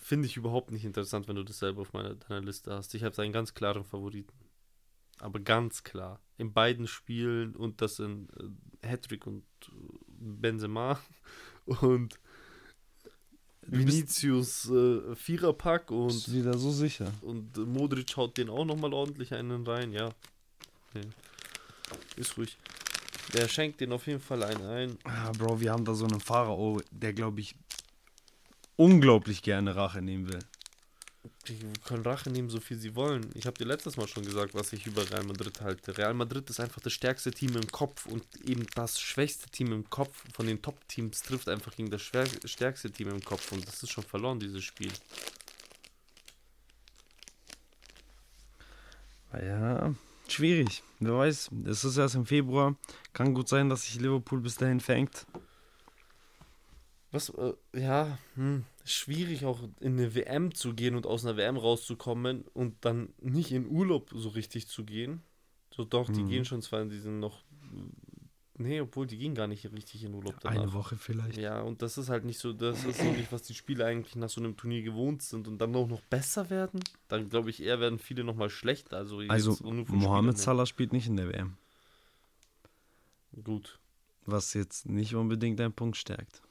Finde 0.01 0.27
ich 0.27 0.37
überhaupt 0.37 0.71
nicht 0.71 0.85
interessant, 0.85 1.29
wenn 1.29 1.37
du 1.37 1.43
das 1.45 1.59
selber 1.59 1.83
auf 1.83 1.93
meiner, 1.93 2.15
deiner 2.15 2.41
Liste 2.41 2.73
hast. 2.73 2.95
Ich 2.95 3.05
habe 3.05 3.21
einen 3.23 3.33
ganz 3.33 3.53
klaren 3.53 3.85
Favoriten. 3.85 4.33
Aber 5.21 5.39
ganz 5.41 5.85
klar. 5.85 6.21
In 6.39 6.53
beiden 6.53 6.87
Spielen 6.87 7.55
und 7.57 7.83
das 7.83 7.99
in 7.99 8.29
äh, 8.83 8.87
Hattrick 8.87 9.27
und 9.27 9.45
äh, 9.67 9.99
Benzema 10.07 10.99
und 11.67 12.19
Vinicius 13.71 14.71
äh, 14.71 15.15
Viererpack 15.15 15.89
Bist 15.89 15.93
und, 15.93 16.27
du 16.27 16.33
wieder 16.33 16.59
so 16.59 16.71
sicher? 16.71 17.13
und 17.23 17.57
äh, 17.57 17.61
Modric 17.61 18.17
haut 18.17 18.37
den 18.37 18.49
auch 18.51 18.65
nochmal 18.65 18.93
ordentlich 18.93 19.35
einen 19.35 19.67
rein. 19.67 19.93
Ja. 19.93 20.11
Nee. 20.95 21.03
Ist 22.17 22.37
ruhig. 22.37 22.57
Der 23.35 23.47
schenkt 23.49 23.81
den 23.81 23.93
auf 23.93 24.07
jeden 24.07 24.21
Fall 24.21 24.43
einen 24.43 24.65
ein. 24.65 24.99
Ah, 25.05 25.33
Bro, 25.33 25.61
wir 25.61 25.71
haben 25.73 25.85
da 25.85 25.95
so 25.95 26.07
einen 26.07 26.21
Pharao, 26.21 26.81
der, 26.91 27.13
glaube 27.13 27.41
ich, 27.41 27.55
unglaublich 28.77 29.43
gerne 29.43 29.77
Rache 29.77 30.01
nehmen 30.01 30.33
will. 30.33 30.39
Die 31.49 31.59
können 31.85 32.03
Rache 32.03 32.31
nehmen, 32.31 32.51
so 32.51 32.61
viel 32.61 32.79
sie 32.79 32.95
wollen. 32.95 33.31
Ich 33.35 33.47
habe 33.47 33.57
dir 33.57 33.65
letztes 33.65 33.97
Mal 33.97 34.07
schon 34.07 34.25
gesagt, 34.25 34.55
was 34.55 34.73
ich 34.73 34.87
über 34.87 35.09
Real 35.11 35.25
Madrid 35.25 35.61
halte. 35.63 35.97
Real 35.97 36.13
Madrid 36.13 36.49
ist 36.51 36.61
einfach 36.61 36.81
das 36.83 36.93
stärkste 36.93 37.31
Team 37.31 37.57
im 37.57 37.67
Kopf 37.69 38.07
und 38.07 38.23
eben 38.45 38.67
das 38.75 39.01
schwächste 39.01 39.49
Team 39.49 39.73
im 39.73 39.89
Kopf 39.89 40.25
von 40.35 40.47
den 40.47 40.61
Top-Teams 40.61 41.23
trifft 41.23 41.49
einfach 41.49 41.75
gegen 41.75 41.91
das 41.91 42.03
stärkste 42.03 42.91
Team 42.91 43.09
im 43.09 43.25
Kopf 43.25 43.51
und 43.53 43.67
das 43.67 43.83
ist 43.83 43.91
schon 43.91 44.05
verloren, 44.05 44.39
dieses 44.41 44.63
Spiel. 44.63 44.93
Ah 49.33 49.43
Ja, 49.43 49.95
schwierig. 50.29 50.83
Wer 51.01 51.17
weiß, 51.17 51.51
es 51.67 51.85
ist 51.85 51.97
erst 51.97 52.15
im 52.15 52.27
Februar. 52.27 52.77
Kann 53.13 53.35
gut 53.35 53.49
sein, 53.49 53.69
dass 53.69 53.85
sich 53.85 54.01
Liverpool 54.01 54.41
bis 54.41 54.57
dahin 54.57 54.81
fängt. 54.81 55.27
Was, 57.11 57.31
äh, 57.31 57.55
ja, 57.75 58.19
hm, 58.35 58.65
schwierig 58.85 59.45
auch 59.47 59.61
in 59.81 59.95
eine 59.99 60.15
WM 60.15 60.55
zu 60.55 60.75
gehen 60.75 60.95
und 60.95 61.07
aus 61.07 61.25
einer 61.25 61.37
WM 61.37 61.57
rauszukommen 61.57 62.43
und 62.55 62.85
dann 62.85 63.15
nicht 63.21 63.51
in 63.53 63.67
Urlaub 63.67 64.11
so 64.15 64.29
richtig 64.31 64.69
zu 64.69 64.85
gehen. 64.85 65.23
So 65.75 65.85
doch, 65.85 66.11
die 66.11 66.23
Mhm. 66.23 66.29
gehen 66.29 66.45
schon 66.45 66.61
zwar 66.63 66.83
in 66.83 66.91
diesen 66.91 67.19
noch. 67.21 67.43
Nee, 68.61 68.81
obwohl 68.81 69.07
die 69.07 69.17
gehen 69.19 69.35
gar 69.37 69.47
nicht 69.47 69.65
richtig 69.71 70.03
in 70.03 70.13
Urlaub 70.15 70.41
danach. 70.41 70.63
Eine 70.63 70.73
Woche 70.73 70.97
vielleicht. 70.97 71.39
Ja, 71.39 71.61
und 71.63 71.81
das 71.81 71.97
ist 71.97 72.09
halt 72.09 72.25
nicht 72.25 72.41
so, 72.41 72.53
das 72.53 72.85
ist 72.85 72.99
so 73.01 73.05
nicht, 73.13 73.31
was 73.31 73.43
die 73.43 73.55
Spieler 73.55 73.87
eigentlich 73.87 74.17
nach 74.17 74.29
so 74.29 74.41
einem 74.41 74.57
Turnier 74.57 74.83
gewohnt 74.83 75.23
sind 75.23 75.47
und 75.47 75.59
dann 75.59 75.75
auch 75.77 75.87
noch 75.87 76.01
besser 76.03 76.51
werden. 76.51 76.81
Dann 77.07 77.29
glaube 77.29 77.51
ich 77.51 77.63
eher 77.63 77.79
werden 77.79 78.01
viele 78.01 78.25
nochmal 78.25 78.51
schlechter. 78.51 78.97
Also, 78.97 79.21
Also, 79.29 79.57
Mohamed 79.63 80.33
Spieler 80.35 80.45
Salah 80.45 80.67
spielt 80.67 80.93
nicht 80.93 81.07
in 81.07 81.17
der 81.17 81.29
WM. 81.29 81.57
Gut. 83.45 83.79
Was 84.27 84.55
jetzt 84.55 84.87
nicht 84.87 85.15
unbedingt 85.15 85.61
einen 85.61 85.73
Punkt 85.73 85.97
stärkt. 85.97 86.43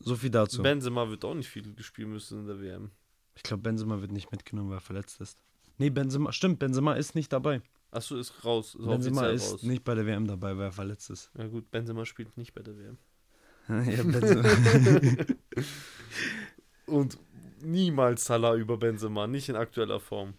So 0.00 0.16
viel 0.16 0.30
dazu. 0.30 0.62
Benzema 0.62 1.08
wird 1.08 1.24
auch 1.24 1.34
nicht 1.34 1.48
viel 1.48 1.74
spielen 1.80 2.10
müssen 2.10 2.40
in 2.40 2.46
der 2.46 2.60
WM. 2.60 2.90
Ich 3.34 3.42
glaube, 3.42 3.62
Benzema 3.62 4.00
wird 4.00 4.12
nicht 4.12 4.30
mitgenommen, 4.32 4.70
weil 4.70 4.78
er 4.78 4.82
verletzt 4.82 5.20
ist. 5.20 5.38
Nee, 5.78 5.90
Benzema, 5.90 6.32
stimmt, 6.32 6.58
Benzema 6.58 6.94
ist 6.94 7.14
nicht 7.14 7.32
dabei. 7.32 7.62
Achso, 7.90 8.16
ist 8.16 8.44
raus. 8.44 8.74
Ist 8.74 8.86
Benzema 8.86 9.28
ist 9.28 9.52
raus. 9.52 9.62
nicht 9.62 9.84
bei 9.84 9.94
der 9.94 10.06
WM 10.06 10.26
dabei, 10.26 10.56
weil 10.56 10.66
er 10.66 10.72
verletzt 10.72 11.10
ist. 11.10 11.30
Ja 11.36 11.46
gut, 11.46 11.70
Benzema 11.70 12.04
spielt 12.04 12.36
nicht 12.36 12.54
bei 12.54 12.62
der 12.62 12.76
WM. 12.76 12.98
ja, 13.68 14.02
Benzema. 14.02 14.48
Und 16.86 17.18
niemals 17.62 18.24
Salah 18.24 18.54
über 18.54 18.76
Benzema, 18.76 19.26
nicht 19.26 19.48
in 19.48 19.56
aktueller 19.56 20.00
Form. 20.00 20.34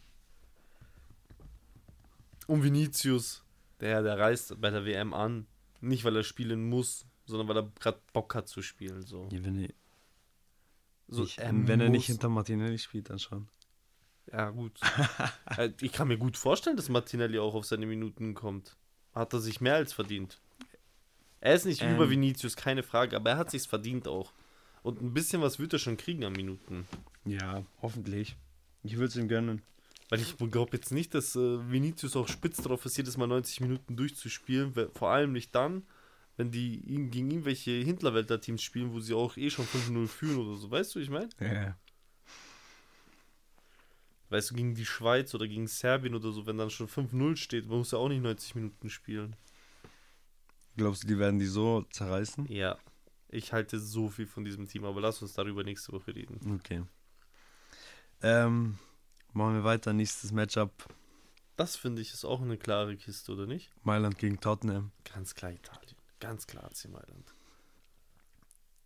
Und 2.47 2.63
Vinicius, 2.63 3.43
der, 3.79 4.03
der 4.03 4.19
reist 4.19 4.59
bei 4.59 4.69
der 4.69 4.85
WM 4.85 5.13
an. 5.13 5.47
Nicht, 5.79 6.03
weil 6.05 6.15
er 6.15 6.23
spielen 6.23 6.69
muss, 6.69 7.05
sondern 7.25 7.47
weil 7.47 7.57
er 7.57 7.71
gerade 7.79 7.99
Bock 8.11 8.35
hat 8.35 8.47
zu 8.47 8.61
spielen. 8.61 9.01
So. 9.03 9.27
Ja, 9.31 9.43
wenn 9.43 9.63
er, 9.63 9.69
so 11.07 11.21
nicht, 11.23 11.39
wenn 11.39 11.79
er 11.79 11.89
nicht 11.89 12.07
hinter 12.07 12.29
Martinelli 12.29 12.77
spielt, 12.77 13.09
dann 13.09 13.19
schon. 13.19 13.47
Ja, 14.31 14.49
gut. 14.49 14.79
Äh, 15.57 15.71
ich 15.81 15.91
kann 15.91 16.07
mir 16.07 16.17
gut 16.17 16.37
vorstellen, 16.37 16.77
dass 16.77 16.89
Martinelli 16.89 17.37
auch 17.37 17.53
auf 17.53 17.65
seine 17.65 17.85
Minuten 17.85 18.33
kommt. 18.33 18.75
Hat 19.13 19.33
er 19.33 19.39
sich 19.39 19.61
mehr 19.61 19.75
als 19.75 19.93
verdient. 19.93 20.39
Er 21.41 21.53
ist 21.53 21.65
nicht 21.65 21.81
Ähm. 21.81 21.95
über 21.95 22.09
Vinicius, 22.09 22.55
keine 22.55 22.81
Frage, 22.81 23.15
aber 23.15 23.31
er 23.31 23.37
hat 23.37 23.51
sich's 23.51 23.65
verdient 23.67 24.07
auch. 24.07 24.31
Und 24.81 25.01
ein 25.01 25.13
bisschen 25.13 25.41
was 25.41 25.59
wird 25.59 25.73
er 25.73 25.79
schon 25.79 25.97
kriegen 25.97 26.23
an 26.23 26.33
Minuten. 26.33 26.87
Ja, 27.25 27.63
hoffentlich. 27.81 28.35
Ich 28.83 28.95
würde 28.95 29.07
es 29.07 29.15
ihm 29.15 29.27
gönnen. 29.27 29.61
Weil 30.09 30.21
ich 30.21 30.37
glaube 30.37 30.75
jetzt 30.75 30.91
nicht, 30.91 31.13
dass 31.13 31.35
äh, 31.35 31.71
Vinicius 31.71 32.15
auch 32.15 32.27
spitz 32.27 32.57
drauf 32.57 32.85
ist, 32.85 32.97
jedes 32.97 33.17
Mal 33.17 33.27
90 33.27 33.61
Minuten 33.61 33.95
durchzuspielen. 33.95 34.73
Vor 34.93 35.09
allem 35.09 35.31
nicht 35.31 35.53
dann, 35.53 35.83
wenn 36.37 36.51
die 36.51 36.81
gegen 37.09 37.31
irgendwelche 37.31 37.71
Hinterwälder-Teams 37.71 38.61
spielen, 38.61 38.91
wo 38.91 38.99
sie 38.99 39.13
auch 39.13 39.37
eh 39.37 39.49
schon 39.49 39.65
5-0 39.65 40.07
führen 40.07 40.37
oder 40.37 40.57
so. 40.57 40.71
Weißt 40.71 40.95
du, 40.95 40.99
ich 40.99 41.09
meine? 41.09 41.29
Ja. 41.39 41.77
Weißt 44.29 44.49
du, 44.49 44.55
gegen 44.55 44.73
die 44.73 44.85
Schweiz 44.85 45.35
oder 45.35 45.47
gegen 45.47 45.67
Serbien 45.67 46.15
oder 46.15 46.31
so, 46.31 46.47
wenn 46.47 46.57
dann 46.57 46.71
schon 46.71 46.87
5-0 46.87 47.35
steht, 47.35 47.67
man 47.67 47.77
muss 47.79 47.91
ja 47.91 47.99
auch 47.99 48.09
nicht 48.09 48.23
90 48.23 48.55
Minuten 48.55 48.89
spielen. 48.89 49.35
Glaubst 50.75 51.03
du, 51.03 51.07
die 51.07 51.19
werden 51.19 51.37
die 51.37 51.45
so 51.45 51.83
zerreißen? 51.91 52.51
Ja. 52.51 52.79
Ich 53.29 53.53
halte 53.53 53.79
so 53.79 54.09
viel 54.09 54.25
von 54.25 54.43
diesem 54.43 54.67
Team, 54.67 54.85
aber 54.85 55.01
lass 55.01 55.21
uns 55.21 55.33
darüber 55.33 55.63
nächste 55.63 55.91
Woche 55.91 56.15
reden. 56.15 56.55
Okay. 56.55 56.83
Ähm, 58.23 58.77
machen 59.33 59.55
wir 59.55 59.63
weiter. 59.63 59.93
Nächstes 59.93 60.31
Matchup. 60.31 60.71
Das 61.55 61.75
finde 61.75 62.01
ich 62.01 62.13
ist 62.13 62.25
auch 62.25 62.41
eine 62.41 62.57
klare 62.57 62.95
Kiste, 62.97 63.31
oder 63.33 63.45
nicht? 63.45 63.71
Mailand 63.83 64.17
gegen 64.17 64.39
Tottenham. 64.39 64.91
Ganz 65.13 65.35
klar 65.35 65.51
Italien. 65.51 65.92
Ganz 66.23 66.47
klar 66.47 66.63
AC 66.63 66.89
Mailand. 66.89 67.35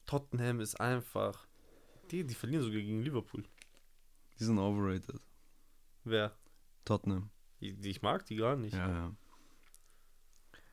Tottenham 0.07 0.59
ist 0.59 0.81
einfach. 0.81 1.45
Die, 2.09 2.23
die 2.23 2.33
verlieren 2.33 2.63
sogar 2.63 2.79
gegen 2.79 3.03
Liverpool. 3.03 3.43
Die 4.39 4.43
sind 4.43 4.57
overrated. 4.57 5.21
Wer? 6.03 6.35
Tottenham. 6.83 7.29
Ich, 7.59 7.75
ich 7.85 8.01
mag 8.01 8.25
die 8.25 8.37
gar 8.37 8.55
nicht. 8.55 8.73
Ja, 8.73 8.87
Ja, 8.87 8.93
ja. 8.93 9.15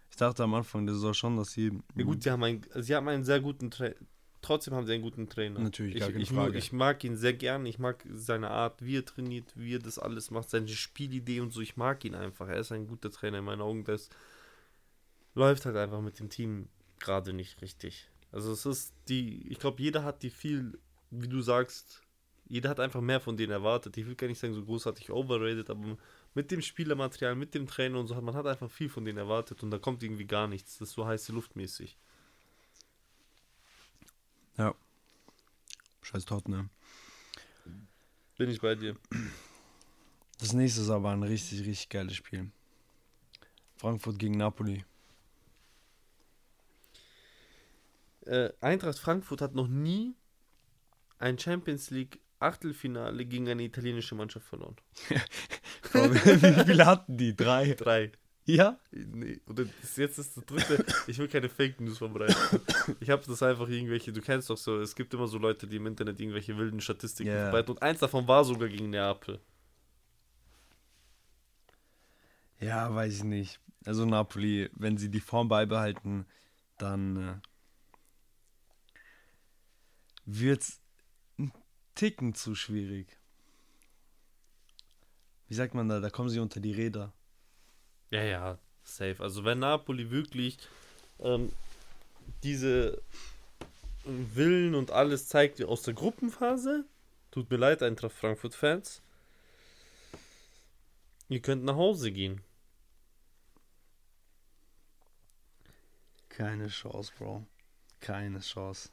Ich 0.08 0.16
dachte 0.16 0.42
am 0.44 0.54
Anfang 0.54 0.86
der 0.86 0.94
Saison 0.94 1.12
schon, 1.12 1.36
dass 1.36 1.50
sie. 1.50 1.70
gut, 1.96 2.22
sie 2.22 2.30
haben, 2.30 2.44
einen, 2.44 2.64
sie 2.76 2.94
haben 2.94 3.08
einen 3.08 3.24
sehr 3.24 3.40
guten 3.40 3.70
Trainer. 3.70 3.96
Trotzdem 4.40 4.72
haben 4.72 4.86
sie 4.86 4.92
einen 4.94 5.02
guten 5.02 5.28
Trainer. 5.28 5.60
Natürlich, 5.60 5.96
ich, 5.96 6.00
gar 6.00 6.12
keine 6.12 6.22
ich, 6.22 6.30
Frage. 6.30 6.56
ich 6.56 6.72
mag 6.72 7.04
ihn 7.04 7.16
sehr 7.16 7.34
gern. 7.34 7.66
Ich 7.66 7.78
mag 7.78 8.06
seine 8.10 8.50
Art, 8.50 8.82
wie 8.82 8.98
er 8.98 9.04
trainiert, 9.04 9.52
wie 9.54 9.74
er 9.74 9.80
das 9.80 9.98
alles 9.98 10.30
macht, 10.30 10.48
seine 10.48 10.68
Spielidee 10.68 11.40
und 11.40 11.50
so. 11.52 11.60
Ich 11.60 11.76
mag 11.76 12.04
ihn 12.06 12.14
einfach. 12.14 12.48
Er 12.48 12.60
ist 12.60 12.72
ein 12.72 12.86
guter 12.86 13.10
Trainer 13.10 13.38
in 13.38 13.44
meinen 13.44 13.60
Augen. 13.60 13.84
Das 13.84 14.08
läuft 15.34 15.66
halt 15.66 15.76
einfach 15.76 16.00
mit 16.00 16.18
dem 16.18 16.30
Team 16.30 16.68
gerade 16.98 17.32
nicht 17.32 17.60
richtig. 17.62 18.08
Also 18.32 18.52
es 18.52 18.66
ist 18.66 18.94
die, 19.08 19.46
ich 19.48 19.58
glaube, 19.58 19.82
jeder 19.82 20.04
hat 20.04 20.22
die 20.22 20.30
viel, 20.30 20.78
wie 21.10 21.28
du 21.28 21.40
sagst, 21.40 22.02
jeder 22.46 22.70
hat 22.70 22.80
einfach 22.80 23.00
mehr 23.00 23.20
von 23.20 23.36
denen 23.36 23.52
erwartet. 23.52 23.96
Ich 23.96 24.06
will 24.06 24.14
gar 24.14 24.26
nicht 24.26 24.38
sagen, 24.38 24.54
so 24.54 24.64
großartig 24.64 25.10
overrated, 25.10 25.70
aber 25.70 25.96
mit 26.34 26.50
dem 26.50 26.60
Spielermaterial, 26.60 27.34
mit 27.34 27.54
dem 27.54 27.66
Trainer 27.66 27.98
und 27.98 28.06
so 28.06 28.16
hat 28.16 28.22
man 28.22 28.34
hat 28.34 28.46
einfach 28.46 28.70
viel 28.70 28.88
von 28.88 29.04
denen 29.04 29.18
erwartet 29.18 29.62
und 29.62 29.70
da 29.70 29.78
kommt 29.78 30.02
irgendwie 30.02 30.26
gar 30.26 30.46
nichts. 30.46 30.78
Das 30.78 30.88
ist 30.88 30.94
so 30.94 31.06
heiße 31.06 31.32
Luftmäßig. 31.32 31.96
Ja. 34.58 34.74
Scheiß 36.02 36.24
Tottenham. 36.24 36.70
Bin 38.36 38.50
ich 38.50 38.60
bei 38.60 38.74
dir. 38.74 38.96
Das 40.38 40.52
nächste 40.52 40.82
ist 40.82 40.90
aber 40.90 41.10
ein 41.10 41.22
richtig, 41.22 41.60
richtig 41.60 41.88
geiles 41.88 42.16
Spiel. 42.16 42.50
Frankfurt 43.76 44.18
gegen 44.18 44.36
Napoli. 44.36 44.84
Äh, 48.26 48.50
Eintracht 48.60 48.98
Frankfurt 48.98 49.40
hat 49.40 49.54
noch 49.54 49.68
nie 49.68 50.14
ein 51.18 51.38
Champions 51.38 51.90
League 51.90 52.20
Achtelfinale 52.38 53.24
gegen 53.24 53.48
eine 53.48 53.62
italienische 53.64 54.14
Mannschaft 54.14 54.46
verloren. 54.46 54.76
Wie 55.92 56.64
viele 56.64 56.86
hatten 56.86 57.16
die? 57.16 57.34
Drei. 57.36 57.74
Drei. 57.74 58.12
Ja? 58.46 58.78
Nee, 58.90 59.40
oder 59.46 59.64
jetzt 59.96 60.18
ist 60.18 60.36
das 60.36 60.44
dritte. 60.44 60.84
Ich 61.06 61.16
will 61.18 61.28
keine 61.28 61.48
Fake 61.48 61.80
News 61.80 61.96
verbreiten. 61.98 62.36
Ich 63.00 63.08
habe 63.08 63.22
das 63.26 63.42
einfach 63.42 63.68
irgendwelche, 63.68 64.12
du 64.12 64.20
kennst 64.20 64.50
doch 64.50 64.58
so, 64.58 64.78
es 64.80 64.94
gibt 64.94 65.14
immer 65.14 65.26
so 65.28 65.38
Leute, 65.38 65.66
die 65.66 65.76
im 65.76 65.86
Internet 65.86 66.20
irgendwelche 66.20 66.56
wilden 66.58 66.80
Statistiken 66.82 67.30
Ja. 67.30 67.44
verbreiten. 67.44 67.70
Und 67.70 67.82
eins 67.82 68.00
davon 68.00 68.28
war 68.28 68.44
sogar 68.44 68.68
gegen 68.68 68.90
Neapel. 68.90 69.40
Ja, 72.60 72.94
weiß 72.94 73.16
ich 73.16 73.24
nicht. 73.24 73.60
Also 73.86 74.04
Napoli, 74.06 74.70
wenn 74.74 74.96
sie 74.96 75.10
die 75.10 75.20
Form 75.20 75.48
beibehalten, 75.48 76.26
dann 76.78 77.40
äh, 80.26 80.30
wird's 80.30 80.80
ein 81.38 81.52
Ticken 81.94 82.34
zu 82.34 82.54
schwierig. 82.54 83.18
Wie 85.48 85.54
sagt 85.54 85.74
man 85.74 85.88
da? 85.88 86.00
Da 86.00 86.10
kommen 86.10 86.28
sie 86.28 86.40
unter 86.40 86.60
die 86.60 86.72
Räder. 86.72 87.12
Ja, 88.10 88.22
ja, 88.22 88.58
safe. 88.82 89.16
Also 89.20 89.44
wenn 89.44 89.58
Napoli 89.58 90.10
wirklich 90.10 90.58
ähm, 91.20 91.52
diese 92.42 93.02
Willen 94.04 94.74
und 94.74 94.90
alles 94.90 95.28
zeigt 95.28 95.58
wie 95.58 95.64
aus 95.64 95.82
der 95.82 95.94
Gruppenphase, 95.94 96.84
tut 97.30 97.50
mir 97.50 97.56
leid, 97.56 97.82
Eintracht 97.82 98.14
Frankfurt-Fans, 98.14 99.02
ihr 101.28 101.40
könnt 101.40 101.64
nach 101.64 101.76
Hause 101.76 102.12
gehen. 102.12 102.40
Keine 106.28 106.68
Chance, 106.68 107.12
Bro. 107.16 107.46
Keine 108.00 108.40
Chance. 108.40 108.90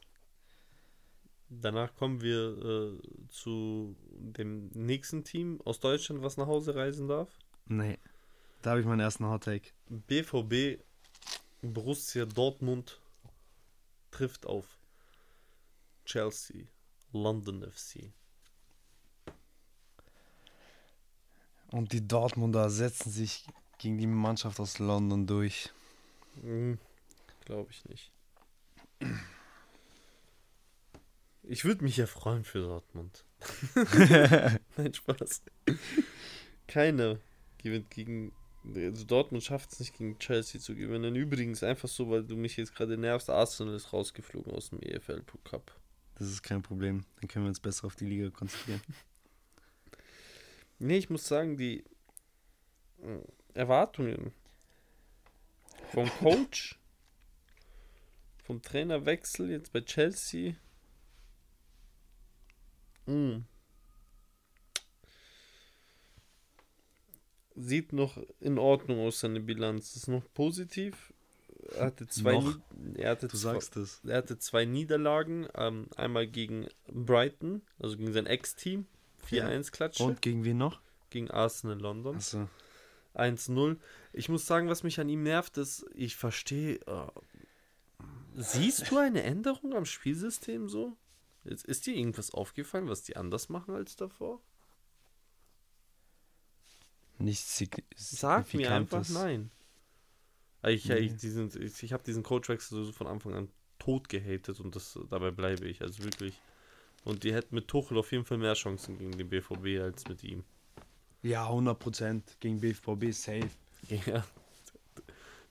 Danach 1.60 1.94
kommen 1.96 2.22
wir 2.22 2.56
äh, 2.64 3.28
zu 3.28 3.94
dem 4.10 4.70
nächsten 4.72 5.22
Team 5.22 5.60
aus 5.64 5.80
Deutschland, 5.80 6.22
was 6.22 6.38
nach 6.38 6.46
Hause 6.46 6.74
reisen 6.74 7.08
darf. 7.08 7.28
Nee. 7.66 7.98
Da 8.62 8.70
habe 8.70 8.80
ich 8.80 8.86
meinen 8.86 9.00
ersten 9.00 9.26
Hot 9.26 9.44
Take. 9.44 9.70
BVB 9.88 10.80
Borussia 11.60 12.24
Dortmund 12.24 13.00
trifft 14.10 14.46
auf 14.46 14.78
Chelsea 16.06 16.64
London 17.12 17.70
FC. 17.70 18.12
Und 21.70 21.92
die 21.92 22.06
Dortmunder 22.06 22.70
setzen 22.70 23.10
sich 23.10 23.46
gegen 23.78 23.98
die 23.98 24.06
Mannschaft 24.06 24.58
aus 24.60 24.78
London 24.78 25.26
durch. 25.26 25.70
Hm, 26.40 26.78
Glaube 27.44 27.70
ich 27.70 27.84
nicht. 27.86 28.12
Ich 31.44 31.64
würde 31.64 31.84
mich 31.84 31.96
ja 31.96 32.06
freuen 32.06 32.44
für 32.44 32.60
Dortmund. 32.60 33.24
Nein, 34.76 34.94
Spaß. 34.94 35.42
Keiner 36.68 37.18
gewinnt 37.58 37.90
gegen. 37.90 38.32
Also 38.74 39.04
Dortmund 39.04 39.42
schafft 39.42 39.72
es 39.72 39.80
nicht 39.80 39.98
gegen 39.98 40.18
Chelsea 40.18 40.60
zu 40.60 40.76
gewinnen. 40.76 41.16
Übrigens 41.16 41.64
einfach 41.64 41.88
so, 41.88 42.08
weil 42.10 42.22
du 42.22 42.36
mich 42.36 42.56
jetzt 42.56 42.76
gerade 42.76 42.96
nervst, 42.96 43.28
Arsenal 43.28 43.74
ist 43.74 43.92
rausgeflogen 43.92 44.52
aus 44.52 44.70
dem 44.70 44.80
EFL 44.80 45.24
Cup. 45.42 45.74
Das 46.16 46.28
ist 46.28 46.42
kein 46.42 46.62
Problem. 46.62 47.04
Dann 47.20 47.28
können 47.28 47.44
wir 47.44 47.48
uns 47.48 47.58
besser 47.58 47.86
auf 47.86 47.96
die 47.96 48.06
Liga 48.06 48.30
konzentrieren. 48.30 48.82
Nee, 50.84 50.98
ich 50.98 51.10
muss 51.10 51.28
sagen, 51.28 51.56
die 51.56 51.84
äh, 53.02 53.20
Erwartungen 53.54 54.32
vom 55.92 56.08
Coach, 56.18 56.76
vom 58.42 58.60
Trainerwechsel 58.60 59.48
jetzt 59.50 59.72
bei 59.72 59.82
Chelsea. 59.82 60.56
Mm, 63.06 63.44
Sieht 67.54 67.92
noch 67.92 68.18
in 68.40 68.58
Ordnung 68.58 69.00
aus, 69.00 69.20
seine 69.20 69.40
Bilanz. 69.40 69.94
Ist 69.94 70.08
noch 70.08 70.24
positiv. 70.32 71.12
Er 71.76 71.86
hatte 71.86 72.06
zwei, 72.08 72.32
Noch? 72.32 72.58
Er 72.94 73.10
hatte 73.10 73.28
Du 73.28 73.36
zwei, 73.36 73.52
sagst 73.52 73.76
es. 73.76 74.00
er 74.06 74.16
hatte 74.18 74.38
zwei 74.38 74.64
Niederlagen. 74.64 75.46
Ähm, 75.54 75.86
einmal 75.96 76.26
gegen 76.26 76.66
Brighton, 76.88 77.62
also 77.78 77.96
gegen 77.96 78.12
sein 78.12 78.26
Ex-Team. 78.26 78.86
4-1 79.30 79.70
Klatsche 79.70 80.02
Und 80.02 80.22
gegen 80.22 80.44
wen 80.44 80.58
noch? 80.58 80.80
gegen 81.10 81.30
Arsenal 81.30 81.78
London. 81.78 82.16
Achso. 82.16 82.48
1-0. 83.14 83.76
Ich 84.14 84.30
muss 84.30 84.46
sagen, 84.46 84.68
was 84.70 84.82
mich 84.82 84.98
an 84.98 85.10
ihm 85.10 85.22
nervt, 85.22 85.58
ist, 85.58 85.84
ich 85.94 86.16
verstehe. 86.16 86.76
Äh, 86.86 87.06
siehst 88.34 88.90
du 88.90 88.96
eine 88.96 89.22
Änderung 89.22 89.74
am 89.74 89.84
Spielsystem 89.84 90.68
so? 90.70 90.96
Ist, 91.44 91.64
ist 91.64 91.86
dir 91.86 91.94
irgendwas 91.94 92.32
aufgefallen, 92.32 92.88
was 92.88 93.02
die 93.02 93.16
anders 93.16 93.48
machen 93.48 93.74
als 93.74 93.96
davor? 93.96 94.40
Nichts 97.18 97.56
sig 97.58 97.84
Sag 97.96 98.52
mir 98.54 98.72
einfach 98.72 99.08
nein. 99.08 99.50
Äh, 100.62 100.72
Ich, 100.72 100.86
Nee. 100.86 100.98
ich, 100.98 101.16
diesen, 101.16 101.50
ich, 101.62 101.82
ich 101.82 101.92
habe 101.92 102.02
diesen 102.04 102.24
so 102.24 102.92
von 102.92 103.06
Anfang 103.06 103.34
an 103.34 103.48
tot 103.78 104.08
gehatet 104.08 104.60
und 104.60 104.76
das, 104.76 104.98
dabei 105.10 105.30
bleibe 105.30 105.66
ich. 105.66 105.82
Also 105.82 106.04
wirklich. 106.04 106.40
Und 107.04 107.24
die 107.24 107.34
hätten 107.34 107.54
mit 107.54 107.66
Tuchel 107.66 107.98
auf 107.98 108.12
jeden 108.12 108.24
Fall 108.24 108.38
mehr 108.38 108.54
Chancen 108.54 108.96
gegen 108.96 109.18
den 109.18 109.28
BVB 109.28 109.80
als 109.82 110.06
mit 110.08 110.22
ihm. 110.22 110.44
Ja, 111.22 111.48
100% 111.48 112.22
gegen 112.40 112.60
BVB 112.60 113.12
safe. 113.12 113.50
Ja. 114.06 114.24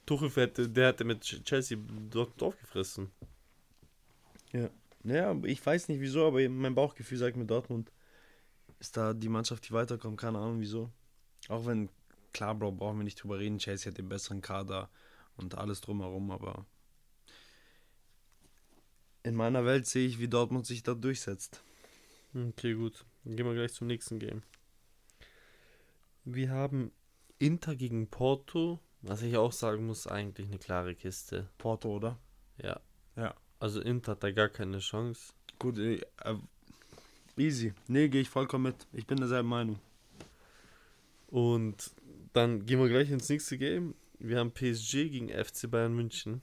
Tuchel 0.06 0.30
hätte, 0.32 0.70
der 0.70 0.88
hätte 0.88 1.04
mit 1.04 1.22
Chelsea 1.22 1.78
dort 2.10 2.42
aufgefressen. 2.42 3.12
Ja, 5.04 5.36
ich 5.44 5.66
weiß 5.66 5.88
nicht 5.88 6.00
wieso, 6.00 6.28
aber 6.28 6.48
mein 6.50 6.76
Bauchgefühl 6.76 7.18
sagt 7.18 7.38
mir 7.38 7.46
Dortmund 7.46 7.92
ist 8.80 8.98
da 8.98 9.14
die 9.14 9.30
Mannschaft, 9.30 9.68
die 9.68 9.74
weiterkommt. 9.74 10.20
Keine 10.20 10.40
Ahnung 10.40 10.60
wieso. 10.60 10.92
Auch 11.48 11.66
wenn, 11.66 11.90
klar, 12.34 12.56
Bro, 12.56 12.74
brauchen 12.74 12.98
wir 12.98 13.04
nicht 13.04 13.22
drüber 13.22 13.40
reden. 13.40 13.60
Chelsea 13.60 13.92
hat 13.92 13.98
den 13.98 14.10
besseren 14.10 14.42
Kader 14.42 14.90
und 15.38 15.56
alles 15.56 15.82
drumherum, 15.82 16.32
aber 16.32 16.66
in 19.24 19.36
meiner 19.36 19.66
Welt 19.66 19.86
sehe 19.86 20.08
ich, 20.08 20.20
wie 20.20 20.28
Dortmund 20.28 20.66
sich 20.66 20.82
da 20.84 20.96
durchsetzt. 20.96 21.64
Okay, 22.34 22.74
gut. 22.74 23.06
Dann 23.24 23.36
gehen 23.36 23.46
wir 23.46 23.54
gleich 23.54 23.74
zum 23.74 23.88
nächsten 23.88 24.18
Game. 24.18 24.42
Wir 26.24 26.50
haben 26.50 26.92
Inter 27.38 27.76
gegen 27.76 28.08
Porto, 28.10 28.80
was 29.02 29.22
ich 29.22 29.38
auch 29.38 29.52
sagen 29.52 29.86
muss, 29.86 30.08
eigentlich 30.08 30.48
eine 30.48 30.60
klare 30.60 30.96
Kiste. 30.96 31.50
Porto, 31.58 31.96
oder? 31.96 32.20
Ja. 32.58 32.80
Ja. 33.16 33.36
Also 33.62 33.80
Inter 33.80 34.14
hat 34.14 34.24
da 34.24 34.32
gar 34.32 34.50
keine 34.50 34.80
Chance. 34.80 35.34
Gut, 35.60 35.78
äh, 35.78 36.02
äh, 36.24 36.36
easy. 37.38 37.74
Nee, 37.88 38.10
gehe 38.10 38.22
ich 38.22 38.30
vollkommen 38.30 38.64
mit. 38.66 38.88
Ich 38.92 39.06
bin 39.06 39.18
derselben 39.20 39.50
Meinung. 39.50 39.80
Und 41.28 41.92
dann 42.34 42.66
gehen 42.66 42.80
wir 42.80 42.90
gleich 42.90 43.10
ins 43.12 43.30
nächste 43.30 43.58
Game. 43.58 43.94
Wir 44.20 44.40
haben 44.40 44.52
PSG 44.52 45.10
gegen 45.10 45.30
FC 45.30 45.70
Bayern 45.70 45.94
München. 45.96 46.42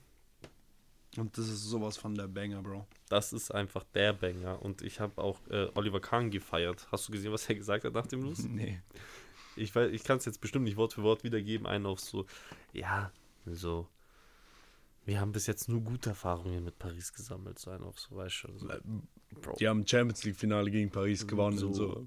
Und 1.16 1.36
das 1.36 1.48
ist 1.48 1.64
sowas 1.64 1.96
von 1.96 2.14
der 2.14 2.28
Banger, 2.28 2.62
Bro. 2.62 2.86
Das 3.08 3.32
ist 3.32 3.50
einfach 3.52 3.84
der 3.94 4.12
Banger. 4.12 4.62
Und 4.62 4.82
ich 4.82 5.00
habe 5.00 5.20
auch 5.20 5.40
äh, 5.50 5.66
Oliver 5.74 6.00
Kahn 6.00 6.30
gefeiert. 6.30 6.86
Hast 6.92 7.08
du 7.08 7.12
gesehen, 7.12 7.32
was 7.32 7.48
er 7.48 7.54
gesagt 7.56 7.84
hat 7.84 7.94
nach 7.94 8.06
dem 8.06 8.22
Los? 8.22 8.38
Nee. 8.48 8.80
Ich, 9.56 9.72
weiß- 9.72 9.88
ich 9.90 10.04
kann 10.04 10.18
es 10.18 10.24
jetzt 10.24 10.40
bestimmt 10.40 10.64
nicht 10.66 10.76
Wort 10.76 10.92
für 10.92 11.02
Wort 11.02 11.24
wiedergeben. 11.24 11.66
Einen 11.66 11.86
auf 11.86 11.98
so, 11.98 12.26
ja, 12.72 13.10
so. 13.44 13.88
Wir 15.08 15.22
haben 15.22 15.32
bis 15.32 15.46
jetzt 15.46 15.70
nur 15.70 15.80
gute 15.80 16.10
Erfahrungen 16.10 16.62
mit 16.62 16.78
Paris 16.78 17.14
gesammelt. 17.14 17.58
So 17.58 17.70
einen 17.70 17.84
auf 17.84 17.98
so, 17.98 18.14
weißt 18.14 18.44
du. 18.44 18.58
So, 18.58 18.68
Bro. 19.40 19.56
Die 19.58 19.66
haben 19.66 19.86
Champions 19.86 20.22
League 20.24 20.36
Finale 20.36 20.70
gegen 20.70 20.90
Paris 20.90 21.26
gewonnen. 21.26 21.56
So. 21.56 21.68
und 21.68 21.74
So. 21.74 22.06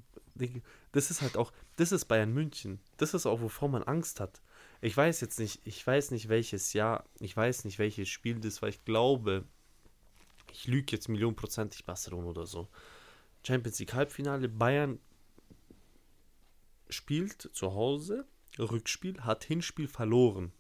Das 0.91 1.09
ist 1.09 1.23
halt 1.23 1.35
auch, 1.35 1.51
das 1.77 1.91
ist 1.91 2.05
Bayern 2.05 2.31
München. 2.31 2.79
Das 2.97 3.15
ist 3.15 3.25
auch, 3.25 3.41
wovor 3.41 3.69
man 3.69 3.81
Angst 3.81 4.19
hat. 4.19 4.43
Ich 4.81 4.95
weiß 4.95 5.19
jetzt 5.21 5.39
nicht, 5.39 5.61
ich 5.65 5.85
weiß 5.85 6.11
nicht 6.11 6.29
welches 6.29 6.73
Jahr, 6.73 7.03
ich 7.19 7.35
weiß 7.35 7.65
nicht 7.65 7.79
welches 7.79 8.07
Spiel 8.07 8.39
das 8.39 8.61
war. 8.61 8.69
Ich 8.69 8.85
glaube, 8.85 9.45
ich 10.51 10.67
lüge 10.67 10.91
jetzt 10.91 11.09
millionenprozentig 11.09 11.85
Barcelona 11.85 12.27
oder 12.27 12.45
so. 12.45 12.67
Champions 13.41 13.79
League 13.79 13.95
Halbfinale, 13.95 14.47
Bayern 14.47 14.99
spielt 16.87 17.49
zu 17.51 17.73
Hause, 17.73 18.27
Rückspiel, 18.59 19.21
hat 19.21 19.43
Hinspiel 19.43 19.87
verloren. 19.87 20.51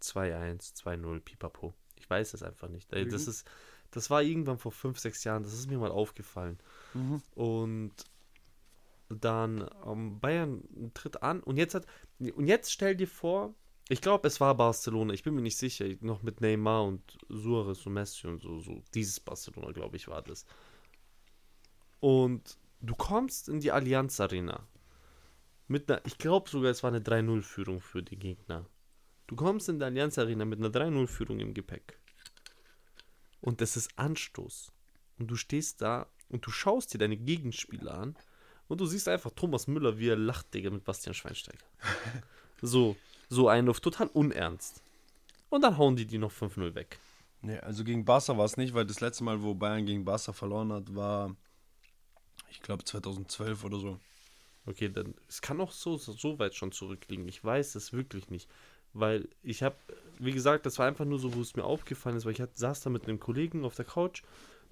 2-1, 0.00 0.82
2-0, 0.82 1.20
pipapo. 1.20 1.74
Ich 2.00 2.08
weiß 2.10 2.34
es 2.34 2.42
einfach 2.42 2.68
nicht. 2.68 2.92
Ey, 2.92 3.06
Das 3.06 3.26
Mhm. 3.26 3.30
ist, 3.30 3.46
das 3.92 4.10
war 4.10 4.22
irgendwann 4.22 4.58
vor 4.58 4.72
5, 4.72 4.98
6 4.98 5.24
Jahren, 5.24 5.42
das 5.42 5.52
ist 5.52 5.68
mir 5.70 5.78
mal 5.78 5.90
aufgefallen. 5.90 6.58
Mhm. 6.94 7.22
Und 7.34 7.94
dann 9.08 9.68
ähm, 9.86 10.20
Bayern 10.20 10.62
tritt 10.94 11.22
an 11.22 11.40
und 11.40 11.56
jetzt 11.56 11.74
hat 11.74 11.86
und 12.34 12.46
jetzt 12.46 12.70
stell 12.72 12.94
dir 12.94 13.08
vor, 13.08 13.54
ich 13.88 14.00
glaube, 14.00 14.28
es 14.28 14.40
war 14.40 14.54
Barcelona, 14.56 15.12
ich 15.12 15.24
bin 15.24 15.34
mir 15.34 15.42
nicht 15.42 15.56
sicher, 15.58 15.84
noch 16.00 16.22
mit 16.22 16.40
Neymar 16.40 16.84
und 16.84 17.18
Suarez 17.28 17.84
und 17.86 17.94
Messi 17.94 18.28
und 18.28 18.40
so, 18.40 18.60
so 18.60 18.82
dieses 18.94 19.18
Barcelona, 19.18 19.72
glaube 19.72 19.96
ich, 19.96 20.06
war 20.06 20.22
das. 20.22 20.46
Und 22.00 22.56
du 22.80 22.94
kommst 22.94 23.48
in 23.48 23.60
die 23.60 23.72
Allianz 23.72 24.20
Arena 24.20 24.66
mit 25.68 25.90
einer, 25.90 26.00
ich 26.06 26.18
glaube 26.18 26.48
sogar, 26.48 26.70
es 26.70 26.82
war 26.82 26.90
eine 26.90 27.00
3-0-Führung 27.00 27.80
für 27.80 28.02
die 28.02 28.16
Gegner. 28.16 28.66
Du 29.30 29.36
kommst 29.36 29.68
in 29.68 29.78
die 29.78 29.84
Allianz 29.84 30.18
Arena 30.18 30.44
mit 30.44 30.58
einer 30.58 30.70
3-0-Führung 30.70 31.38
im 31.38 31.54
Gepäck. 31.54 31.96
Und 33.40 33.62
es 33.62 33.76
ist 33.76 33.96
Anstoß. 33.96 34.72
Und 35.20 35.28
du 35.28 35.36
stehst 35.36 35.80
da 35.82 36.08
und 36.30 36.44
du 36.44 36.50
schaust 36.50 36.92
dir 36.92 36.98
deine 36.98 37.16
Gegenspieler 37.16 37.94
an 37.94 38.16
und 38.66 38.80
du 38.80 38.86
siehst 38.86 39.06
einfach 39.06 39.30
Thomas 39.30 39.68
Müller, 39.68 39.98
wie 39.98 40.08
er 40.08 40.16
lacht, 40.16 40.52
Digga, 40.52 40.70
mit 40.70 40.82
Bastian 40.82 41.14
Schweinsteiger. 41.14 41.64
so, 42.60 42.96
so 43.28 43.48
einen 43.48 43.68
auf 43.68 43.78
total 43.78 44.08
unernst. 44.08 44.82
Und 45.48 45.62
dann 45.62 45.78
hauen 45.78 45.94
die 45.94 46.06
die 46.06 46.18
noch 46.18 46.32
5-0 46.32 46.74
weg. 46.74 46.98
Nee, 47.40 47.58
also 47.58 47.84
gegen 47.84 48.04
Barca 48.04 48.36
war 48.36 48.46
es 48.46 48.56
nicht, 48.56 48.74
weil 48.74 48.84
das 48.84 49.00
letzte 49.00 49.22
Mal, 49.22 49.44
wo 49.44 49.54
Bayern 49.54 49.86
gegen 49.86 50.04
Barca 50.04 50.32
verloren 50.32 50.72
hat, 50.72 50.92
war, 50.92 51.36
ich 52.50 52.60
glaube, 52.62 52.82
2012 52.82 53.62
oder 53.62 53.78
so. 53.78 54.00
Okay, 54.66 54.88
dann, 54.88 55.14
es 55.28 55.40
kann 55.40 55.60
auch 55.60 55.70
so, 55.70 55.98
so 55.98 56.40
weit 56.40 56.56
schon 56.56 56.72
zurückliegen. 56.72 57.28
Ich 57.28 57.44
weiß 57.44 57.76
es 57.76 57.92
wirklich 57.92 58.28
nicht. 58.28 58.50
Weil 58.92 59.28
ich 59.42 59.62
habe, 59.62 59.76
wie 60.18 60.32
gesagt, 60.32 60.66
das 60.66 60.78
war 60.78 60.86
einfach 60.86 61.04
nur 61.04 61.18
so, 61.18 61.34
wo 61.34 61.40
es 61.40 61.54
mir 61.56 61.64
aufgefallen 61.64 62.16
ist, 62.16 62.24
weil 62.24 62.32
ich 62.32 62.40
hat, 62.40 62.56
saß 62.56 62.80
da 62.80 62.90
mit 62.90 63.04
einem 63.04 63.20
Kollegen 63.20 63.64
auf 63.64 63.74
der 63.74 63.84
Couch 63.84 64.22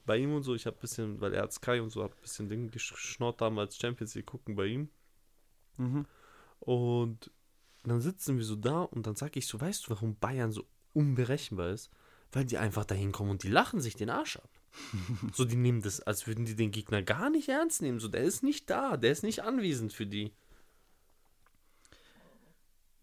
bei 0.07 0.17
ihm 0.17 0.35
und 0.35 0.43
so. 0.43 0.55
Ich 0.55 0.67
habe 0.67 0.77
ein 0.77 0.81
bisschen, 0.81 1.21
weil 1.21 1.35
er 1.35 1.43
hat 1.43 1.53
Sky 1.53 1.81
und 1.81 1.91
so, 1.91 2.03
habe 2.03 2.15
ein 2.15 2.23
bisschen 2.23 2.49
Ding 2.49 2.71
geschnort 2.71 3.41
damals 3.41 3.77
Champions 3.77 4.15
League 4.15 4.27
gucken 4.27 4.57
bei 4.57 4.67
ihm. 4.67 4.89
Mhm. 5.77 6.07
Und 6.61 7.31
dann 7.85 8.01
sitzen 8.01 8.37
wir 8.37 8.45
so 8.45 8.57
da 8.57 8.83
und 8.83 9.07
dann 9.07 9.15
sage 9.15 9.39
ich 9.39 9.47
so, 9.47 9.61
weißt 9.61 9.87
du, 9.87 9.91
warum 9.91 10.17
Bayern 10.17 10.53
so 10.53 10.67
unberechenbar 10.93 11.71
ist? 11.71 11.91
Weil 12.33 12.45
die 12.45 12.59
einfach 12.59 12.85
dahin 12.85 13.13
kommen 13.13 13.31
und 13.31 13.43
die 13.43 13.49
lachen 13.49 13.81
sich 13.81 13.95
den 13.95 14.11
Arsch 14.11 14.37
ab. 14.37 14.51
so, 15.33 15.45
die 15.45 15.57
nehmen 15.57 15.81
das, 15.81 16.01
als 16.01 16.27
würden 16.27 16.45
die 16.45 16.57
den 16.57 16.71
Gegner 16.71 17.03
gar 17.03 17.31
nicht 17.31 17.49
ernst 17.49 17.81
nehmen. 17.81 18.01
So, 18.01 18.09
der 18.09 18.23
ist 18.23 18.43
nicht 18.43 18.69
da, 18.69 18.97
der 18.97 19.13
ist 19.13 19.23
nicht 19.23 19.43
anwesend 19.45 19.93
für 19.93 20.07
die. 20.07 20.33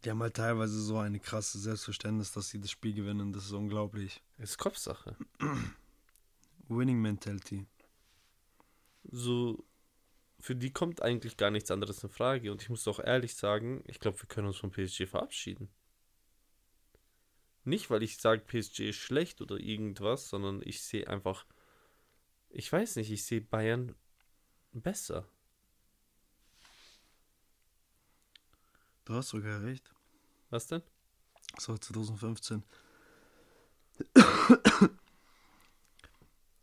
Die 0.05 0.11
haben 0.11 0.21
halt 0.21 0.35
teilweise 0.35 0.79
so 0.79 0.99
eine 0.99 1.19
krasse 1.19 1.57
Selbstverständnis, 1.57 2.31
dass 2.31 2.49
sie 2.49 2.61
das 2.61 2.69
Spiel 2.69 2.93
gewinnen. 2.93 3.33
Das 3.33 3.45
ist 3.45 3.53
unglaublich. 3.53 4.21
Ist 4.37 4.59
Kopfsache. 4.59 5.17
Winning 6.67 7.01
Mentality. 7.01 7.65
So, 9.03 9.65
für 10.39 10.55
die 10.55 10.71
kommt 10.71 11.01
eigentlich 11.01 11.37
gar 11.37 11.49
nichts 11.49 11.71
anderes 11.71 12.03
in 12.03 12.09
Frage. 12.11 12.51
Und 12.51 12.61
ich 12.61 12.69
muss 12.69 12.87
auch 12.87 12.99
ehrlich 12.99 13.33
sagen, 13.33 13.83
ich 13.87 13.99
glaube, 13.99 14.21
wir 14.21 14.27
können 14.27 14.45
uns 14.45 14.57
von 14.57 14.69
PSG 14.69 15.07
verabschieden. 15.07 15.69
Nicht, 17.63 17.89
weil 17.89 18.03
ich 18.03 18.17
sage, 18.17 18.43
PSG 18.45 18.89
ist 18.89 18.97
schlecht 18.97 19.41
oder 19.41 19.57
irgendwas, 19.57 20.29
sondern 20.29 20.61
ich 20.63 20.83
sehe 20.83 21.07
einfach, 21.07 21.47
ich 22.49 22.71
weiß 22.71 22.97
nicht, 22.97 23.09
ich 23.09 23.25
sehe 23.25 23.41
Bayern 23.41 23.95
besser. 24.71 25.27
Du 29.05 29.15
hast 29.15 29.29
sogar 29.29 29.63
recht. 29.63 29.94
Was 30.49 30.67
denn? 30.67 30.81
So, 31.59 31.77
2015. 31.77 32.63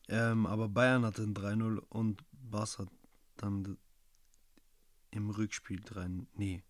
ähm, 0.08 0.46
aber 0.46 0.68
Bayern 0.68 1.04
hatte 1.04 1.22
ein 1.22 1.34
3-0 1.34 1.78
und 1.88 2.22
Barca 2.32 2.86
dann 3.36 3.64
d- 3.64 3.76
im 5.10 5.30
Rückspiel 5.30 5.80
3 5.80 6.08
Nee. 6.34 6.62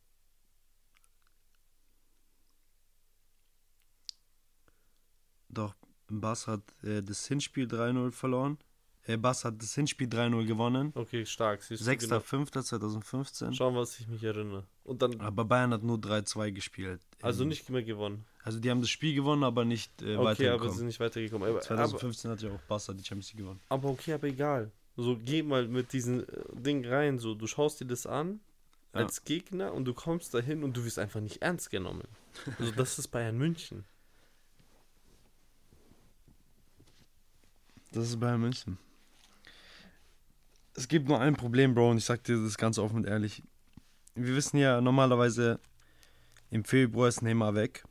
Doch, 5.48 5.74
Barca 6.08 6.52
hat 6.52 6.82
äh, 6.84 7.02
das 7.02 7.26
Hinspiel 7.26 7.66
3-0 7.66 8.10
verloren. 8.10 8.58
Barca 9.06 9.48
hat 9.48 9.60
das 9.60 9.74
Hinspiel 9.74 10.06
3-0 10.08 10.46
gewonnen. 10.46 10.92
Okay, 10.94 11.26
stark. 11.26 11.62
Siehst 11.62 11.84
du, 11.84 11.90
6.5.2015. 11.90 13.38
genau. 13.40 13.52
Schauen, 13.52 13.74
was 13.76 13.98
ich 13.98 14.06
mich 14.06 14.22
erinnere. 14.22 14.64
Und 14.84 15.02
dann, 15.02 15.20
Aber 15.20 15.44
Bayern 15.44 15.72
hat 15.72 15.82
nur 15.82 15.98
3-2 15.98 16.52
gespielt. 16.52 17.00
also 17.20 17.42
Ähm, 17.42 17.48
nicht 17.48 17.68
mehr 17.68 17.82
gewonnen. 17.82 18.24
Also 18.44 18.60
die 18.60 18.70
haben 18.70 18.80
das 18.80 18.90
Spiel 18.90 19.14
gewonnen, 19.14 19.42
aber 19.44 19.64
nicht 19.64 19.90
äh, 20.02 20.04
Okay, 20.04 20.14
aber 20.16 20.24
weitergekommen. 20.24 20.72
sind 20.74 20.86
nicht 20.86 21.00
weitergekommen. 21.00 21.48
Aber, 21.48 21.56
aber, 21.58 21.66
2015 21.66 22.30
hat 22.30 22.42
ja 22.42 22.50
auch 22.52 22.60
Barca 22.68 22.92
die 22.92 23.02
Champions 23.04 23.32
League 23.32 23.42
gewonnen. 23.42 23.60
aber 23.68 23.88
okay, 23.88 24.12
aber 24.14 24.26
egal. 24.28 24.70
So, 24.96 25.16
geh 25.16 25.42
mal 25.42 25.66
mit 25.66 25.92
diesem 25.92 26.20
äh, 26.20 26.26
Ding 26.52 26.84
rein. 26.86 27.18
So, 27.18 27.34
du 27.34 27.46
schaust 27.46 27.80
dir 27.80 27.86
das 27.86 28.06
an 28.06 28.40
Ja. 28.94 29.00
als 29.00 29.24
Gegner 29.24 29.72
und 29.72 29.84
du 29.84 29.94
kommst 29.94 30.32
dahin 30.34 30.62
und 30.62 30.76
du 30.76 30.84
wirst 30.84 30.98
einfach 30.98 31.20
nicht 31.20 31.42
ernst 31.42 31.70
genommen. 31.70 32.06
Also, 32.58 32.70
das 32.76 32.98
ist 33.00 33.08
Bayern 33.08 33.36
München. 33.36 33.84
Das 37.92 38.08
ist 38.08 38.18
Bayern 38.20 38.40
München. 38.40 38.78
Es 40.74 40.88
gibt 40.88 41.08
nur 41.08 41.20
ein 41.20 41.36
Problem, 41.36 41.74
Bro, 41.74 41.90
und 41.90 41.98
ich 41.98 42.04
sag 42.04 42.24
dir 42.24 42.42
das 42.42 42.56
ganz 42.56 42.78
offen 42.78 42.96
und 42.96 43.06
ehrlich. 43.06 43.42
Wir 44.14 44.34
wissen 44.34 44.58
ja 44.58 44.80
normalerweise, 44.80 45.60
im 46.50 46.64
Februar 46.64 47.08
ist 47.08 47.22
Neymar 47.22 47.54
weg. 47.54 47.84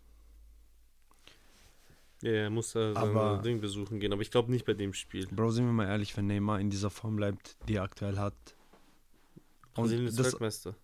Ja, 2.22 2.32
er 2.32 2.50
muss 2.50 2.74
da 2.74 2.94
sein 2.94 3.44
Ding 3.44 3.62
besuchen 3.62 4.00
gehen, 4.00 4.14
aber 4.14 4.22
ich 4.22 4.30
glaube 4.30 4.52
nicht 4.52 4.66
bei 4.66 4.74
dem 4.74 4.94
Spiel. 4.94 5.28
Bro, 5.28 5.52
sind 5.52 5.66
wir 5.66 5.74
mal 5.74 5.88
ehrlich, 5.88 6.16
wenn 6.18 6.28
Neymar 6.28 6.60
in 6.60 6.70
dieser 6.70 6.92
Form 6.92 7.16
bleibt, 7.16 7.58
die 7.68 7.76
er 7.76 7.84
aktuell 7.84 8.18
hat. 8.18 8.36
Brasilien 9.74 10.08
ist 10.08 10.24
Weltmeister. 10.24 10.76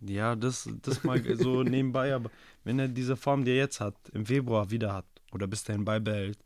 ja, 0.00 0.34
das, 0.34 0.68
das 0.82 1.04
mal 1.04 1.22
so 1.36 1.62
nebenbei, 1.62 2.14
aber 2.14 2.30
wenn 2.64 2.78
er 2.78 2.88
diese 2.88 3.16
Form, 3.16 3.44
die 3.44 3.52
er 3.52 3.58
jetzt 3.58 3.80
hat, 3.80 3.94
im 4.12 4.26
Februar 4.26 4.70
wieder 4.70 4.92
hat 4.92 5.06
oder 5.32 5.46
bis 5.46 5.62
dahin 5.62 5.84
beibehält, 5.84 6.38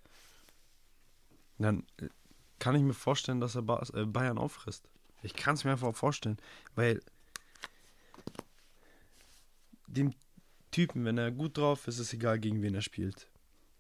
dann 1.59 1.85
äh, 1.99 2.09
kann 2.59 2.75
ich 2.75 2.83
mir 2.83 2.95
vorstellen, 2.95 3.41
dass 3.41 3.55
er 3.57 3.63
äh, 3.95 4.05
Bayern 4.07 4.39
auffrisst. 4.39 4.89
Ich 5.23 5.35
kann 5.35 5.55
es 5.55 5.65
mir 5.65 5.73
einfach 5.73 5.95
vorstellen, 5.95 6.37
weil 6.75 7.01
dem 9.87 10.13
Typen, 10.71 11.05
wenn 11.05 11.19
er 11.19 11.31
gut 11.31 11.57
drauf 11.59 11.89
ist, 11.89 11.95
ist 11.95 12.09
es 12.09 12.13
egal, 12.13 12.39
gegen 12.39 12.63
wen 12.63 12.75
er 12.75 12.83
spielt. 12.83 13.29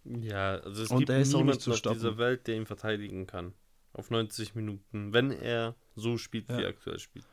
Ja, 0.04 0.56
also 0.56 0.82
es 0.84 0.90
Und 0.90 0.98
gibt 1.00 1.10
er 1.10 1.20
ist 1.20 1.32
niemanden 1.32 1.60
zu 1.60 1.72
auf 1.72 1.76
stoppen. 1.78 1.98
dieser 1.98 2.16
Welt, 2.18 2.46
der 2.46 2.56
ihn 2.56 2.66
verteidigen 2.66 3.26
kann. 3.26 3.52
Auf 3.92 4.10
90 4.10 4.54
Minuten, 4.54 5.12
wenn 5.12 5.30
er 5.30 5.74
so 5.94 6.16
spielt, 6.18 6.48
wie 6.48 6.52
Ja. 6.52 6.60
er 6.60 6.68
aktuell 6.68 6.98
spielt. 6.98 7.26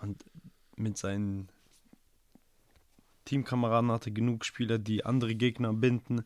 Und 0.00 0.24
mit 0.76 0.96
seinen 0.98 1.48
Teamkameraden 3.26 3.90
hat 3.90 4.06
er 4.06 4.12
genug 4.12 4.44
Spieler, 4.44 4.78
die 4.78 5.04
andere 5.04 5.34
Gegner 5.34 5.72
binden. 5.72 6.18
Ist 6.18 6.24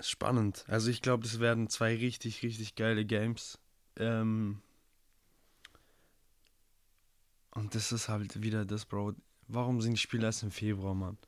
Spannend. 0.00 0.64
Also 0.68 0.90
ich 0.90 1.02
glaube, 1.02 1.24
das 1.24 1.40
werden 1.40 1.68
zwei 1.68 1.96
richtig, 1.96 2.42
richtig 2.42 2.74
geile 2.74 3.04
Games. 3.04 3.58
Ähm 3.96 4.62
Und 7.52 7.74
das 7.74 7.90
ist 7.90 8.08
halt 8.08 8.42
wieder 8.42 8.64
das, 8.64 8.84
Bro. 8.84 9.14
Warum 9.48 9.80
sind 9.80 9.94
die 9.94 9.98
Spiele 9.98 10.26
erst 10.26 10.42
im 10.42 10.50
Februar, 10.50 10.94
Mann? 10.94 11.18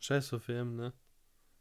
Scheiß 0.00 0.32
auf 0.32 0.48
WM, 0.48 0.74
ne? 0.74 0.92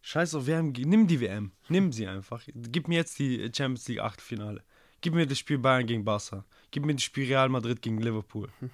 Scheiß 0.02 0.36
auf 0.36 0.48
WM, 0.48 0.72
nimm 0.72 1.08
die 1.08 1.20
WM. 1.20 1.52
Nimm 1.70 1.92
sie 1.92 2.08
einfach. 2.08 2.44
Gib 2.54 2.88
mir 2.88 2.96
jetzt 2.96 3.20
die 3.20 3.52
Champions 3.56 3.88
League 3.88 4.00
Achtelfinale. 4.00 4.64
Gib 5.02 5.14
mir 5.14 5.28
das 5.28 5.38
Spiel 5.38 5.60
Bayern 5.60 5.86
gegen 5.86 6.06
Barca. 6.06 6.46
Gib 6.72 6.86
mir 6.86 6.94
das 6.94 7.04
Spiel 7.04 7.28
Real 7.28 7.50
Madrid 7.50 7.82
gegen 7.82 8.00
Liverpool. 8.00 8.50
Hm. 8.60 8.72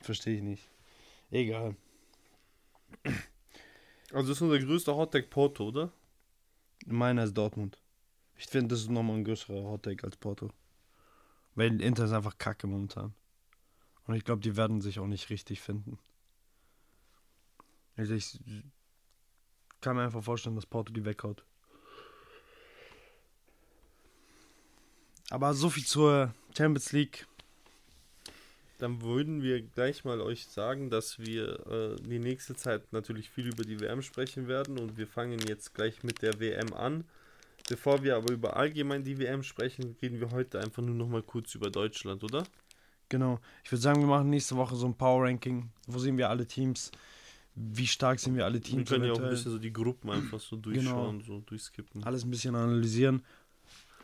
Verstehe 0.00 0.36
ich 0.36 0.42
nicht. 0.42 0.70
Egal. 1.30 1.76
Also 4.14 4.28
das 4.28 4.38
ist 4.38 4.42
unser 4.42 4.60
größter 4.60 4.94
Hottag 4.94 5.28
Porto, 5.28 5.66
oder? 5.66 5.90
Meiner 6.86 7.24
ist 7.24 7.34
Dortmund. 7.34 7.82
Ich 8.36 8.46
finde, 8.46 8.68
das 8.68 8.82
ist 8.82 8.90
nochmal 8.90 9.16
ein 9.16 9.24
größerer 9.24 9.64
Hottag 9.64 10.04
als 10.04 10.16
Porto. 10.16 10.50
Weil 11.56 11.80
Inter 11.80 12.04
ist 12.04 12.12
einfach 12.12 12.38
kacke 12.38 12.68
momentan. 12.68 13.12
Und 14.06 14.14
ich 14.14 14.24
glaube, 14.24 14.40
die 14.40 14.56
werden 14.56 14.80
sich 14.80 15.00
auch 15.00 15.08
nicht 15.08 15.30
richtig 15.30 15.60
finden. 15.60 15.98
Also 17.96 18.14
ich 18.14 18.38
kann 19.80 19.96
mir 19.96 20.02
einfach 20.02 20.22
vorstellen, 20.22 20.54
dass 20.54 20.66
Porto 20.66 20.92
die 20.92 21.04
weghaut. 21.04 21.44
Aber 25.30 25.54
so 25.54 25.70
viel 25.70 25.84
zur 25.84 26.32
Champions 26.56 26.92
League. 26.92 27.26
Dann 28.78 29.02
würden 29.02 29.42
wir 29.42 29.62
gleich 29.62 30.04
mal 30.04 30.20
euch 30.20 30.46
sagen, 30.46 30.90
dass 30.90 31.18
wir 31.18 31.66
äh, 31.66 31.96
die 32.02 32.18
nächste 32.18 32.56
Zeit 32.56 32.92
natürlich 32.92 33.30
viel 33.30 33.46
über 33.46 33.64
die 33.64 33.80
WM 33.80 34.02
sprechen 34.02 34.48
werden 34.48 34.78
und 34.78 34.96
wir 34.96 35.06
fangen 35.06 35.38
jetzt 35.46 35.74
gleich 35.74 36.02
mit 36.02 36.22
der 36.22 36.40
WM 36.40 36.72
an. 36.74 37.04
Bevor 37.68 38.02
wir 38.02 38.16
aber 38.16 38.32
über 38.32 38.56
allgemein 38.56 39.04
die 39.04 39.18
WM 39.18 39.42
sprechen, 39.42 39.96
reden 40.02 40.20
wir 40.20 40.30
heute 40.32 40.60
einfach 40.60 40.82
nur 40.82 40.94
noch 40.94 41.08
mal 41.08 41.22
kurz 41.22 41.54
über 41.54 41.70
Deutschland, 41.70 42.22
oder? 42.22 42.44
Genau. 43.08 43.38
Ich 43.62 43.70
würde 43.70 43.80
sagen, 43.80 44.00
wir 44.00 44.08
machen 44.08 44.28
nächste 44.28 44.56
Woche 44.56 44.76
so 44.76 44.86
ein 44.86 44.94
Power 44.94 45.24
Ranking. 45.24 45.70
Wo 45.86 45.98
sehen 45.98 46.18
wir 46.18 46.28
alle 46.28 46.46
Teams? 46.46 46.90
Wie 47.54 47.86
stark 47.86 48.18
sind 48.18 48.36
wir 48.36 48.44
alle 48.44 48.60
Teams? 48.60 48.78
Wir 48.78 48.84
können 48.84 49.04
ja 49.04 49.12
auch 49.12 49.20
ein 49.20 49.30
bisschen 49.30 49.52
so 49.52 49.58
die 49.58 49.72
Gruppen 49.72 50.10
einfach 50.10 50.40
so 50.40 50.56
durchschauen, 50.56 51.20
genau. 51.20 51.38
so 51.38 51.40
durchskippen. 51.46 52.02
Alles 52.04 52.24
ein 52.24 52.30
bisschen 52.30 52.54
analysieren. 52.54 53.24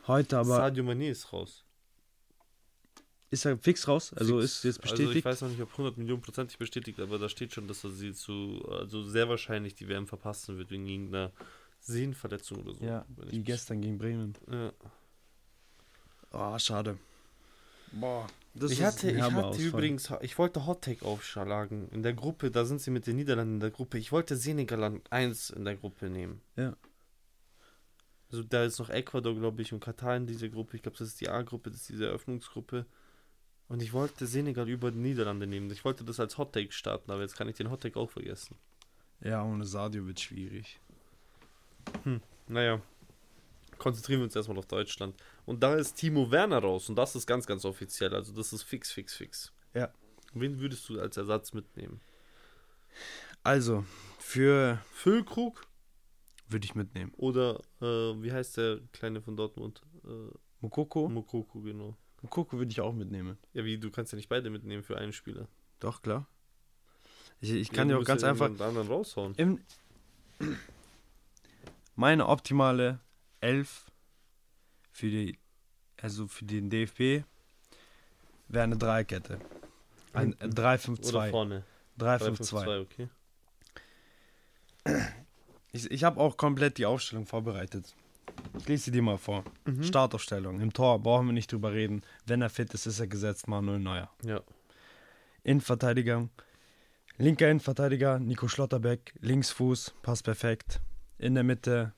Heute 0.07 0.37
aber. 0.37 0.55
Sadio 0.55 0.83
Mané 0.83 1.09
ist 1.11 1.31
raus. 1.33 1.63
Ist 3.31 3.45
er 3.45 3.57
fix 3.57 3.87
raus? 3.87 4.13
Also 4.13 4.39
fix. 4.39 4.57
ist 4.57 4.63
jetzt 4.65 4.81
bestätigt? 4.81 5.07
Also 5.07 5.19
ich 5.19 5.25
weiß 5.25 5.41
noch 5.41 5.49
nicht, 5.49 5.61
ob 5.61 5.71
100 5.71 5.97
Millionen 5.97 6.21
prozentig 6.21 6.57
bestätigt, 6.57 6.99
aber 6.99 7.17
da 7.17 7.29
steht 7.29 7.53
schon, 7.53 7.67
dass 7.67 7.83
er 7.83 7.91
sie 7.91 8.13
zu, 8.13 8.61
also 8.69 9.03
sehr 9.03 9.29
wahrscheinlich 9.29 9.73
die 9.73 9.87
WM 9.87 10.05
verpassen 10.05 10.57
wird 10.57 10.69
wegen 10.69 10.85
irgendeiner 10.85 11.31
Sehnenverletzung 11.79 12.59
oder 12.59 12.73
so. 12.75 12.83
Ja, 12.83 13.05
wie 13.29 13.41
gestern 13.41 13.81
gegen 13.81 13.97
Bremen. 13.97 14.35
Ja. 14.51 14.73
Oh, 16.33 16.59
schade. 16.59 16.97
Boah. 17.93 18.27
Das 18.53 18.71
ich 18.71 18.83
hatte, 18.83 19.09
ich 19.09 19.21
hatte 19.21 19.61
übrigens, 19.61 20.11
ich 20.21 20.37
wollte 20.37 20.65
Hot 20.65 20.81
Take 20.81 21.05
aufschlagen 21.05 21.87
in 21.91 22.03
der 22.03 22.13
Gruppe, 22.13 22.51
da 22.51 22.65
sind 22.65 22.81
sie 22.81 22.91
mit 22.91 23.07
den 23.07 23.15
Niederlanden 23.15 23.55
in 23.55 23.59
der 23.61 23.71
Gruppe. 23.71 23.97
Ich 23.97 24.11
wollte 24.11 24.35
Senegal 24.35 24.83
an 24.83 25.01
1 25.09 25.51
in 25.51 25.63
der 25.63 25.77
Gruppe 25.77 26.09
nehmen. 26.09 26.41
Ja. 26.57 26.75
Also 28.29 28.43
da 28.43 28.65
ist 28.65 28.79
noch 28.79 28.89
Ecuador, 28.89 29.35
glaube 29.35 29.61
ich, 29.61 29.71
und 29.71 29.79
Katar 29.79 30.17
in 30.17 30.27
dieser 30.27 30.49
Gruppe. 30.49 30.75
Ich 30.75 30.83
glaube, 30.83 30.97
das 30.97 31.07
ist 31.07 31.21
die 31.21 31.29
A-Gruppe, 31.29 31.69
das 31.69 31.81
ist 31.81 31.89
diese 31.89 32.07
Eröffnungsgruppe. 32.07 32.85
Und 33.71 33.81
ich 33.81 33.93
wollte 33.93 34.27
Senegal 34.27 34.67
über 34.67 34.91
die 34.91 34.97
Niederlande 34.97 35.47
nehmen. 35.47 35.71
Ich 35.71 35.85
wollte 35.85 36.03
das 36.03 36.19
als 36.19 36.37
Hot 36.37 36.51
Take 36.51 36.73
starten, 36.73 37.09
aber 37.09 37.21
jetzt 37.21 37.37
kann 37.37 37.47
ich 37.47 37.55
den 37.55 37.71
Hot 37.71 37.79
Take 37.79 37.97
auch 37.97 38.09
vergessen. 38.11 38.57
Ja, 39.21 39.45
ohne 39.45 39.63
Sadio 39.63 40.05
wird 40.05 40.19
schwierig. 40.19 40.77
Hm, 42.03 42.19
naja. 42.49 42.81
Konzentrieren 43.77 44.19
wir 44.19 44.25
uns 44.25 44.35
erstmal 44.35 44.57
auf 44.57 44.65
Deutschland. 44.65 45.15
Und 45.45 45.63
da 45.63 45.75
ist 45.75 45.93
Timo 45.93 46.29
Werner 46.29 46.59
raus 46.59 46.89
und 46.89 46.97
das 46.97 47.15
ist 47.15 47.25
ganz, 47.25 47.47
ganz 47.47 47.63
offiziell. 47.63 48.13
Also 48.13 48.33
das 48.33 48.51
ist 48.51 48.63
fix, 48.63 48.91
fix, 48.91 49.15
fix. 49.15 49.53
Ja. 49.73 49.89
Wen 50.33 50.59
würdest 50.59 50.89
du 50.89 50.99
als 50.99 51.15
Ersatz 51.15 51.53
mitnehmen? 51.53 52.01
Also, 53.41 53.85
für 54.19 54.81
Füllkrug 54.91 55.65
würde 56.49 56.65
ich 56.65 56.75
mitnehmen. 56.75 57.13
Oder 57.15 57.61
äh, 57.79 57.85
wie 58.21 58.33
heißt 58.33 58.57
der 58.57 58.81
Kleine 58.91 59.21
von 59.21 59.37
Dortmund? 59.37 59.81
Äh, 60.03 60.37
Mokoko? 60.59 61.07
Mokoko, 61.07 61.61
genau. 61.61 61.95
Mokoko 62.21 62.57
würde 62.57 62.71
ich 62.71 62.81
auch 62.81 62.93
mitnehmen. 62.93 63.37
Ja, 63.53 63.65
wie, 63.65 63.77
du 63.77 63.89
kannst 63.89 64.11
ja 64.11 64.15
nicht 64.15 64.29
beide 64.29 64.49
mitnehmen 64.49 64.83
für 64.83 64.97
einen 64.97 65.13
Spieler. 65.13 65.47
Doch, 65.79 66.01
klar. 66.01 66.27
Ich, 67.39 67.51
ich 67.51 67.71
kann 67.71 67.89
ja, 67.89 67.97
auch 67.97 68.03
ganz 68.03 68.23
einfach. 68.23 68.47
anderen 68.47 68.87
raushauen. 68.87 69.33
Im, 69.35 69.59
meine 71.95 72.27
optimale 72.27 72.99
Elf 73.39 73.85
für 74.91 75.09
die, 75.09 75.39
also 76.01 76.27
für 76.27 76.45
den 76.45 76.69
DFB 76.69 77.25
wäre 78.47 78.63
eine 78.63 78.77
Dreikette. 78.77 79.39
Ein, 80.13 80.35
ein 80.39 80.53
3-5-2. 80.53 81.09
Oder 81.09 81.29
vorne. 81.29 81.63
3-5-2. 81.99 82.81
okay. 82.81 83.09
Ich, 85.71 85.89
ich 85.89 86.03
habe 86.03 86.19
auch 86.19 86.37
komplett 86.37 86.77
die 86.77 86.85
Aufstellung 86.85 87.25
vorbereitet. 87.25 87.95
Ich 88.57 88.67
lese 88.67 88.85
sie 88.85 88.91
dir 88.91 89.01
mal 89.01 89.17
vor. 89.17 89.43
Mhm. 89.65 89.83
Startaufstellung. 89.83 90.59
Im 90.59 90.73
Tor 90.73 90.99
brauchen 90.99 91.27
wir 91.27 91.33
nicht 91.33 91.51
drüber 91.51 91.71
reden. 91.73 92.01
Wenn 92.25 92.41
er 92.41 92.49
fit 92.49 92.73
ist, 92.73 92.85
ist 92.85 92.99
er 92.99 93.07
gesetzt. 93.07 93.47
Manuel 93.47 93.79
Neuer. 93.79 94.09
Ja. 94.23 94.41
Innenverteidiger. 95.43 96.29
Linker 97.17 97.49
Innenverteidiger 97.49 98.19
Nico 98.19 98.47
Schlotterbeck. 98.47 99.13
Linksfuß. 99.19 99.93
Passt 100.01 100.23
perfekt. 100.23 100.81
In 101.17 101.35
der 101.35 101.43
Mitte 101.43 101.93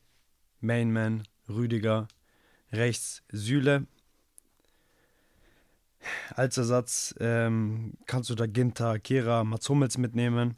Mainman 0.62 1.24
Rüdiger. 1.50 2.08
Rechts 2.72 3.24
Süle. 3.30 3.88
Als 6.36 6.58
Ersatz 6.58 7.16
ähm, 7.20 7.94
kannst 8.06 8.30
du 8.30 8.36
da 8.36 8.46
Ginter, 8.46 9.00
Kera, 9.00 9.44
Mats 9.44 9.70
Hummels 9.70 9.98
mitnehmen. 9.98 10.58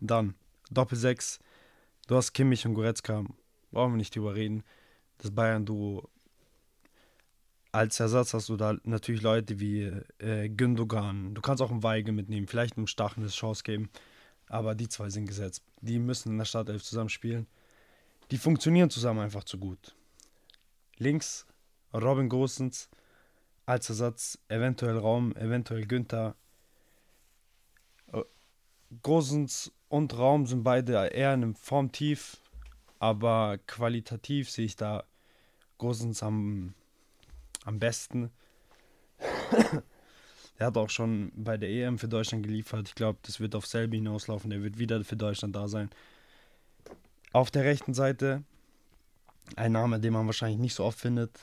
Dann 0.00 0.34
Doppel-6 0.70 1.38
Du 2.08 2.16
hast 2.16 2.32
Kimmich 2.32 2.66
und 2.66 2.74
Goretzka, 2.74 3.24
brauchen 3.70 3.92
wir 3.92 3.96
nicht 3.96 4.14
drüber 4.14 4.34
reden. 4.34 4.64
Das 5.22 5.30
Bayern-Duo. 5.30 6.08
Als 7.70 8.00
Ersatz 8.00 8.34
hast 8.34 8.48
du 8.48 8.56
da 8.56 8.74
natürlich 8.82 9.22
Leute 9.22 9.60
wie 9.60 9.84
äh, 10.18 10.48
Gündogan. 10.48 11.32
Du 11.32 11.40
kannst 11.40 11.62
auch 11.62 11.70
einen 11.70 11.84
Weigel 11.84 12.12
mitnehmen, 12.12 12.48
vielleicht 12.48 12.76
einem 12.76 12.88
Stachel 12.88 13.20
eine 13.20 13.28
Chance 13.28 13.62
geben. 13.62 13.88
Aber 14.48 14.74
die 14.74 14.88
zwei 14.88 15.10
sind 15.10 15.26
gesetzt. 15.26 15.62
Die 15.80 16.00
müssen 16.00 16.32
in 16.32 16.38
der 16.38 16.44
Startelf 16.44 16.82
zusammen 16.82 17.08
spielen. 17.08 17.46
Die 18.32 18.36
funktionieren 18.36 18.90
zusammen 18.90 19.20
einfach 19.20 19.44
zu 19.44 19.58
gut. 19.58 19.94
Links 20.98 21.46
Robin 21.94 22.28
Gosens 22.28 22.90
als 23.64 23.90
Ersatz, 23.90 24.40
eventuell 24.48 24.98
Raum, 24.98 25.36
eventuell 25.36 25.86
Günther. 25.86 26.34
Äh, 28.12 28.22
Gosens 29.02 29.70
und 29.88 30.18
Raum 30.18 30.46
sind 30.46 30.64
beide 30.64 30.94
eher 30.94 31.32
in 31.32 31.44
einem 31.44 31.54
Formtief, 31.54 32.38
aber 32.98 33.58
qualitativ 33.68 34.50
sehe 34.50 34.64
ich 34.64 34.74
da 34.74 35.04
Gosens 35.82 36.22
am, 36.22 36.74
am 37.64 37.80
besten. 37.80 38.30
er 40.58 40.66
hat 40.68 40.76
auch 40.76 40.88
schon 40.88 41.32
bei 41.34 41.56
der 41.56 41.70
EM 41.70 41.98
für 41.98 42.06
Deutschland 42.06 42.44
geliefert. 42.44 42.86
Ich 42.86 42.94
glaube, 42.94 43.18
das 43.22 43.40
wird 43.40 43.56
auf 43.56 43.66
selbe 43.66 43.96
hinauslaufen. 43.96 44.52
Er 44.52 44.62
wird 44.62 44.78
wieder 44.78 45.02
für 45.02 45.16
Deutschland 45.16 45.56
da 45.56 45.66
sein. 45.66 45.90
Auf 47.32 47.50
der 47.50 47.64
rechten 47.64 47.94
Seite 47.94 48.44
ein 49.56 49.72
Name, 49.72 49.98
den 49.98 50.12
man 50.12 50.26
wahrscheinlich 50.26 50.60
nicht 50.60 50.74
so 50.74 50.84
oft 50.84 51.00
findet, 51.00 51.36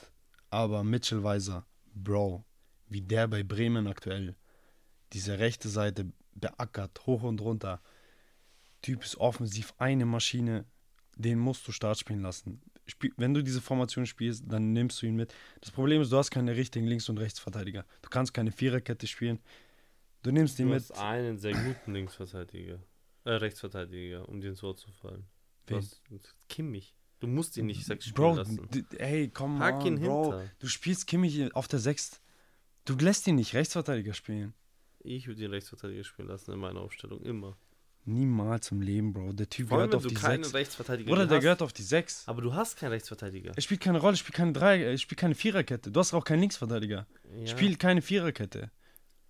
aber 0.48 0.84
Mitchell 0.84 1.22
Weiser, 1.22 1.66
Bro, 1.94 2.42
wie 2.88 3.02
der 3.02 3.28
bei 3.28 3.42
Bremen 3.42 3.86
aktuell 3.88 4.36
diese 5.12 5.38
rechte 5.38 5.68
Seite 5.68 6.10
beackert, 6.34 7.04
hoch 7.04 7.24
und 7.24 7.42
runter. 7.42 7.82
Typ 8.80 9.04
ist 9.04 9.18
offensiv 9.18 9.74
eine 9.76 10.06
Maschine, 10.06 10.64
den 11.16 11.38
musst 11.38 11.66
du 11.66 11.72
Start 11.72 11.98
spielen 11.98 12.22
lassen. 12.22 12.60
Spiel, 12.86 13.12
wenn 13.16 13.34
du 13.34 13.42
diese 13.42 13.60
Formation 13.60 14.06
spielst, 14.06 14.44
dann 14.48 14.72
nimmst 14.72 15.00
du 15.02 15.06
ihn 15.06 15.16
mit. 15.16 15.34
Das 15.60 15.70
Problem 15.70 16.02
ist, 16.02 16.10
du 16.10 16.16
hast 16.16 16.30
keine 16.30 16.56
richtigen 16.56 16.86
Links- 16.86 17.08
und 17.08 17.18
Rechtsverteidiger. 17.18 17.84
Du 18.02 18.08
kannst 18.08 18.34
keine 18.34 18.50
Viererkette 18.52 19.06
spielen. 19.06 19.38
Du 20.22 20.30
nimmst 20.32 20.58
ihn 20.58 20.68
mit. 20.68 20.88
Du 20.88 20.94
hast 20.94 21.00
einen 21.00 21.38
sehr 21.38 21.52
guten 21.52 21.92
Linksverteidiger. 21.92 22.78
Äh, 23.24 23.30
Rechtsverteidiger, 23.30 24.28
um 24.28 24.40
dir 24.40 24.48
ins 24.48 24.62
Wort 24.62 24.78
zu 24.78 24.90
fallen. 24.90 25.26
Du 25.66 25.74
Wen? 25.74 25.82
hast 25.82 26.02
Kimmich. 26.48 26.94
Du 27.20 27.26
musst 27.26 27.56
ihn 27.58 27.66
nicht 27.66 27.84
sechs 27.84 28.06
spielen 28.06 28.34
Bro, 28.34 28.36
lassen. 28.36 28.68
Ey, 28.96 29.28
komm 29.28 29.62
ihn 29.84 30.00
Bro. 30.00 30.32
Hinter. 30.32 30.50
Du 30.58 30.68
spielst 30.68 31.06
Kimmich 31.06 31.54
auf 31.54 31.68
der 31.68 31.78
Sechs. 31.78 32.20
Du 32.86 32.96
lässt 32.96 33.26
ihn 33.26 33.36
nicht 33.36 33.54
Rechtsverteidiger 33.54 34.14
spielen. 34.14 34.54
Ich 35.00 35.26
würde 35.26 35.42
ihn 35.44 35.50
Rechtsverteidiger 35.50 36.02
spielen 36.04 36.28
lassen 36.28 36.52
in 36.52 36.58
meiner 36.58 36.80
Aufstellung, 36.80 37.22
immer. 37.22 37.56
Niemals 38.06 38.70
im 38.70 38.80
Leben, 38.80 39.12
Bro. 39.12 39.32
Der 39.32 39.48
Typ 39.48 39.68
Vor 39.68 39.78
gehört 39.78 39.94
auf 39.94 40.06
die 40.06 40.16
6. 40.16 40.54
Rechtsverteidiger 40.54 41.12
Oder 41.12 41.26
der 41.26 41.36
hast. 41.36 41.42
gehört 41.42 41.62
auf 41.62 41.72
die 41.72 41.82
6. 41.82 42.26
Aber 42.26 42.42
du 42.42 42.54
hast 42.54 42.76
keinen 42.76 42.92
Rechtsverteidiger. 42.92 43.52
Er 43.54 43.62
spielt 43.62 43.80
keine 43.80 43.98
Rolle, 43.98 44.16
spielt 44.16 44.34
keine 44.34 44.52
drei, 44.52 44.96
spielt 44.96 45.20
keine 45.20 45.34
Viererkette. 45.34 45.90
Du 45.90 46.00
hast 46.00 46.14
auch 46.14 46.24
keinen 46.24 46.40
Linksverteidiger. 46.40 47.06
Ja. 47.38 47.46
Spielt 47.46 47.78
keine 47.78 48.02
Viererkette. 48.02 48.70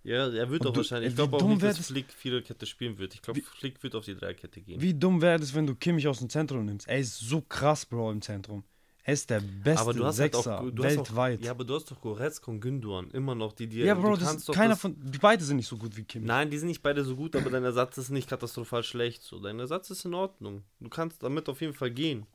Ja, 0.03 0.29
er 0.29 0.49
wird 0.49 0.65
auch 0.65 0.75
wahrscheinlich. 0.75 1.09
Ich 1.09 1.15
glaube 1.15 1.37
auch 1.37 1.47
nicht, 1.47 1.61
dass 1.61 1.87
Flick 1.87 2.11
Viererkette 2.11 2.65
spielen 2.65 2.97
wird. 2.97 3.13
Ich 3.13 3.21
glaube, 3.21 3.41
Flick 3.41 3.83
wird 3.83 3.93
auf 3.93 4.05
die 4.05 4.15
Dreierkette 4.15 4.61
gehen. 4.61 4.81
Wie 4.81 4.93
dumm 4.93 5.21
wäre 5.21 5.39
es, 5.39 5.53
wenn 5.53 5.67
du 5.67 5.75
Kimmich 5.75 6.07
aus 6.07 6.19
dem 6.19 6.29
Zentrum 6.29 6.65
nimmst? 6.65 6.87
Er 6.87 6.97
ist 6.97 7.19
so 7.19 7.41
krass, 7.41 7.85
Bro, 7.85 8.11
im 8.11 8.21
Zentrum. 8.21 8.63
Er 9.03 9.13
ist 9.13 9.29
der 9.31 9.41
beste 9.41 9.81
aber 9.81 9.93
du 9.93 10.05
hast 10.05 10.17
Sechser 10.17 10.57
halt 10.57 10.69
auch, 10.69 10.75
du 10.75 10.83
hast 10.83 10.97
weltweit. 10.97 11.39
Auch, 11.39 11.45
ja, 11.45 11.51
aber 11.51 11.63
du 11.63 11.73
hast 11.73 11.89
doch 11.89 11.99
Goretzka 11.99 12.51
und 12.51 12.59
Gündogan 12.59 13.09
immer 13.11 13.33
noch, 13.33 13.53
die 13.53 13.65
dir. 13.67 13.85
Ja, 13.85 13.95
Bro, 13.95 14.17
das 14.17 14.35
ist 14.35 14.51
keiner 14.53 14.69
das, 14.73 14.81
von. 14.81 14.95
Die 14.99 15.17
beide 15.17 15.43
sind 15.43 15.57
nicht 15.57 15.67
so 15.67 15.77
gut 15.77 15.97
wie 15.97 16.03
Kimmich. 16.03 16.27
Nein, 16.27 16.51
die 16.51 16.57
sind 16.59 16.67
nicht 16.67 16.83
beide 16.83 17.03
so 17.03 17.15
gut, 17.15 17.35
aber 17.35 17.49
dein 17.49 17.63
Ersatz 17.63 17.97
ist 17.97 18.11
nicht 18.11 18.29
katastrophal 18.29 18.83
schlecht. 18.83 19.23
So, 19.23 19.39
dein 19.39 19.59
Ersatz 19.59 19.89
ist 19.89 20.05
in 20.05 20.13
Ordnung. 20.13 20.63
Du 20.79 20.89
kannst 20.89 21.23
damit 21.23 21.49
auf 21.49 21.61
jeden 21.61 21.73
Fall 21.73 21.89
gehen. 21.89 22.27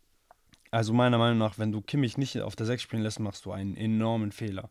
Also 0.72 0.92
meiner 0.92 1.18
Meinung 1.18 1.38
nach, 1.38 1.56
wenn 1.58 1.70
du 1.70 1.80
Kimmich 1.80 2.18
nicht 2.18 2.40
auf 2.40 2.56
der 2.56 2.66
6 2.66 2.82
spielen 2.82 3.02
lässt, 3.02 3.20
machst 3.20 3.44
du 3.44 3.52
einen 3.52 3.76
enormen 3.76 4.32
Fehler. 4.32 4.68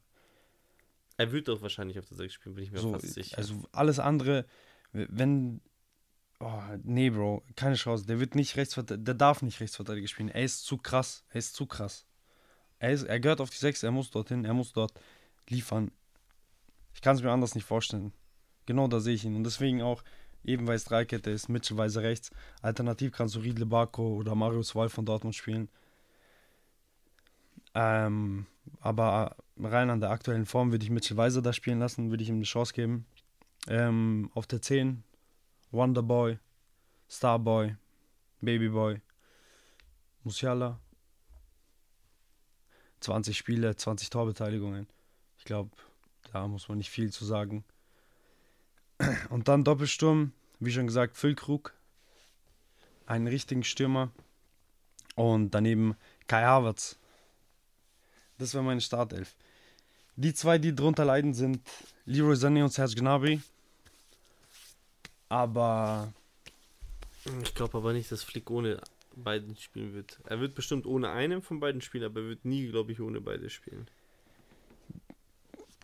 Er 1.16 1.32
wird 1.32 1.48
doch 1.48 1.62
wahrscheinlich 1.62 1.98
auf 1.98 2.06
der 2.08 2.18
6 2.18 2.34
spielen, 2.34 2.56
bin 2.56 2.66
ich 2.66 2.72
mir 2.72 2.80
So, 2.80 2.92
fast 2.92 3.14
sicher. 3.14 3.38
also 3.38 3.56
alles 3.72 4.00
andere, 4.00 4.46
wenn. 4.92 5.62
Oh, 6.40 6.62
nee, 6.84 7.10
Bro, 7.10 7.44
keine 7.56 7.76
Chance. 7.76 8.06
Der 8.06 8.20
wird 8.20 8.36
nicht 8.36 8.58
Rechtsverteidiger, 8.58 9.04
der 9.04 9.14
darf 9.16 9.42
nicht 9.42 9.60
Rechtsverteidiger 9.60 10.08
spielen. 10.08 10.30
Er 10.30 10.44
ist 10.44 10.66
zu 10.66 10.78
krass. 10.78 11.24
Er 11.30 11.40
ist 11.40 11.56
zu 11.56 11.66
krass. 11.66 12.06
Er, 12.80 12.92
ist, 12.92 13.04
er 13.04 13.20
gehört 13.20 13.42
auf 13.42 13.50
die 13.50 13.58
6, 13.58 13.84
er 13.84 13.92
muss 13.92 14.12
dorthin, 14.12 14.44
er 14.44 14.54
muss 14.54 14.74
dort 14.74 14.94
liefern. 15.48 15.92
Ich 16.94 17.02
kann 17.02 17.16
es 17.16 17.24
mir 17.24 17.32
anders 17.32 17.56
nicht 17.56 17.66
vorstellen. 17.66 18.12
Genau 18.66 18.88
da 18.88 19.00
sehe 19.00 19.16
ich 19.16 19.24
ihn. 19.26 19.36
Und 19.36 19.44
deswegen 19.44 19.82
auch, 19.82 20.04
eben 20.44 20.68
weil 20.68 20.76
es 20.76 20.86
Dreikette 20.86 21.32
ist, 21.32 21.50
Mitchellweise 21.50 22.02
rechts. 22.02 22.32
Alternativ 22.62 23.14
kannst 23.14 23.36
du 23.36 23.40
Riedle 23.40 23.66
Barco 23.66 24.16
oder 24.16 24.36
Marius 24.36 24.76
Wall 24.76 24.90
von 24.90 25.06
Dortmund 25.06 25.36
spielen. 25.36 25.70
Ähm, 27.74 28.46
aber 28.82 29.36
rein 29.58 29.90
an 29.90 30.00
der 30.00 30.10
aktuellen 30.10 30.46
Form 30.46 30.72
würde 30.72 30.84
ich 30.84 30.92
Mitchell 30.92 31.18
Weiser 31.18 31.42
da 31.42 31.54
spielen 31.54 31.80
lassen, 31.80 32.10
würde 32.10 32.24
ich 32.24 32.30
ihm 32.30 32.36
eine 32.36 32.44
Chance 32.44 32.74
geben. 32.74 33.06
Ähm, 33.68 34.30
auf 34.34 34.48
der 34.48 34.62
10 34.62 35.04
Wonderboy, 35.72 36.38
Starboy, 37.10 37.76
Babyboy, 38.42 39.02
Musiala. 40.24 40.80
20 43.02 43.38
Spiele, 43.38 43.76
20 43.76 44.10
Torbeteiligungen. 44.10 44.88
Ich 45.38 45.46
glaube, 45.46 45.70
da 46.32 46.48
muss 46.48 46.68
man 46.70 46.80
nicht 46.80 46.90
viel 46.90 47.12
zu 47.12 47.24
sagen. 47.24 47.64
Und 49.30 49.48
dann 49.48 49.64
Doppelsturm, 49.64 50.32
wie 50.60 50.72
schon 50.72 50.88
gesagt, 50.88 51.16
Füllkrug. 51.16 51.74
Einen 53.06 53.28
richtigen 53.28 53.64
Stürmer. 53.64 54.12
Und 55.16 55.52
daneben 55.52 55.96
Kai 56.28 56.44
Havertz. 56.44 56.98
Das 58.38 58.54
wäre 58.54 58.64
meine 58.64 58.82
Startelf. 58.82 59.36
Die 60.16 60.34
zwei, 60.34 60.58
die 60.58 60.74
drunter 60.74 61.06
leiden, 61.06 61.34
sind 61.34 61.62
Leroy 62.06 62.36
Sané 62.36 62.64
und 62.64 62.74
Serge 62.74 62.96
Gnabry. 62.96 63.42
Aber 65.30 66.14
Ich 67.44 67.56
glaube 67.56 67.78
aber 67.78 67.94
nicht, 67.94 68.12
dass 68.12 68.24
Flick 68.24 68.50
ohne 68.52 68.80
beiden 69.16 69.56
spielen 69.58 69.94
wird. 69.94 70.20
Er 70.26 70.40
wird 70.40 70.56
bestimmt 70.56 70.86
ohne 70.86 71.10
einen 71.10 71.42
von 71.42 71.60
beiden 71.60 71.82
spielen, 71.82 72.04
aber 72.04 72.22
er 72.22 72.28
wird 72.28 72.46
nie, 72.46 72.68
glaube 72.68 72.92
ich, 72.92 73.00
ohne 73.00 73.22
beide 73.22 73.50
spielen. 73.50 73.88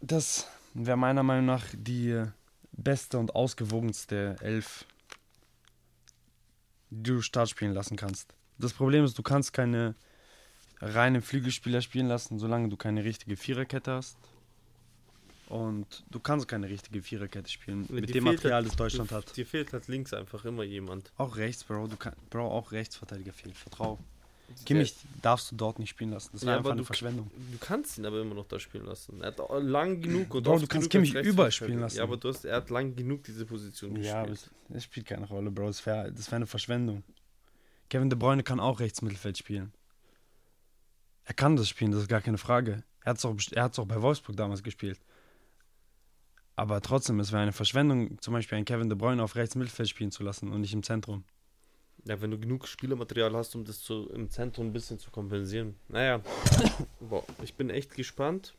das 0.01 0.47
wäre 0.73 0.97
meiner 0.97 1.23
Meinung 1.23 1.45
nach 1.45 1.65
die 1.73 2.23
beste 2.71 3.19
und 3.19 3.35
ausgewogenste 3.35 4.35
Elf, 4.41 4.85
die 6.89 7.11
du 7.11 7.21
Start 7.21 7.49
spielen 7.49 7.73
lassen 7.73 7.97
kannst. 7.97 8.33
Das 8.57 8.73
Problem 8.73 9.03
ist, 9.05 9.17
du 9.17 9.23
kannst 9.23 9.53
keine 9.53 9.95
reinen 10.81 11.21
Flügelspieler 11.21 11.81
spielen 11.81 12.07
lassen, 12.07 12.39
solange 12.39 12.69
du 12.69 12.77
keine 12.77 13.03
richtige 13.03 13.37
Viererkette 13.37 13.91
hast. 13.93 14.17
Und 15.51 16.05
du 16.09 16.19
kannst 16.21 16.47
keine 16.47 16.69
richtige 16.69 17.01
Viererkette 17.01 17.49
spielen 17.51 17.85
Ja, 17.89 17.95
mit 17.95 18.07
dir 18.09 18.13
dem 18.13 18.23
Material, 18.23 18.53
halt- 18.61 18.67
das 18.67 18.75
Deutschland 18.77 19.11
hat. 19.11 19.35
Dir 19.35 19.45
fehlt 19.45 19.73
halt 19.73 19.87
links 19.89 20.13
einfach 20.13 20.45
immer 20.45 20.63
jemand. 20.63 21.11
Auch 21.17 21.35
rechts, 21.35 21.63
Bro. 21.65 21.87
Du 21.87 21.97
kann, 21.97 22.13
Bro, 22.29 22.47
auch 22.49 22.71
Rechtsverteidiger 22.71 23.33
fehlt. 23.33 23.57
Vertrau. 23.57 23.99
Kimmich 24.65 24.95
darfst 25.21 25.51
du 25.51 25.55
dort 25.57 25.79
nicht 25.79 25.89
spielen 25.89 26.11
lassen. 26.11 26.29
Das 26.33 26.41
Ja, 26.41 26.47
wäre 26.47 26.59
aber 26.59 26.69
einfach 26.69 26.71
eine 26.71 26.81
du- 26.81 26.85
Verschwendung. 26.85 27.31
Du 27.51 27.57
kannst 27.59 27.97
ihn 27.97 28.05
aber 28.05 28.21
immer 28.21 28.35
noch 28.35 28.47
da 28.47 28.59
spielen 28.59 28.85
lassen. 28.85 29.21
Er 29.21 29.27
hat 29.27 29.39
lang 29.63 30.01
genug 30.01 30.33
und 30.35 30.43
Bro, 30.43 30.59
du 30.59 30.67
kannst 30.67 30.89
Kimmich 30.89 31.13
überall 31.13 31.51
spielen 31.51 31.79
lassen. 31.79 31.97
Ja, 31.97 32.03
aber 32.03 32.15
du 32.17 32.29
hast, 32.29 32.45
er 32.45 32.55
hat 32.57 32.69
lang 32.69 32.95
genug 32.95 33.23
diese 33.23 33.45
Position 33.45 33.95
Ja, 34.01 34.21
aber 34.21 34.29
gespielt. 34.31 34.51
es, 34.69 34.75
es 34.77 34.83
spielt 34.85 35.05
keine 35.07 35.27
Rolle, 35.27 35.51
Bro. 35.51 35.67
Das 35.67 35.85
wäre 35.85 36.11
das 36.13 36.31
wär 36.31 36.37
eine 36.37 36.47
Verschwendung. 36.47 37.03
Kevin 37.89 38.09
De 38.09 38.17
Bruyne 38.17 38.43
kann 38.43 38.59
auch 38.61 38.79
Rechtsmittelfeld 38.79 39.37
spielen. 39.37 39.73
Er 41.25 41.33
kann 41.33 41.55
das 41.55 41.67
spielen, 41.69 41.91
das 41.91 42.01
ist 42.03 42.07
gar 42.07 42.21
keine 42.21 42.37
Frage. 42.37 42.83
Er 43.03 43.09
hat 43.11 43.17
es 43.17 43.25
auch, 43.25 43.35
er 43.51 43.63
hat's 43.63 43.79
auch 43.79 43.87
bei 43.87 44.01
Wolfsburg 44.01 44.35
damals 44.37 44.63
gespielt. 44.63 44.99
Aber 46.61 46.79
trotzdem, 46.79 47.19
es 47.19 47.31
wäre 47.31 47.41
eine 47.41 47.53
Verschwendung, 47.53 48.21
zum 48.21 48.35
Beispiel 48.35 48.55
einen 48.55 48.65
Kevin 48.65 48.87
De 48.87 48.95
Bruyne 48.95 49.23
auf 49.23 49.35
Rechtsmittelfeld 49.35 49.89
spielen 49.89 50.11
zu 50.11 50.21
lassen 50.21 50.51
und 50.51 50.61
nicht 50.61 50.73
im 50.73 50.83
Zentrum. 50.83 51.23
Ja, 52.05 52.21
wenn 52.21 52.29
du 52.29 52.37
genug 52.37 52.67
Spielermaterial 52.67 53.35
hast, 53.35 53.55
um 53.55 53.65
das 53.65 53.81
zu, 53.81 54.07
im 54.11 54.29
Zentrum 54.29 54.67
ein 54.67 54.71
bisschen 54.73 54.99
zu 54.99 55.09
kompensieren. 55.09 55.73
Naja, 55.87 56.21
boah, 56.99 57.25
ich 57.41 57.55
bin 57.55 57.71
echt 57.71 57.95
gespannt. 57.95 58.53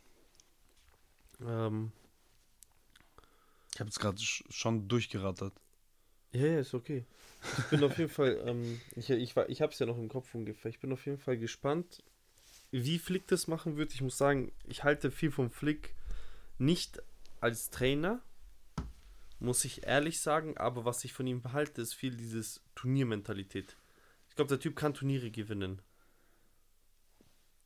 Ähm, 1.46 1.92
Ich 3.72 3.78
habe 3.78 3.88
jetzt 3.88 4.00
gerade 4.00 4.18
sch 4.20 4.42
schon 4.50 4.88
durchgerattert. 4.88 5.52
ja, 6.32 6.46
ja, 6.46 6.58
ist 6.58 6.74
okay. 6.74 7.04
Ich 7.58 7.64
bin 7.66 7.84
auf 7.84 7.96
jeden 7.98 8.10
Fall, 8.10 8.42
ähm, 8.44 8.80
ich, 8.96 9.10
ich, 9.10 9.36
ich 9.36 9.62
habe 9.62 9.72
es 9.72 9.78
ja 9.78 9.86
noch 9.86 9.98
im 9.98 10.08
Kopf 10.08 10.34
ungefähr. 10.34 10.70
Ich 10.70 10.80
bin 10.80 10.92
auf 10.92 11.06
jeden 11.06 11.18
Fall 11.18 11.38
gespannt, 11.38 12.02
wie 12.72 12.98
Flick 12.98 13.28
das 13.28 13.46
machen 13.46 13.76
wird. 13.76 13.94
Ich 13.94 14.00
muss 14.02 14.18
sagen, 14.18 14.50
ich 14.66 14.82
halte 14.82 15.12
viel 15.12 15.30
vom 15.30 15.50
Flick 15.50 15.94
nicht 16.58 17.00
als 17.42 17.70
Trainer, 17.70 18.22
muss 19.40 19.64
ich 19.64 19.84
ehrlich 19.86 20.20
sagen, 20.20 20.56
aber 20.56 20.84
was 20.84 21.04
ich 21.04 21.12
von 21.12 21.26
ihm 21.26 21.42
behalte, 21.42 21.82
ist 21.82 21.94
viel 21.94 22.16
dieses 22.16 22.62
Turniermentalität. 22.74 23.76
Ich 24.28 24.36
glaube, 24.36 24.48
der 24.48 24.60
Typ 24.60 24.76
kann 24.76 24.94
Turniere 24.94 25.30
gewinnen. 25.30 25.82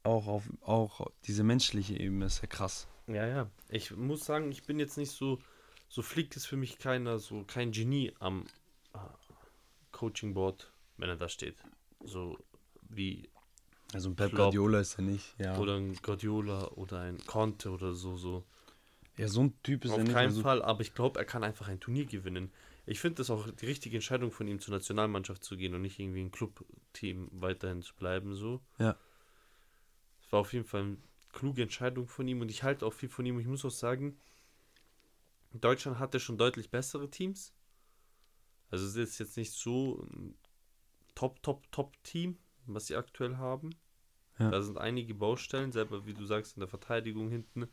Auch 0.02 0.26
auf 0.26 0.44
auch 0.62 1.10
diese 1.24 1.44
menschliche 1.44 1.98
Ebene 1.98 2.26
ist 2.26 2.40
ja 2.40 2.48
krass. 2.48 2.88
Ja, 3.06 3.26
ja. 3.26 3.50
Ich 3.68 3.94
muss 3.94 4.24
sagen, 4.24 4.50
ich 4.50 4.64
bin 4.64 4.78
jetzt 4.78 4.96
nicht 4.96 5.10
so. 5.10 5.40
So 5.88 6.02
Flick 6.02 6.34
ist 6.34 6.46
für 6.46 6.56
mich 6.56 6.78
keiner, 6.78 7.18
so 7.18 7.44
kein 7.44 7.70
Genie 7.70 8.12
am 8.18 8.46
äh, 8.94 8.98
Coaching 9.92 10.34
Board, 10.34 10.72
wenn 10.96 11.08
er 11.08 11.16
da 11.16 11.28
steht. 11.28 11.56
So 12.04 12.38
wie. 12.88 13.28
Also 13.92 14.10
ein 14.10 14.16
Pep 14.16 14.34
Guardiola 14.34 14.80
ist 14.80 14.98
er 14.98 15.02
nicht. 15.02 15.34
Ja, 15.38 15.56
Oder 15.58 15.76
ein 15.76 15.94
Guardiola 16.02 16.68
oder 16.72 17.00
ein 17.00 17.18
Conte 17.26 17.70
oder 17.70 17.92
so. 17.94 18.16
so. 18.16 18.44
Ja 19.18 19.28
so 19.28 19.42
ein 19.42 19.62
Typ 19.62 19.84
ist 19.84 19.92
Auf 19.92 19.98
er 19.98 20.04
nicht. 20.04 20.12
keinen 20.12 20.28
also, 20.28 20.42
Fall, 20.42 20.62
aber 20.62 20.80
ich 20.80 20.94
glaube, 20.94 21.18
er 21.18 21.24
kann 21.24 21.44
einfach 21.44 21.68
ein 21.68 21.80
Turnier 21.80 22.06
gewinnen. 22.06 22.52
Ich 22.86 23.00
finde 23.00 23.16
das 23.16 23.30
auch 23.30 23.50
die 23.50 23.66
richtige 23.66 23.96
Entscheidung 23.96 24.30
von 24.30 24.46
ihm, 24.46 24.60
zur 24.60 24.74
Nationalmannschaft 24.74 25.42
zu 25.42 25.56
gehen 25.56 25.74
und 25.74 25.82
nicht 25.82 25.98
irgendwie 25.98 26.20
ein 26.20 26.30
Clubteam 26.30 27.28
weiterhin 27.32 27.82
zu 27.82 27.94
bleiben. 27.96 28.34
So. 28.36 28.60
Ja. 28.78 28.96
Es 30.24 30.32
war 30.32 30.40
auf 30.40 30.52
jeden 30.52 30.64
Fall 30.64 30.82
eine 30.82 30.96
kluge 31.32 31.62
Entscheidung 31.62 32.06
von 32.06 32.28
ihm 32.28 32.40
und 32.40 32.50
ich 32.50 32.62
halte 32.62 32.86
auch 32.86 32.92
viel 32.92 33.08
von 33.08 33.26
ihm. 33.26 33.40
Ich 33.40 33.46
muss 33.46 33.64
auch 33.64 33.70
sagen, 33.70 34.16
Deutschland 35.52 35.98
hatte 35.98 36.20
schon 36.20 36.38
deutlich 36.38 36.70
bessere 36.70 37.10
Teams. 37.10 37.52
Also 38.70 38.86
es 38.86 38.96
ist 38.96 39.18
jetzt 39.18 39.36
nicht 39.36 39.52
so 39.52 40.06
ein 40.12 40.36
Top, 41.14 41.42
Top, 41.42 41.70
Top-Team, 41.72 42.36
was 42.66 42.86
sie 42.86 42.96
aktuell 42.96 43.36
haben. 43.36 43.70
Ja. 44.38 44.50
Da 44.50 44.62
sind 44.62 44.78
einige 44.78 45.14
Baustellen, 45.14 45.72
selber 45.72 46.06
wie 46.06 46.14
du 46.14 46.24
sagst, 46.24 46.56
in 46.56 46.60
der 46.60 46.68
Verteidigung 46.68 47.30
hinten 47.30 47.68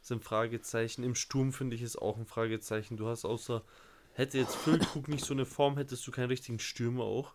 sind 0.00 0.24
Fragezeichen. 0.24 1.02
Im 1.02 1.14
Sturm 1.14 1.52
finde 1.52 1.76
ich 1.76 1.82
es 1.82 1.96
auch 1.96 2.16
ein 2.16 2.26
Fragezeichen. 2.26 2.96
Du 2.96 3.06
hast 3.06 3.24
außer, 3.24 3.64
hätte 4.12 4.38
jetzt 4.38 4.56
Füllkrug 4.56 5.08
nicht 5.08 5.24
so 5.24 5.34
eine 5.34 5.46
Form, 5.46 5.76
hättest 5.76 6.06
du 6.06 6.10
keinen 6.10 6.28
richtigen 6.28 6.58
Stürmer 6.58 7.04
auch. 7.04 7.34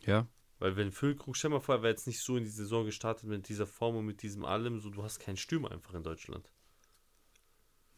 Ja. 0.00 0.26
Weil 0.58 0.76
wenn 0.76 0.92
Füllkrug, 0.92 1.36
stell 1.36 1.50
mal 1.50 1.60
vor, 1.60 1.76
er 1.76 1.82
wäre 1.82 1.92
jetzt 1.92 2.06
nicht 2.06 2.20
so 2.20 2.36
in 2.36 2.44
die 2.44 2.50
Saison 2.50 2.84
gestartet 2.84 3.28
mit 3.28 3.48
dieser 3.48 3.66
Form 3.66 3.96
und 3.96 4.06
mit 4.06 4.22
diesem 4.22 4.44
allem, 4.44 4.80
so 4.80 4.90
du 4.90 5.02
hast 5.02 5.18
keinen 5.18 5.36
Stürmer 5.36 5.70
einfach 5.72 5.94
in 5.94 6.02
Deutschland. 6.02 6.48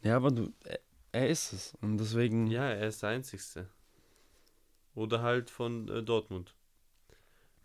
Ja, 0.02 0.16
aber 0.16 0.30
du, 0.30 0.52
er, 0.64 0.80
er 1.12 1.28
ist 1.28 1.52
es. 1.52 1.74
Und 1.80 1.98
deswegen. 1.98 2.46
Ja, 2.46 2.68
er 2.68 2.88
ist 2.88 3.02
der 3.02 3.10
Einzigste. 3.10 3.68
Oder 4.94 5.22
halt 5.22 5.50
von 5.50 5.88
äh, 5.88 6.02
Dortmund. 6.02 6.54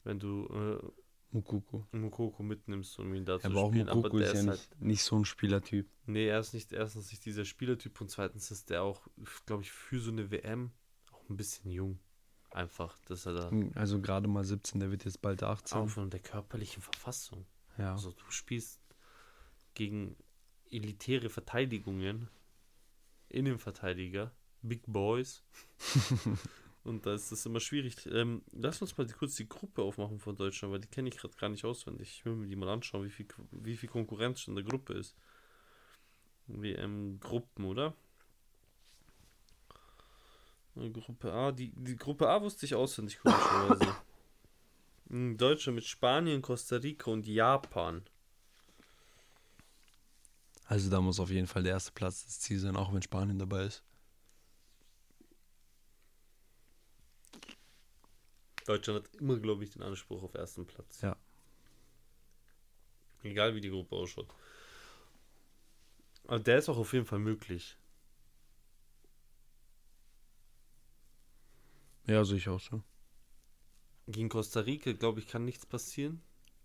Wenn 0.03 0.19
du 0.19 0.47
äh, 0.47 1.00
Mukoko. 1.31 1.87
Mukoko 1.91 2.43
mitnimmst, 2.43 2.99
um 2.99 3.13
ihn 3.13 3.25
da 3.25 3.33
Ja, 3.33 3.39
zu 3.39 3.47
aber 3.47 3.61
auch 3.61 3.69
spielen. 3.69 3.87
Mukoko 3.87 4.07
aber 4.07 4.19
der 4.19 4.33
ist 4.33 4.33
ja 4.33 4.39
ist 4.39 4.45
nicht, 4.45 4.71
halt. 4.71 4.81
nicht 4.81 5.03
so 5.03 5.15
ein 5.17 5.25
Spielertyp. 5.25 5.89
Nee, 6.05 6.27
er 6.27 6.39
ist 6.39 6.53
nicht 6.53 6.73
erstens 6.73 7.09
nicht 7.11 7.25
dieser 7.25 7.45
Spielertyp 7.45 7.99
und 8.01 8.09
zweitens 8.09 8.51
ist 8.51 8.69
der 8.69 8.83
auch, 8.83 9.07
glaube 9.45 9.63
ich, 9.63 9.71
für 9.71 9.99
so 9.99 10.11
eine 10.11 10.29
WM 10.31 10.71
auch 11.11 11.29
ein 11.29 11.37
bisschen 11.37 11.71
jung. 11.71 11.99
Einfach, 12.51 12.99
dass 13.05 13.25
er 13.25 13.33
da 13.33 13.51
Also 13.75 14.01
gerade 14.01 14.27
mal 14.27 14.43
17, 14.43 14.81
der 14.81 14.91
wird 14.91 15.05
jetzt 15.05 15.21
bald 15.21 15.41
18. 15.41 15.77
auch 15.77 15.87
von 15.89 16.09
der 16.09 16.19
körperlichen 16.19 16.81
Verfassung. 16.81 17.45
Ja. 17.77 17.93
Also 17.93 18.11
du 18.11 18.29
spielst 18.29 18.81
gegen 19.73 20.17
elitäre 20.69 21.29
Verteidigungen, 21.29 22.27
Innenverteidiger, 23.29 24.31
Big 24.61 24.81
Boys. 24.85 25.43
Und 26.83 27.05
da 27.05 27.13
ist 27.13 27.31
das 27.31 27.45
immer 27.45 27.59
schwierig. 27.59 27.95
Ähm, 28.07 28.41
lass 28.51 28.81
uns 28.81 28.97
mal 28.97 29.05
die, 29.05 29.13
kurz 29.13 29.35
die 29.35 29.47
Gruppe 29.47 29.83
aufmachen 29.83 30.19
von 30.19 30.35
Deutschland, 30.35 30.73
weil 30.73 30.79
die 30.79 30.87
kenne 30.87 31.09
ich 31.09 31.17
gerade 31.17 31.35
gar 31.35 31.49
nicht 31.49 31.63
auswendig. 31.63 32.09
Ich 32.09 32.25
will 32.25 32.35
mir 32.35 32.47
die 32.47 32.55
mal 32.55 32.69
anschauen, 32.69 33.05
wie 33.05 33.11
viel, 33.11 33.27
wie 33.51 33.77
viel 33.77 33.89
Konkurrenz 33.89 34.41
schon 34.41 34.57
in 34.57 34.63
der 34.63 34.69
Gruppe 34.71 34.93
ist. 34.93 35.15
WM-Gruppen, 36.47 37.65
oder? 37.65 37.95
Gruppe 40.75 41.33
A, 41.33 41.51
die, 41.51 41.71
die 41.75 41.97
Gruppe 41.97 42.29
A 42.29 42.41
wusste 42.41 42.65
ich 42.65 42.73
auswendig, 42.73 43.19
komischerweise. 43.19 43.95
Deutschland 45.37 45.75
mit 45.75 45.85
Spanien, 45.85 46.41
Costa 46.41 46.77
Rica 46.77 47.11
und 47.11 47.27
Japan. 47.27 48.03
Also 50.65 50.89
da 50.89 51.01
muss 51.01 51.19
auf 51.19 51.29
jeden 51.29 51.47
Fall 51.47 51.63
der 51.63 51.73
erste 51.73 51.91
Platz 51.91 52.23
das 52.23 52.39
Ziel 52.39 52.57
sein, 52.57 52.77
auch 52.77 52.93
wenn 52.93 53.01
Spanien 53.01 53.37
dabei 53.37 53.65
ist. 53.65 53.83
Deutschland 58.65 59.03
hat 59.03 59.15
immer, 59.15 59.37
glaube 59.37 59.63
ich, 59.63 59.71
den 59.71 59.83
Anspruch 59.83 60.23
auf 60.23 60.33
ersten 60.33 60.65
Platz. 60.65 61.01
Ja. 61.01 61.17
Egal 63.23 63.55
wie 63.55 63.61
die 63.61 63.69
Gruppe 63.69 63.95
ausschaut. 63.95 64.27
Aber 66.27 66.39
der 66.39 66.57
ist 66.57 66.69
auch 66.69 66.77
auf 66.77 66.93
jeden 66.93 67.05
Fall 67.05 67.19
möglich. 67.19 67.77
Ja, 72.07 72.23
sehe 72.23 72.37
ich 72.37 72.49
auch 72.49 72.59
so. 72.59 72.81
Gegen 74.07 74.29
Costa 74.29 74.61
Rica, 74.61 74.91
glaube 74.93 75.19
ich, 75.19 75.27
kann 75.27 75.45
nichts 75.45 75.65
passieren. 75.65 76.21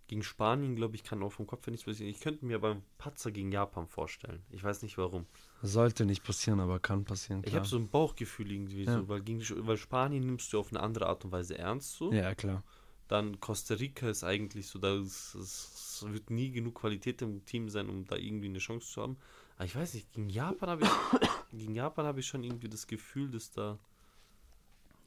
Gegen 0.09 0.23
Spanien, 0.23 0.77
glaube 0.77 0.95
ich, 0.95 1.03
kann 1.03 1.23
auch 1.23 1.33
vom 1.33 1.47
Kopf 1.49 1.67
her 1.67 1.73
nichts 1.73 1.85
passieren. 1.85 2.09
Ich 2.11 2.21
könnte 2.21 2.45
mir 2.47 2.61
beim 2.61 2.83
Patzer 2.97 3.33
gegen 3.33 3.51
Japan 3.51 3.89
vorstellen. 3.89 4.41
Ich 4.51 4.63
weiß 4.63 4.83
nicht 4.83 4.99
warum. 4.99 5.27
Sollte 5.63 6.07
nicht 6.07 6.23
passieren, 6.23 6.61
aber 6.61 6.79
kann 6.79 7.05
passieren. 7.05 7.41
Ich 7.41 7.47
Klar. 7.51 7.61
habe 7.61 7.69
so 7.69 7.77
ein 7.77 7.89
Bauchgefühl 7.89 8.53
irgendwie 8.53 8.85
Ja. 8.85 8.95
so, 9.01 9.09
weil, 9.09 9.23
gegen, 9.23 9.43
weil 9.67 9.77
Spanien 9.77 10.25
nimmst 10.25 10.53
du 10.53 10.61
auf 10.61 10.71
eine 10.71 10.81
andere 10.81 11.07
Art 11.07 11.25
und 11.25 11.33
Weise 11.33 11.59
ernst 11.59 11.95
so. 11.97 12.13
Ja, 12.13 12.35
klar. 12.37 12.63
Dann 13.09 13.41
Costa 13.41 13.75
Rica 13.75 14.09
ist 14.09 14.23
eigentlich 14.25 14.69
so, 14.69 14.79
da 14.79 14.95
es 14.97 16.05
wird 16.09 16.31
nie 16.31 16.51
genug 16.51 16.77
Qualität 16.77 17.23
im 17.23 17.45
Team 17.45 17.69
sein, 17.69 17.89
um 17.89 18.05
da 18.05 18.17
irgendwie 18.17 18.47
eine 18.47 18.59
Chance 18.59 18.89
zu 18.93 19.03
haben. 19.03 19.17
Aber 19.57 19.65
ich 19.65 19.75
weiß 19.75 19.95
nicht, 19.95 20.13
gegen 20.13 20.29
Japan 20.29 20.69
habe 20.71 20.83
ich, 20.85 21.29
gegen 21.59 21.75
Japan 21.75 22.07
habe 22.07 22.21
ich 22.21 22.27
schon 22.27 22.45
irgendwie 22.45 22.69
das 22.69 22.87
Gefühl, 22.87 23.31
dass 23.31 23.51
da 23.51 23.79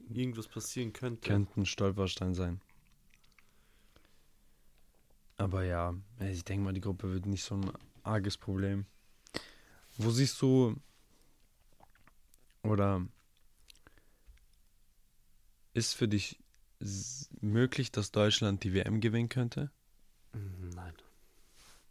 irgendwas 0.10 0.48
passieren 0.48 0.92
könnte. 0.94 1.30
Könnte 1.30 1.60
ein 1.62 1.66
Stolperstein 1.66 2.34
sein. 2.36 2.62
Aber 5.40 5.64
ja, 5.64 5.96
ich 6.20 6.44
denke 6.44 6.66
mal, 6.66 6.74
die 6.74 6.82
Gruppe 6.82 7.14
wird 7.14 7.26
nicht 7.26 7.44
so 7.46 7.56
ein 7.56 7.72
arges 8.04 8.38
Problem. 8.38 8.86
Wo 9.98 10.12
siehst 10.12 10.42
du 10.42 10.76
oder 12.62 13.08
ist 15.74 15.94
für 15.94 16.10
dich 16.10 16.38
möglich, 17.40 17.90
dass 17.92 18.12
Deutschland 18.12 18.66
die 18.66 18.74
WM 18.74 19.00
gewinnen 19.00 19.30
könnte? 19.30 19.72
Mm, 20.34 20.70
Nein. 20.76 20.94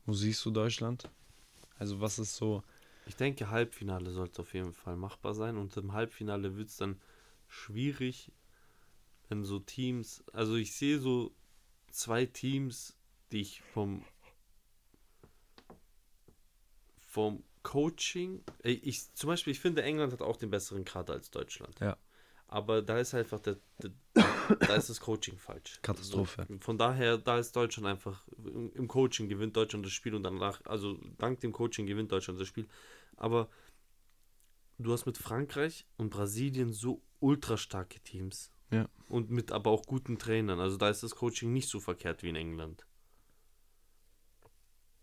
Wo 0.05 0.13
siehst 0.13 0.45
du 0.45 0.51
Deutschland? 0.51 1.09
Also 1.79 2.03
was 2.03 2.19
ist 2.19 2.37
so, 2.37 2.63
Ich 3.07 3.17
denke, 3.17 3.49
Halbfinale 3.49 4.11
sollte 4.11 4.43
auf 4.43 4.53
jeden 4.53 4.75
Fall 4.75 4.97
machbar 4.97 5.35
sein 5.35 5.57
und 5.57 5.75
im 5.79 5.95
Halbfinale 5.95 6.57
wird 6.59 6.69
es 6.69 6.77
dann 6.77 7.01
schwierig, 7.47 8.31
wenn 9.31 9.43
so 9.45 9.59
Teams, 9.59 10.23
also 10.35 10.57
ich 10.57 10.75
sehe 10.75 10.99
so 10.99 11.33
zwei 11.91 12.27
Teams, 12.27 12.98
die 13.33 13.41
ich 13.41 13.63
vom 13.73 14.05
vom 16.99 17.43
Coaching, 17.63 18.43
äh, 18.63 18.71
ich 18.71 19.13
zum 19.15 19.29
Beispiel, 19.29 19.53
ich 19.53 19.61
finde 19.61 19.83
England 19.83 20.13
hat 20.13 20.23
auch 20.23 20.37
den 20.37 20.51
besseren 20.51 20.85
Kader 20.85 21.15
als 21.15 21.31
Deutschland. 21.31 21.79
Ja. 21.81 21.97
Aber 22.47 22.81
da 22.81 22.99
ist 22.99 23.15
einfach 23.15 23.41
der, 23.41 23.59
der 23.83 23.91
da 24.15 24.75
ist 24.75 24.89
das 24.89 25.01
Coaching 25.01 25.37
falsch. 25.37 25.79
Katastrophe. 25.83 26.47
So, 26.49 26.59
von 26.61 26.79
daher, 26.79 27.19
da 27.19 27.39
ist 27.39 27.55
Deutschland 27.55 27.87
einfach 27.87 28.27
im, 28.39 28.73
im 28.73 28.89
Coaching 28.89 29.29
gewinnt 29.29 29.57
Deutschland 29.57 29.85
das 29.85 29.93
Spiel 29.93 30.15
und 30.15 30.23
danach, 30.23 30.65
also 30.65 30.99
dank 31.19 31.41
dem 31.41 31.53
Coaching 31.53 31.87
gewinnt 31.87 32.11
Deutschland 32.11 32.41
das 32.41 32.49
Spiel. 32.49 32.67
Aber 33.17 33.51
du 34.79 34.93
hast 34.93 35.05
mit 35.05 35.19
Frankreich 35.19 35.87
und 35.99 36.11
Brasilien 36.11 36.73
so 36.73 37.03
ultra 37.21 37.59
starke 37.59 38.01
Teams. 38.01 38.51
Ja. 38.71 38.89
Und 39.09 39.31
mit 39.31 39.53
aber 39.53 39.71
auch 39.71 39.85
guten 39.85 40.19
Trainern. 40.19 40.61
Also 40.61 40.77
da 40.77 40.89
ist 40.89 41.03
das 41.03 41.15
Coaching 41.15 41.53
nicht 41.53 41.69
so 41.69 41.81
verkehrt 41.81 42.23
wie 42.23 42.31
in 42.31 42.37
England. 42.37 42.87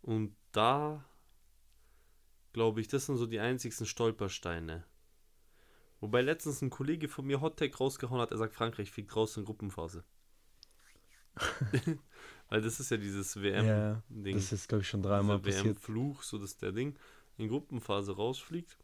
Und 0.06 0.36
da 0.52 1.04
glaube 2.54 2.80
ich, 2.80 2.88
das 2.88 3.08
sind 3.08 3.18
so 3.18 3.26
die 3.26 3.40
einzigsten 3.40 3.88
Stolpersteine. 3.88 4.86
Wobei 6.00 6.22
letztens 6.22 6.62
ein 6.62 6.70
Kollege 6.70 7.08
von 7.08 7.26
mir 7.26 7.42
Hottech 7.42 7.80
rausgehauen 7.80 8.22
hat, 8.22 8.30
er 8.30 8.38
sagt, 8.38 8.54
Frankreich 8.54 8.92
fliegt 8.92 9.16
raus 9.16 9.36
in 9.36 9.46
Gruppenphase. 9.46 10.04
Weil 12.50 12.62
das 12.62 12.80
ist 12.80 12.92
ja 12.92 12.98
dieses 12.98 13.34
ja, 13.34 13.42
WM-Ding. 13.42 14.36
das 14.36 14.52
ist 14.52 14.70
glaube 14.70 14.84
ich 14.84 14.88
schon 14.88 15.02
dreimal 15.02 15.40
passiert. 15.40 15.66
WM-Fluch, 15.66 16.22
so 16.22 16.38
dass 16.38 16.56
der 16.58 16.72
Ding 16.72 17.00
in 17.38 17.50
Gruppenphase 17.50 18.16
rausfliegt. 18.16 18.78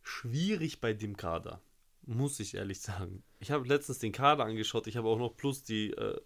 Schwierig 0.00 0.80
bei 0.80 0.94
dem 0.94 1.18
Kader, 1.18 1.60
muss 2.06 2.40
ich 2.40 2.54
ehrlich 2.54 2.80
sagen. 2.80 3.22
Ich 3.40 3.50
habe 3.50 3.68
letztens 3.68 3.98
den 3.98 4.12
Kader 4.12 4.46
angeschaut, 4.46 4.86
ich 4.86 4.96
habe 4.96 5.08
auch 5.08 5.18
noch 5.18 5.36
plus 5.36 5.64
die 5.64 5.90
äh, 5.90 6.18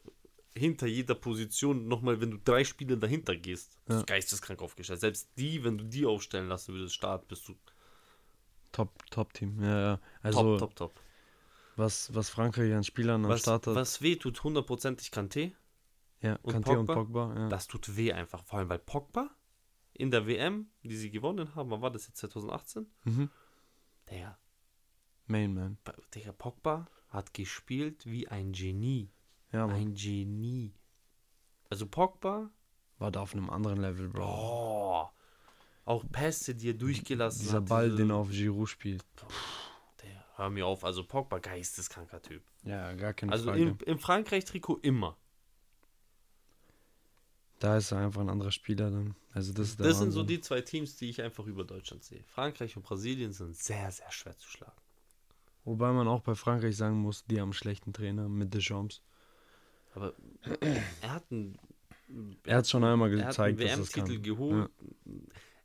hinter 0.56 0.86
jeder 0.86 1.14
Position 1.14 1.86
nochmal, 1.88 2.20
wenn 2.20 2.30
du 2.32 2.38
drei 2.38 2.64
Spiele 2.64 2.98
dahinter 2.98 3.36
gehst, 3.36 3.78
Ja. 3.88 3.98
ist 3.98 4.06
geisteskrank 4.06 4.60
aufgestellt. 4.62 5.00
Selbst 5.00 5.30
die, 5.38 5.62
wenn 5.64 5.78
du 5.78 5.84
die 5.84 6.04
aufstellen 6.06 6.48
lassen 6.48 6.74
würdest, 6.74 6.94
Start, 6.94 7.28
bist 7.28 7.46
du 7.48 7.54
Top, 8.72 9.04
Top 9.10 9.32
Team. 9.32 9.62
Ja, 9.62 9.80
ja. 9.80 10.00
Also 10.22 10.58
top, 10.58 10.76
top, 10.76 10.76
top. 10.76 11.00
was 11.76 12.14
was 12.14 12.30
Frankreich 12.30 12.72
an 12.72 12.84
Spielern 12.84 13.24
am 13.24 13.30
Was, 13.30 13.40
Start 13.40 13.66
hat. 13.66 13.74
was 13.74 14.00
weh 14.02 14.16
tut, 14.16 14.42
hundertprozentig 14.44 15.08
Kanté. 15.08 15.52
ja, 16.20 16.36
und 16.42 16.52
Kanté 16.54 16.76
und 16.78 16.86
Pogba? 16.86 17.26
Pogba. 17.26 17.34
Ja. 17.36 17.48
Das 17.48 17.66
tut 17.66 17.96
weh 17.96 18.12
einfach, 18.12 18.44
vor 18.44 18.58
allem 18.60 18.68
weil 18.68 18.78
Pogba 18.78 19.30
in 19.94 20.10
der 20.10 20.26
WM, 20.26 20.70
die 20.84 20.96
sie 20.96 21.10
gewonnen 21.10 21.54
haben, 21.54 21.70
wann 21.70 21.82
war 21.82 21.90
das 21.90 22.06
jetzt 22.06 22.18
2018? 22.18 22.86
Mhm. 23.04 23.30
Der, 24.10 24.38
Main 25.26 25.52
Man. 25.54 25.78
der 26.14 26.32
Pogba 26.32 26.86
hat 27.08 27.34
gespielt 27.34 28.06
wie 28.06 28.28
ein 28.28 28.52
Genie. 28.52 29.10
Ja, 29.52 29.66
Mann. 29.66 29.76
Ein 29.76 29.94
Genie. 29.94 30.72
Also 31.68 31.86
Pogba, 31.86 32.50
War 32.98 33.10
da 33.10 33.20
auf 33.20 33.32
einem 33.34 33.48
anderen 33.50 33.80
Level, 33.80 34.08
Bro. 34.08 34.24
oh, 34.24 35.08
auch 35.84 36.04
Pässe, 36.12 36.54
die 36.54 36.70
er 36.70 36.74
durchgelassen 36.74 37.40
Dieser 37.42 37.56
hat. 37.58 37.66
Ball, 37.68 37.86
diese- 37.86 37.96
den 37.98 38.10
er 38.10 38.16
auf 38.16 38.30
Giroud 38.30 38.68
spielt. 38.68 39.04
Der, 40.02 40.24
hör 40.36 40.50
mir 40.50 40.66
auf, 40.66 40.84
also 40.84 41.04
Pogba, 41.04 41.38
geisteskranker 41.38 42.20
Typ. 42.22 42.42
Ja, 42.62 42.92
gar 42.94 43.12
keine 43.14 43.32
Also 43.32 43.46
Frage. 43.46 43.62
im, 43.62 43.78
im 43.86 43.98
Frankreich-Trikot 43.98 44.78
immer. 44.82 45.16
da 47.58 47.76
ist 47.76 47.90
er 47.92 47.98
einfach 47.98 48.20
ein 48.22 48.30
anderer 48.30 48.52
Spieler 48.52 48.90
dann. 48.90 49.14
Also 49.32 49.52
das 49.52 49.76
Das 49.76 49.98
sind 49.98 50.12
so 50.12 50.22
die 50.22 50.40
zwei 50.40 50.60
Teams, 50.62 50.96
die 50.96 51.10
ich 51.10 51.20
einfach 51.22 51.46
über 51.46 51.62
Deutschland 51.64 52.02
sehe. 52.04 52.22
Frankreich 52.24 52.76
und 52.76 52.82
Brasilien 52.82 53.32
sind 53.32 53.54
sehr, 53.56 53.90
sehr 53.90 54.10
schwer 54.10 54.36
zu 54.38 54.48
schlagen. 54.48 54.72
Wobei 55.64 55.92
man 55.92 56.08
auch 56.08 56.20
bei 56.22 56.34
Frankreich 56.34 56.76
sagen 56.76 56.96
muss, 57.00 57.24
die 57.26 57.36
haben 57.38 57.48
einen 57.48 57.52
schlechten 57.52 57.92
Trainer 57.92 58.28
mit 58.28 58.54
Deschamps. 58.54 59.02
Aber 59.94 60.14
er 61.00 61.12
hat 61.12 61.24
einen, 61.30 61.58
Er 62.44 62.58
hat 62.58 62.68
schon 62.68 62.84
einmal 62.84 63.12
er 63.12 63.26
hat 63.26 63.38
einen 63.40 63.56
gezeigt, 63.56 63.60
dass 63.60 63.70
er 63.70 63.78
es 63.80 63.96
WM-Titel 63.96 64.22
geholt. 64.22 64.70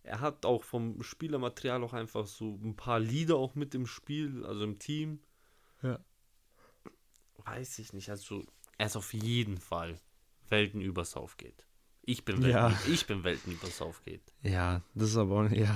Er 0.04 0.20
hat 0.20 0.46
auch 0.46 0.64
vom 0.64 1.02
Spielermaterial 1.02 1.84
auch 1.84 1.94
einfach 1.94 2.28
so 2.28 2.60
ein 2.64 2.76
paar 2.76 3.00
Lieder 3.00 3.38
auch 3.38 3.56
mit 3.56 3.74
im 3.74 3.88
Spiel, 3.88 4.46
also 4.46 4.64
im 4.64 4.78
Team. 4.78 5.20
Ja. 5.82 6.00
Weiß 7.44 7.80
ich 7.80 7.94
nicht. 7.94 8.10
Also 8.10 8.44
er 8.78 8.88
ist 8.88 8.96
auf 8.96 9.14
jeden 9.14 9.58
Fall 9.58 10.00
Welten 10.50 10.82
übers 10.82 11.16
Aufgeht. 11.16 11.66
Ich 12.04 12.24
bin 12.24 12.42
Ja. 12.44 12.70
Welten, 12.70 12.94
ich 12.94 13.08
bin 13.08 13.24
Welten 13.24 13.54
übers 13.54 13.82
Aufgeht. 13.82 14.22
Ja, 14.44 14.82
das 14.94 15.10
ist 15.10 15.18
aber, 15.18 15.52
ja, 15.52 15.76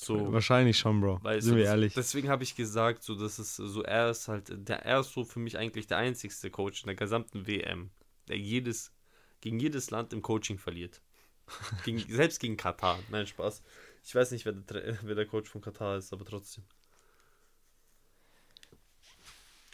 So, 0.00 0.32
wahrscheinlich 0.32 0.78
schon, 0.78 1.00
Bro. 1.00 1.18
Weißt 1.24 1.42
Sind 1.44 1.54
du, 1.54 1.56
wir 1.58 1.64
das- 1.64 1.72
ehrlich. 1.72 1.94
Deswegen 1.94 2.28
habe 2.28 2.44
ich 2.44 2.54
gesagt, 2.54 3.02
so 3.02 3.16
dass 3.16 3.40
es 3.40 3.56
so 3.56 3.82
er 3.82 4.10
ist 4.10 4.28
halt 4.28 4.68
der 4.68 4.84
er 4.84 5.00
ist 5.00 5.12
so 5.12 5.24
für 5.24 5.40
mich 5.40 5.58
eigentlich 5.58 5.88
der 5.88 5.96
einzigste 5.96 6.50
Coach 6.50 6.82
in 6.82 6.86
der 6.86 6.94
gesamten 6.94 7.48
WM, 7.48 7.90
der 8.28 8.38
jedes 8.38 8.92
gegen 9.40 9.58
jedes 9.58 9.90
Land 9.90 10.12
im 10.12 10.22
Coaching 10.22 10.56
verliert. 10.58 11.02
gegen, 11.84 11.98
selbst 11.98 12.38
gegen 12.38 12.56
Katar. 12.56 12.98
Nein, 13.10 13.26
Spaß. 13.26 13.62
Ich 14.04 14.14
weiß 14.14 14.30
nicht, 14.30 14.44
wer 14.44 14.52
der, 14.52 14.98
wer 15.02 15.14
der 15.16 15.26
Coach 15.26 15.50
von 15.50 15.60
Katar 15.62 15.96
ist, 15.96 16.12
aber 16.12 16.24
trotzdem. 16.24 16.62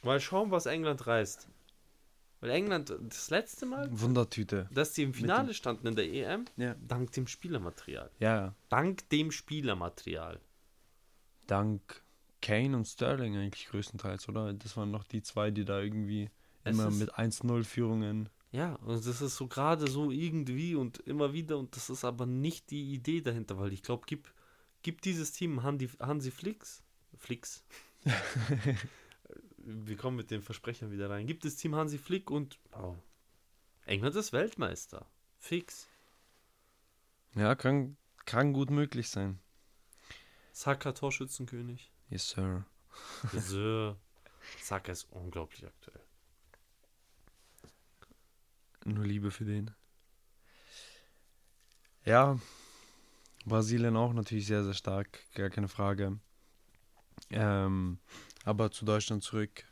Mal 0.04 0.20
schauen, 0.20 0.50
was 0.50 0.66
England 0.66 1.06
reißt. 1.06 1.48
Weil 2.44 2.50
England 2.50 2.94
das 3.08 3.30
letzte 3.30 3.64
Mal, 3.64 3.88
Wundertüte. 3.90 4.68
dass 4.70 4.92
die 4.92 5.02
im 5.02 5.14
Finale 5.14 5.54
standen 5.54 5.86
in 5.86 5.96
der 5.96 6.04
EM, 6.12 6.44
Ja. 6.58 6.74
dank 6.86 7.10
dem 7.12 7.26
Spielermaterial. 7.26 8.10
Ja. 8.20 8.54
Dank 8.68 9.08
dem 9.08 9.30
Spielermaterial. 9.30 10.38
Dank 11.46 12.02
Kane 12.42 12.76
und 12.76 12.84
Sterling 12.86 13.34
eigentlich 13.38 13.66
größtenteils, 13.68 14.28
oder? 14.28 14.52
Das 14.52 14.76
waren 14.76 14.90
noch 14.90 15.04
die 15.04 15.22
zwei, 15.22 15.50
die 15.50 15.64
da 15.64 15.80
irgendwie 15.80 16.28
Es 16.64 16.74
immer 16.78 16.90
mit 16.90 17.14
1-0-Führungen. 17.14 18.28
Ja, 18.52 18.74
und 18.74 19.06
das 19.06 19.22
ist 19.22 19.36
so 19.36 19.46
gerade 19.46 19.88
so 19.90 20.10
irgendwie 20.10 20.74
und 20.74 20.98
immer 20.98 21.32
wieder 21.32 21.56
und 21.58 21.74
das 21.74 21.88
ist 21.88 22.04
aber 22.04 22.26
nicht 22.26 22.70
die 22.70 22.92
Idee 22.92 23.22
dahinter, 23.22 23.58
weil 23.58 23.72
ich 23.72 23.82
glaube, 23.82 24.04
gib, 24.06 24.30
gib 24.82 25.00
dieses 25.00 25.32
Team 25.32 25.62
Hansi, 25.62 25.88
Hansi 25.98 26.30
Flix, 26.30 26.82
Flix, 27.16 27.64
wir 29.66 29.96
kommen 29.96 30.16
mit 30.16 30.30
den 30.30 30.42
Versprechern 30.42 30.90
wieder 30.90 31.10
rein, 31.10 31.26
gibt 31.26 31.44
das 31.44 31.56
Team 31.56 31.74
Hansi 31.74 31.98
Flick 31.98 32.30
und 32.30 32.58
oh, 32.72 32.96
England 33.86 34.16
ist 34.16 34.32
Weltmeister, 34.32 35.06
fix. 35.38 35.88
Ja, 37.34 37.54
kann, 37.54 37.96
kann 38.24 38.52
gut 38.52 38.70
möglich 38.70 39.08
sein. 39.08 39.40
Saka 40.52 40.92
Torschützenkönig, 40.92 41.90
Yes, 42.08 42.28
Sir. 42.28 42.64
Sir. 43.32 43.96
Saka 44.62 44.92
ist 44.92 45.10
unglaublich 45.10 45.66
aktuell. 45.66 46.04
nur 48.84 49.04
Liebe 49.04 49.30
für 49.30 49.44
den. 49.44 49.70
Ja, 52.04 52.38
Brasilien 53.46 53.96
auch 53.96 54.12
natürlich 54.12 54.46
sehr, 54.46 54.64
sehr 54.64 54.74
stark, 54.74 55.20
gar 55.34 55.50
keine 55.50 55.68
Frage. 55.68 56.18
Ähm, 57.30 57.98
aber 58.44 58.70
zu 58.70 58.84
Deutschland 58.84 59.22
zurück. 59.22 59.64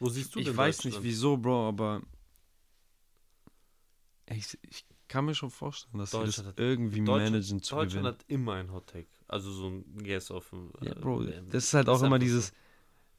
Wo 0.00 0.08
siehst 0.08 0.34
du 0.34 0.40
Ich 0.40 0.46
denn 0.46 0.56
weiß 0.56 0.84
nicht 0.84 1.02
wieso, 1.02 1.36
Bro, 1.36 1.68
aber 1.68 2.02
ich, 4.30 4.58
ich 4.62 4.84
kann 5.08 5.26
mir 5.26 5.34
schon 5.34 5.50
vorstellen, 5.50 5.98
dass 5.98 6.10
sie 6.10 6.16
das 6.18 6.26
Deutschland 6.26 6.48
hat- 6.48 6.58
irgendwie 6.58 7.00
managen 7.00 7.62
zu 7.62 7.74
Deutschland 7.74 7.90
gewinnen. 7.92 8.06
hat 8.06 8.24
immer 8.28 8.54
ein 8.54 8.72
Hot 8.72 8.86
Take. 8.88 9.06
Also 9.28 9.50
so 9.52 9.68
ein 9.68 9.84
Guess 10.02 10.30
auf 10.30 10.50
dem. 10.50 10.70
Ja, 10.82 10.92
äh, 10.92 10.94
Bro, 11.00 11.26
WM. 11.26 11.48
das 11.50 11.64
ist 11.64 11.74
halt 11.74 11.88
auch 11.88 12.02
immer 12.02 12.18
dieses. 12.18 12.52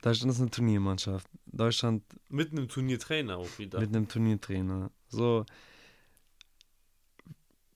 Deutschland 0.02 0.32
ist 0.34 0.42
eine 0.42 0.52
Turniermannschaft. 0.52 1.28
Deutschland 1.48 2.04
Mit 2.30 2.52
einem 2.52 2.68
Turniertrainer 2.68 3.38
auch 3.38 3.58
wieder. 3.58 3.80
mit 3.80 3.90
einem 3.90 4.08
Turniertrainer. 4.08 4.92
So, 5.08 5.46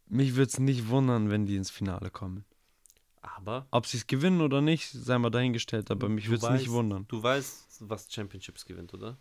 mich 0.08 0.36
würde 0.36 0.50
es 0.52 0.60
nicht 0.60 0.90
wundern, 0.90 1.30
wenn 1.32 1.46
die 1.46 1.56
ins 1.56 1.72
Finale 1.72 2.12
kommen. 2.12 2.46
Aber 3.22 3.67
Ob 3.72 3.86
sie 3.86 3.97
es 3.97 4.07
gewinnen 4.07 4.41
oder 4.41 4.61
nicht, 4.61 4.89
sei 4.91 5.17
mal 5.17 5.30
dahingestellt, 5.30 5.91
aber 5.91 6.07
mich 6.07 6.30
würde 6.30 6.45
es 6.45 6.51
nicht 6.61 6.70
wundern. 6.70 7.05
du 7.07 7.22
weißt, 7.22 7.78
was 7.82 8.11
Championships 8.11 8.65
gewinnt, 8.65 8.93
oder? 8.93 9.17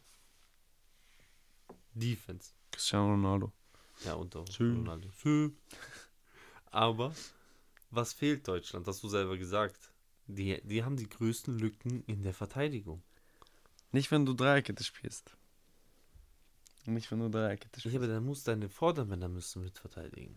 Defense. 1.94 2.52
Cristiano 2.70 3.10
Ronaldo. 3.10 3.52
Ja, 4.04 4.14
und 4.14 4.34
auch 4.36 4.46
Sü. 4.46 4.72
Ronaldo. 4.72 5.08
Sü. 5.20 5.50
Aber 6.70 7.12
was 7.90 8.12
fehlt 8.12 8.46
Deutschland? 8.46 8.86
Hast 8.86 9.02
du 9.02 9.08
selber 9.08 9.36
gesagt. 9.36 9.90
Die, 10.26 10.60
die 10.62 10.84
haben 10.84 10.96
die 10.96 11.08
größten 11.08 11.58
Lücken 11.58 12.04
in 12.06 12.22
der 12.22 12.34
Verteidigung. 12.34 13.02
Nicht, 13.92 14.10
wenn 14.10 14.26
du 14.26 14.34
Dreierkette 14.34 14.84
spielst. 14.84 15.36
Nicht, 16.84 17.10
wenn 17.10 17.20
du 17.20 17.30
Dreierkette 17.30 17.80
spielst. 17.80 17.96
aber 17.96 18.06
dann 18.06 18.24
muss 18.24 18.44
deine 18.44 18.68
Vordermänner 18.68 19.28
müssen 19.28 19.64
mit 19.64 19.78
verteidigen. 19.78 20.36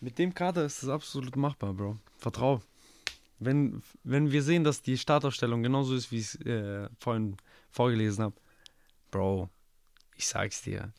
Mit 0.00 0.18
dem 0.18 0.32
Kader 0.34 0.64
ist 0.64 0.82
es 0.82 0.88
absolut 0.88 1.36
machbar, 1.36 1.74
Bro. 1.74 1.98
Vertrau. 2.16 2.62
Wenn, 3.38 3.82
wenn 4.02 4.32
wir 4.32 4.42
sehen, 4.42 4.64
dass 4.64 4.82
die 4.82 4.98
Startaufstellung 4.98 5.62
genauso 5.62 5.94
ist, 5.94 6.10
wie 6.10 6.18
ich 6.18 6.34
es 6.34 6.40
äh, 6.46 6.88
vorhin 6.98 7.36
vorgelesen 7.70 8.24
habe, 8.24 8.36
Bro, 9.10 9.50
ich 10.16 10.26
sag's 10.26 10.62
dir. 10.62 10.92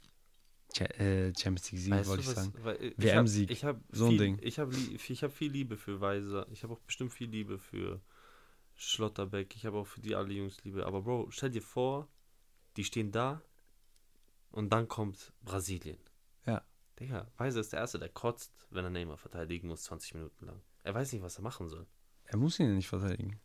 Cha 0.73 0.85
äh, 0.85 1.33
Champions 1.35 1.71
League 1.71 1.81
Sieg, 1.81 2.07
wollte 2.07 2.21
ich 2.21 2.29
sagen. 2.29 2.53
Äh, 2.65 2.93
WM-Sieg. 2.97 3.51
Ich 3.51 3.63
habe 3.63 3.81
So 3.91 4.05
ein 4.05 4.11
viel, 4.11 4.17
Ding. 4.19 4.39
Ich 4.41 4.59
habe 4.59 4.75
ich 4.75 5.23
hab 5.23 5.31
viel 5.31 5.51
Liebe 5.51 5.77
für 5.77 5.99
Weiser. 5.99 6.47
Ich 6.51 6.63
habe 6.63 6.73
auch 6.73 6.79
bestimmt 6.79 7.11
viel 7.11 7.29
Liebe 7.29 7.59
für 7.59 8.01
Schlotterbeck. 8.75 9.55
Ich 9.55 9.65
habe 9.65 9.77
auch 9.77 9.87
für 9.87 10.01
die 10.01 10.15
alle 10.15 10.33
Jungs 10.33 10.63
Liebe. 10.63 10.85
Aber 10.85 11.01
Bro, 11.01 11.27
stell 11.31 11.49
dir 11.49 11.61
vor, 11.61 12.07
die 12.77 12.83
stehen 12.83 13.11
da 13.11 13.41
und 14.51 14.71
dann 14.71 14.87
kommt 14.87 15.33
Brasilien. 15.43 15.97
Ja. 16.45 16.63
Digga, 17.01 17.27
Weiser 17.37 17.59
ist 17.61 17.73
der 17.73 17.79
Erste, 17.79 17.97
der 17.99 18.09
kotzt, 18.09 18.51
wenn 18.69 18.85
er 18.85 18.91
Neymar 18.91 19.17
verteidigen 19.17 19.67
muss, 19.67 19.83
20 19.83 20.13
Minuten 20.13 20.45
lang. 20.45 20.61
Er 20.83 20.93
weiß 20.93 21.11
nicht, 21.13 21.23
was 21.23 21.37
er 21.37 21.43
machen 21.43 21.67
soll. 21.67 21.87
Er 22.25 22.37
muss 22.37 22.59
ihn 22.59 22.67
ja 22.67 22.73
nicht 22.73 22.87
verteidigen. 22.87 23.39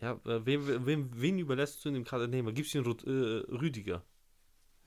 Ja, 0.00 0.12
äh, 0.24 0.46
wem, 0.46 0.86
wem, 0.86 1.10
wen 1.14 1.38
überlässt 1.38 1.84
du 1.84 1.88
in 1.88 1.94
dem 1.94 2.04
Kader 2.04 2.26
Neymar? 2.28 2.52
Gibst 2.52 2.72
du 2.72 2.78
ihn 2.78 2.84
äh, 2.86 3.52
Rüdiger? 3.52 4.02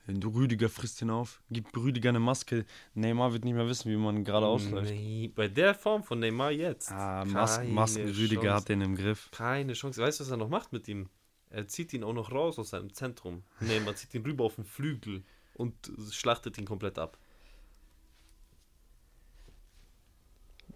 Wenn 0.06 0.20
du 0.20 0.28
Rüdiger 0.30 0.68
frisst 0.68 1.00
ihn 1.02 1.10
auf, 1.10 1.42
gib 1.50 1.74
Rüdiger 1.76 2.10
eine 2.10 2.20
Maske. 2.20 2.66
Neymar 2.94 3.32
wird 3.32 3.44
nicht 3.44 3.54
mehr 3.54 3.66
wissen, 3.66 3.90
wie 3.90 3.96
man 3.96 4.24
gerade 4.24 4.46
ausläuft. 4.46 4.90
Nee, 4.90 5.28
bei 5.34 5.48
der 5.48 5.74
Form 5.74 6.02
von 6.02 6.18
Neymar 6.18 6.50
jetzt. 6.50 6.92
Ah, 6.92 7.24
Mas 7.24 7.62
Masken 7.64 8.08
Rüdiger 8.08 8.42
Chance. 8.42 8.54
hat 8.54 8.68
den 8.68 8.80
im 8.82 8.96
Griff. 8.96 9.30
Keine 9.30 9.72
Chance. 9.74 10.02
Weißt 10.02 10.20
du, 10.20 10.24
was 10.24 10.30
er 10.30 10.36
noch 10.36 10.48
macht 10.50 10.72
mit 10.72 10.88
ihm? 10.88 11.08
Er 11.48 11.68
zieht 11.68 11.92
ihn 11.92 12.04
auch 12.04 12.12
noch 12.12 12.32
raus 12.32 12.58
aus 12.58 12.70
seinem 12.70 12.92
Zentrum. 12.92 13.44
Nee, 13.60 13.80
man 13.80 13.96
zieht 13.96 14.12
ihn 14.14 14.22
rüber 14.22 14.44
auf 14.44 14.56
den 14.56 14.64
Flügel 14.64 15.22
und 15.54 15.74
schlachtet 16.10 16.58
ihn 16.58 16.66
komplett 16.66 16.98
ab. 16.98 17.16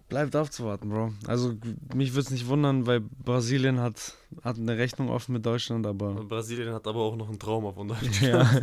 Bleibt 0.08 0.34
abzuwarten, 0.34 0.88
Bro. 0.88 1.12
Also 1.26 1.54
mich 1.94 2.12
würde 2.12 2.20
es 2.20 2.30
nicht 2.30 2.46
wundern, 2.46 2.86
weil 2.86 3.00
Brasilien 3.00 3.78
hat, 3.80 4.14
hat 4.42 4.56
eine 4.56 4.78
Rechnung 4.78 5.10
offen 5.10 5.32
mit 5.34 5.44
Deutschland, 5.44 5.86
aber 5.86 6.10
Und 6.16 6.28
Brasilien 6.28 6.72
hat 6.72 6.86
aber 6.86 7.00
auch 7.00 7.16
noch 7.16 7.28
ein 7.28 7.38
Trauma 7.38 7.72
von 7.72 7.88
Deutschland. 7.88 8.22
ja. 8.22 8.50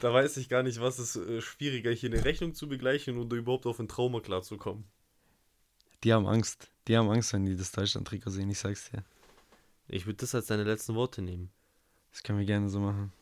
Da 0.00 0.12
weiß 0.12 0.36
ich 0.38 0.48
gar 0.48 0.64
nicht, 0.64 0.80
was 0.80 0.98
ist 0.98 1.14
äh, 1.14 1.40
schwieriger, 1.40 1.92
hier 1.92 2.12
eine 2.12 2.24
Rechnung 2.24 2.54
zu 2.54 2.68
begleichen 2.68 3.18
oder 3.18 3.36
überhaupt 3.36 3.66
auf 3.66 3.78
ein 3.78 3.86
Trauma 3.86 4.18
klarzukommen. 4.18 4.82
die 6.02 6.12
haben 6.12 6.26
Angst. 6.26 6.72
Die 6.88 6.96
haben 6.96 7.08
Angst, 7.08 7.32
wenn 7.32 7.44
die 7.44 7.56
das 7.56 7.70
Deutschland-Trikot 7.70 8.30
sehen, 8.30 8.50
ich 8.50 8.58
sag's 8.58 8.90
dir. 8.90 9.04
Ich 9.86 10.06
würde 10.06 10.16
das 10.16 10.34
als 10.34 10.48
seine 10.48 10.64
letzten 10.64 10.96
Worte 10.96 11.22
nehmen. 11.22 11.50
Das 12.10 12.24
können 12.24 12.40
wir 12.40 12.46
gerne 12.46 12.68
so 12.68 12.80
machen. 12.80 13.12